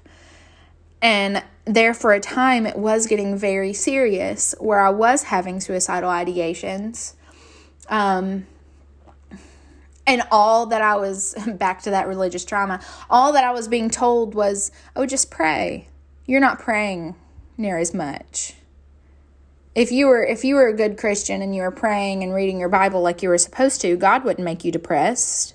And 1.00 1.44
there 1.64 1.94
for 1.94 2.12
a 2.12 2.18
time, 2.18 2.66
it 2.66 2.76
was 2.76 3.06
getting 3.06 3.36
very 3.38 3.72
serious 3.72 4.52
where 4.58 4.80
I 4.80 4.90
was 4.90 5.22
having 5.22 5.60
suicidal 5.60 6.10
ideations 6.10 7.14
um, 7.88 8.48
and 10.04 10.24
all 10.32 10.66
that 10.66 10.82
I 10.82 10.96
was 10.96 11.36
back 11.54 11.82
to 11.82 11.90
that 11.90 12.08
religious 12.08 12.44
trauma, 12.44 12.80
all 13.08 13.32
that 13.32 13.44
I 13.44 13.52
was 13.52 13.68
being 13.68 13.90
told 13.90 14.34
was, 14.34 14.72
oh, 14.96 15.06
just 15.06 15.30
pray. 15.30 15.86
You're 16.26 16.40
not 16.40 16.58
praying 16.58 17.14
near 17.56 17.78
as 17.78 17.94
much. 17.94 18.54
If 19.74 19.90
you 19.90 20.06
were 20.06 20.24
if 20.24 20.44
you 20.44 20.54
were 20.54 20.68
a 20.68 20.72
good 20.72 20.96
Christian 20.96 21.42
and 21.42 21.54
you 21.54 21.62
were 21.62 21.70
praying 21.70 22.22
and 22.22 22.34
reading 22.34 22.58
your 22.58 22.68
Bible 22.68 23.02
like 23.02 23.22
you 23.22 23.28
were 23.28 23.38
supposed 23.38 23.80
to, 23.80 23.96
God 23.96 24.24
wouldn't 24.24 24.44
make 24.44 24.64
you 24.64 24.70
depressed. 24.70 25.54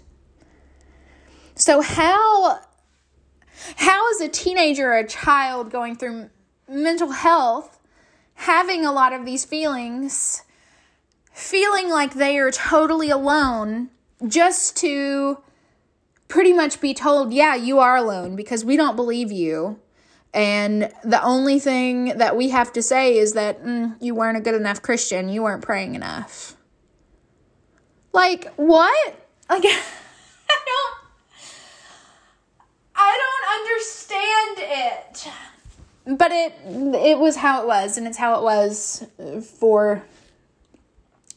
So 1.55 1.81
how 1.81 2.59
how 3.77 4.09
is 4.11 4.21
a 4.21 4.29
teenager 4.29 4.91
or 4.91 4.97
a 4.97 5.07
child 5.07 5.71
going 5.71 5.95
through 5.95 6.29
mental 6.67 7.11
health 7.11 7.79
having 8.35 8.85
a 8.85 8.91
lot 8.91 9.11
of 9.11 9.25
these 9.25 9.43
feelings 9.43 10.43
feeling 11.31 11.89
like 11.89 12.13
they 12.13 12.37
are 12.37 12.51
totally 12.51 13.09
alone 13.09 13.89
just 14.27 14.75
to 14.77 15.37
pretty 16.27 16.53
much 16.53 16.79
be 16.79 16.93
told, 16.93 17.33
yeah, 17.33 17.55
you 17.55 17.79
are 17.79 17.95
alone 17.95 18.35
because 18.35 18.63
we 18.63 18.77
don't 18.77 18.95
believe 18.95 19.31
you. 19.31 19.79
And 20.33 20.91
the 21.03 21.21
only 21.23 21.59
thing 21.59 22.17
that 22.17 22.37
we 22.37 22.49
have 22.49 22.71
to 22.73 22.83
say 22.83 23.17
is 23.17 23.33
that 23.33 23.63
mm, 23.63 23.95
you 23.99 24.13
weren't 24.13 24.37
a 24.37 24.41
good 24.41 24.55
enough 24.55 24.81
Christian. 24.81 25.29
You 25.29 25.43
weren't 25.43 25.63
praying 25.63 25.95
enough. 25.95 26.55
Like, 28.13 28.53
what? 28.55 29.15
Like, 29.49 29.63
I 29.65 30.57
don't. 30.65 30.95
I 32.95 33.17
don't 33.23 33.59
understand 33.59 34.57
it. 34.59 36.17
But 36.17 36.31
it 36.31 36.53
it 36.95 37.19
was 37.19 37.35
how 37.35 37.61
it 37.61 37.67
was, 37.67 37.97
and 37.97 38.07
it's 38.07 38.17
how 38.17 38.39
it 38.39 38.43
was 38.43 39.05
for 39.59 40.03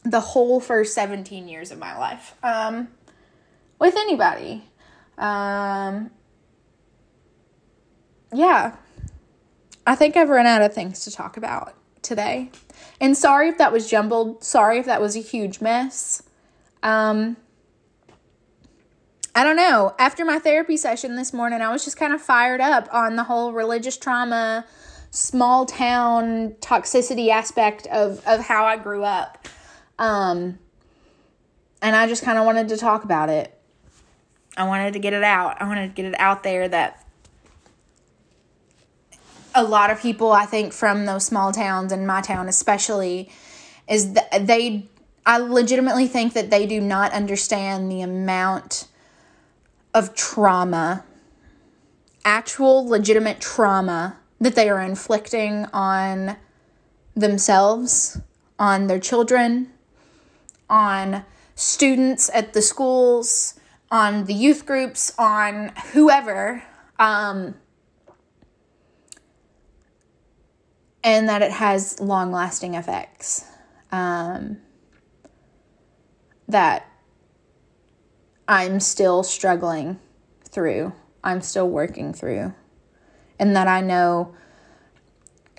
the 0.05 0.21
whole 0.21 0.61
first 0.61 0.95
17 0.95 1.47
years 1.47 1.71
of 1.71 1.79
my 1.79 1.97
life 1.97 2.35
um, 2.43 2.89
with 3.79 3.97
anybody. 3.97 4.65
Um, 5.19 6.11
yeah, 8.33 8.77
I 9.87 9.95
think 9.95 10.17
I've 10.17 10.29
run 10.29 10.47
out 10.47 10.63
of 10.63 10.73
things 10.75 11.05
to 11.05 11.11
talk 11.11 11.37
about 11.37 11.75
today. 12.03 12.51
And 13.01 13.17
sorry 13.17 13.49
if 13.49 13.59
that 13.59 13.73
was 13.73 13.91
jumbled. 13.91 14.45
Sorry 14.45 14.79
if 14.79 14.87
that 14.87 15.01
was 15.01 15.17
a 15.17 15.21
huge 15.21 15.61
mess. 15.61 16.23
Um, 16.83 17.37
I 19.35 19.45
don't 19.45 19.57
know. 19.57 19.95
After 19.99 20.25
my 20.25 20.39
therapy 20.39 20.77
session 20.77 21.17
this 21.17 21.33
morning, 21.33 21.61
I 21.63 21.73
was 21.73 21.85
just 21.85 21.97
kind 21.97 22.13
of 22.13 22.21
fired 22.21 22.61
up 22.61 22.89
on 22.93 23.17
the 23.17 23.25
whole 23.25 23.53
religious 23.53 23.97
trauma, 23.97 24.67
small 25.11 25.65
town 25.67 26.53
toxicity 26.61 27.31
aspect 27.31 27.87
of, 27.87 28.27
of 28.27 28.41
how 28.41 28.67
I 28.67 28.77
grew 28.77 29.05
up. 29.05 29.49
Um, 29.99 30.59
and 31.81 31.97
I 31.97 32.07
just 32.07 32.23
kind 32.23 32.39
of 32.39 32.45
wanted 32.45 32.69
to 32.69 32.77
talk 32.77 33.05
about 33.05 33.31
it. 33.31 33.59
I 34.57 34.65
wanted 34.65 34.93
to 34.93 34.99
get 34.99 35.13
it 35.15 35.25
out. 35.25 35.61
I 35.61 35.67
wanted 35.67 35.89
to 35.89 35.95
get 35.95 36.05
it 36.05 36.21
out 36.21 36.43
there 36.43 36.69
that 36.69 37.02
a 39.55 39.63
lot 39.63 39.91
of 39.91 40.01
people, 40.01 40.33
I 40.33 40.47
think, 40.47 40.73
from 40.73 41.07
those 41.07 41.25
small 41.25 41.53
towns 41.53 41.93
and 41.93 42.07
my 42.07 42.21
town 42.21 42.49
especially, 42.49 43.31
is 43.89 44.13
that 44.15 44.47
they, 44.47 44.89
I 45.27 45.39
legitimately 45.39 46.09
think 46.09 46.33
that 46.35 46.51
they 46.51 46.67
do 46.67 46.81
not 46.81 47.13
understand 47.13 47.91
the 47.91 48.03
amount 48.03 48.89
of 49.95 50.15
trauma, 50.15 51.05
actual 52.25 52.87
legitimate 52.87 53.41
trauma 53.41 54.19
that 54.41 54.55
they 54.55 54.69
are 54.69 54.81
inflicting 54.81 55.67
on 55.73 56.37
themselves, 57.15 58.21
on 58.59 58.87
their 58.87 58.99
children, 58.99 59.71
on 60.69 61.25
students 61.55 62.31
at 62.33 62.53
the 62.53 62.63
schools, 62.63 63.55
on 63.91 64.25
the 64.25 64.35
youth 64.35 64.65
groups, 64.65 65.13
on 65.19 65.73
whoever. 65.93 66.63
Um, 66.99 67.55
and 71.05 71.29
that 71.29 71.43
it 71.43 71.51
has 71.53 72.01
long 72.01 72.31
lasting 72.33 72.75
effects 72.75 73.45
um, 73.91 74.59
that 76.49 76.87
I'm 78.49 78.81
still 78.81 79.23
struggling 79.23 79.99
through, 80.45 80.93
I'm 81.25 81.41
still 81.41 81.69
working 81.69 82.13
through. 82.13 82.55
and 83.39 83.57
that 83.57 83.67
I 83.67 83.81
know 83.81 84.35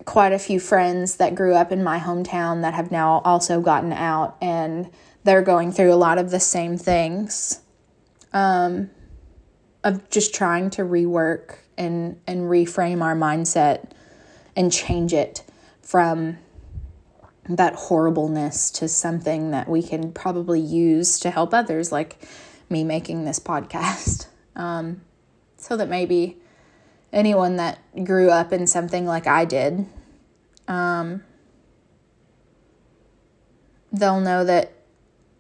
quite 0.06 0.32
a 0.34 0.40
few 0.40 0.60
friends 0.60 1.18
that 1.18 1.36
grew 1.36 1.54
up 1.54 1.72
in 1.72 1.84
my 1.84 2.00
hometown 2.00 2.62
that 2.62 2.74
have 2.74 2.92
now 2.92 3.22
also 3.26 3.62
gotten 3.62 3.94
out 3.94 4.38
and 4.42 4.90
they're 5.24 5.42
going 5.42 5.72
through 5.72 5.94
a 5.94 5.96
lot 5.96 6.18
of 6.18 6.32
the 6.32 6.40
same 6.40 6.78
things 6.78 7.62
um, 8.34 8.90
of 9.84 10.10
just 10.10 10.34
trying 10.34 10.70
to 10.72 10.84
rework 10.84 11.56
and 11.78 12.20
and 12.28 12.42
reframe 12.42 13.02
our 13.02 13.16
mindset 13.16 13.92
and 14.56 14.72
change 14.72 15.14
it 15.14 15.44
from 15.82 16.38
that 17.50 17.76
horribleness 17.76 18.72
to 18.72 18.88
something 18.88 19.52
that 19.52 19.68
we 19.68 19.84
can 19.84 20.12
probably 20.12 20.60
use 20.60 21.20
to 21.20 21.30
help 21.30 21.54
others 21.54 21.92
like 21.92 22.22
me 22.70 22.84
making 22.84 23.26
this 23.26 23.40
podcast. 23.40 24.28
Um, 24.56 25.02
so 25.58 25.76
that 25.78 25.90
maybe 25.90 26.38
anyone 27.12 27.56
that 27.56 27.80
grew 28.06 28.30
up 28.30 28.54
in 28.54 28.68
something 28.68 29.04
like 29.08 29.26
I 29.26 29.46
did, 29.46 29.88
um, 30.68 31.24
they'll 33.92 34.20
know 34.22 34.44
that 34.44 34.74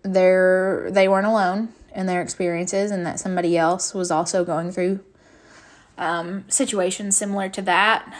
they're 0.01 0.89
they 0.89 1.07
weren't 1.07 1.27
alone 1.27 1.69
in 1.93 2.07
their 2.07 2.23
experiences 2.23 2.89
and 2.89 3.05
that 3.05 3.19
somebody 3.19 3.55
else 3.55 3.93
was 3.93 4.09
also 4.09 4.43
going 4.43 4.71
through 4.71 4.99
um, 5.97 6.45
situations 6.47 7.15
similar 7.15 7.49
to 7.49 7.61
that 7.61 8.11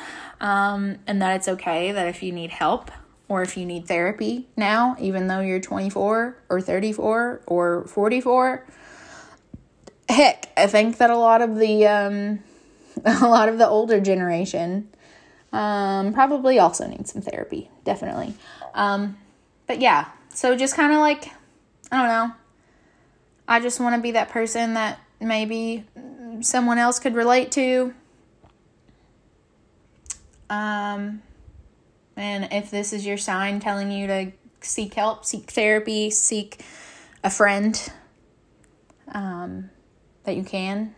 um, 0.43 0.97
and 1.07 1.19
that 1.19 1.35
it's 1.37 1.47
okay 1.47 1.91
that 1.91 2.07
if 2.07 2.21
you 2.21 2.31
need 2.31 2.51
help 2.51 2.91
or 3.27 3.41
if 3.41 3.57
you 3.57 3.65
need 3.65 3.87
therapy 3.87 4.47
now 4.55 4.95
even 4.99 5.27
though 5.27 5.39
you're 5.39 5.59
24 5.59 6.37
or 6.49 6.61
34 6.61 7.41
or 7.47 7.87
44 7.87 8.67
heck 10.07 10.51
i 10.55 10.67
think 10.67 10.97
that 10.97 11.09
a 11.09 11.17
lot 11.17 11.41
of 11.41 11.55
the 11.57 11.87
um, 11.87 12.39
a 13.05 13.27
lot 13.27 13.49
of 13.49 13.57
the 13.57 13.67
older 13.67 13.99
generation 13.99 14.87
um, 15.53 16.13
probably 16.13 16.57
also 16.57 16.87
need 16.87 17.07
some 17.07 17.21
therapy, 17.21 17.69
definitely. 17.85 18.33
Um, 18.73 19.17
but 19.67 19.79
yeah, 19.79 20.09
so 20.33 20.57
just 20.57 20.75
kind 20.75 20.91
of 20.91 20.99
like, 20.99 21.31
I 21.91 21.97
don't 21.99 22.07
know. 22.07 22.35
I 23.47 23.59
just 23.59 23.79
want 23.79 23.95
to 23.95 24.01
be 24.01 24.11
that 24.11 24.29
person 24.29 24.73
that 24.73 24.99
maybe 25.21 25.85
someone 26.41 26.79
else 26.79 26.99
could 26.99 27.13
relate 27.13 27.51
to. 27.53 27.93
Um, 30.49 31.21
and 32.15 32.49
if 32.51 32.69
this 32.69 32.93
is 32.93 33.05
your 33.05 33.17
sign 33.17 33.59
telling 33.59 33.91
you 33.91 34.07
to 34.07 34.31
seek 34.61 34.93
help, 34.93 35.25
seek 35.25 35.49
therapy, 35.51 36.09
seek 36.09 36.63
a 37.23 37.29
friend 37.29 37.91
um, 39.13 39.69
that 40.23 40.35
you 40.35 40.43
can, 40.43 40.93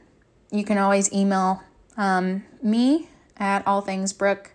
you 0.52 0.64
can 0.64 0.78
always 0.78 1.12
email 1.14 1.64
um, 1.98 2.44
me 2.62 3.10
at 3.38 3.66
allthingsbrooke 3.66 4.48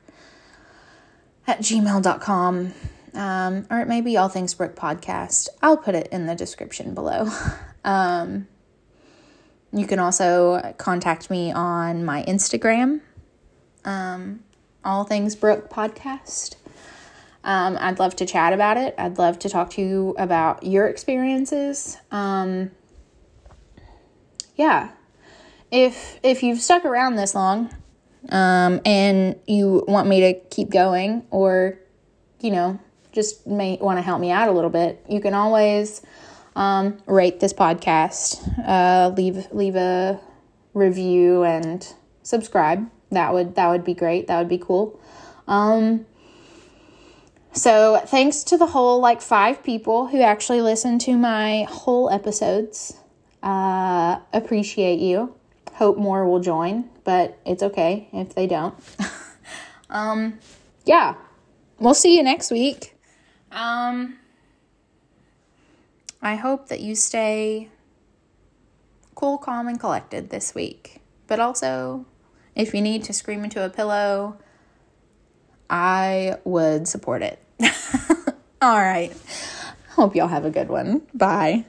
at 1.46 1.60
gmail.com 1.60 2.72
um, 3.14 3.66
or 3.70 3.80
it 3.80 3.88
may 3.88 4.00
be 4.00 4.16
all 4.16 4.28
things 4.28 4.54
brooke 4.54 4.76
podcast. 4.76 5.48
I'll 5.62 5.76
put 5.76 5.94
it 5.94 6.08
in 6.08 6.26
the 6.26 6.34
description 6.34 6.94
below. 6.94 7.28
Um, 7.82 8.46
you 9.72 9.86
can 9.86 9.98
also 9.98 10.74
contact 10.76 11.30
me 11.30 11.50
on 11.50 12.04
my 12.04 12.22
instagram. 12.24 13.00
Um, 13.86 14.40
all 14.84 15.04
things 15.04 15.36
brooke 15.36 15.70
podcast. 15.70 16.56
Um, 17.42 17.78
i'd 17.80 17.98
love 17.98 18.16
to 18.16 18.26
chat 18.26 18.52
about 18.52 18.76
it. 18.76 18.94
I'd 18.98 19.18
love 19.18 19.38
to 19.40 19.48
talk 19.48 19.70
to 19.70 19.82
you 19.82 20.14
about 20.18 20.62
your 20.64 20.86
experiences. 20.86 21.96
Um, 22.10 22.70
yeah. 24.56 24.90
If 25.70 26.18
if 26.22 26.42
you've 26.42 26.60
stuck 26.60 26.84
around 26.84 27.16
this 27.16 27.34
long 27.34 27.70
um, 28.28 28.80
and 28.84 29.36
you 29.46 29.84
want 29.88 30.08
me 30.08 30.20
to 30.20 30.40
keep 30.50 30.70
going 30.70 31.24
or 31.30 31.78
you 32.40 32.50
know 32.50 32.78
just 33.12 33.46
may 33.46 33.78
want 33.80 33.98
to 33.98 34.02
help 34.02 34.20
me 34.20 34.30
out 34.30 34.48
a 34.48 34.52
little 34.52 34.70
bit 34.70 35.04
you 35.08 35.20
can 35.20 35.34
always 35.34 36.02
um, 36.56 36.98
rate 37.06 37.40
this 37.40 37.52
podcast 37.52 38.40
uh, 38.66 39.08
leave 39.16 39.46
leave 39.52 39.76
a 39.76 40.20
review 40.74 41.44
and 41.44 41.94
subscribe 42.22 42.88
that 43.10 43.32
would 43.32 43.54
that 43.54 43.68
would 43.68 43.84
be 43.84 43.94
great 43.94 44.26
that 44.26 44.38
would 44.38 44.48
be 44.48 44.58
cool 44.58 45.00
um, 45.48 46.06
so 47.52 48.00
thanks 48.06 48.44
to 48.44 48.56
the 48.56 48.66
whole 48.66 49.00
like 49.00 49.20
five 49.20 49.62
people 49.62 50.08
who 50.08 50.20
actually 50.20 50.60
listened 50.60 51.00
to 51.00 51.16
my 51.16 51.66
whole 51.68 52.10
episodes 52.10 52.94
uh, 53.42 54.18
appreciate 54.32 55.00
you 55.00 55.34
Hope 55.80 55.96
more 55.96 56.28
will 56.28 56.40
join, 56.40 56.90
but 57.04 57.38
it's 57.46 57.62
okay 57.62 58.06
if 58.12 58.34
they 58.34 58.46
don't. 58.46 58.74
um, 59.88 60.38
yeah, 60.84 61.14
we'll 61.78 61.94
see 61.94 62.18
you 62.18 62.22
next 62.22 62.50
week. 62.50 62.94
Um, 63.50 64.18
I 66.20 66.34
hope 66.34 66.68
that 66.68 66.80
you 66.80 66.94
stay 66.94 67.70
cool, 69.14 69.38
calm, 69.38 69.68
and 69.68 69.80
collected 69.80 70.28
this 70.28 70.54
week. 70.54 71.00
But 71.26 71.40
also, 71.40 72.04
if 72.60 72.74
you 72.74 72.82
need 72.82 73.04
to 73.04 73.12
scream 73.12 73.42
into 73.42 73.64
a 73.64 73.70
pillow, 73.70 74.36
I 75.68 76.36
would 76.44 76.86
support 76.86 77.22
it. 77.22 77.38
All 78.62 78.78
right. 78.78 79.12
Hope 79.90 80.14
y'all 80.14 80.28
have 80.28 80.44
a 80.44 80.50
good 80.50 80.68
one. 80.68 81.02
Bye. 81.14 81.64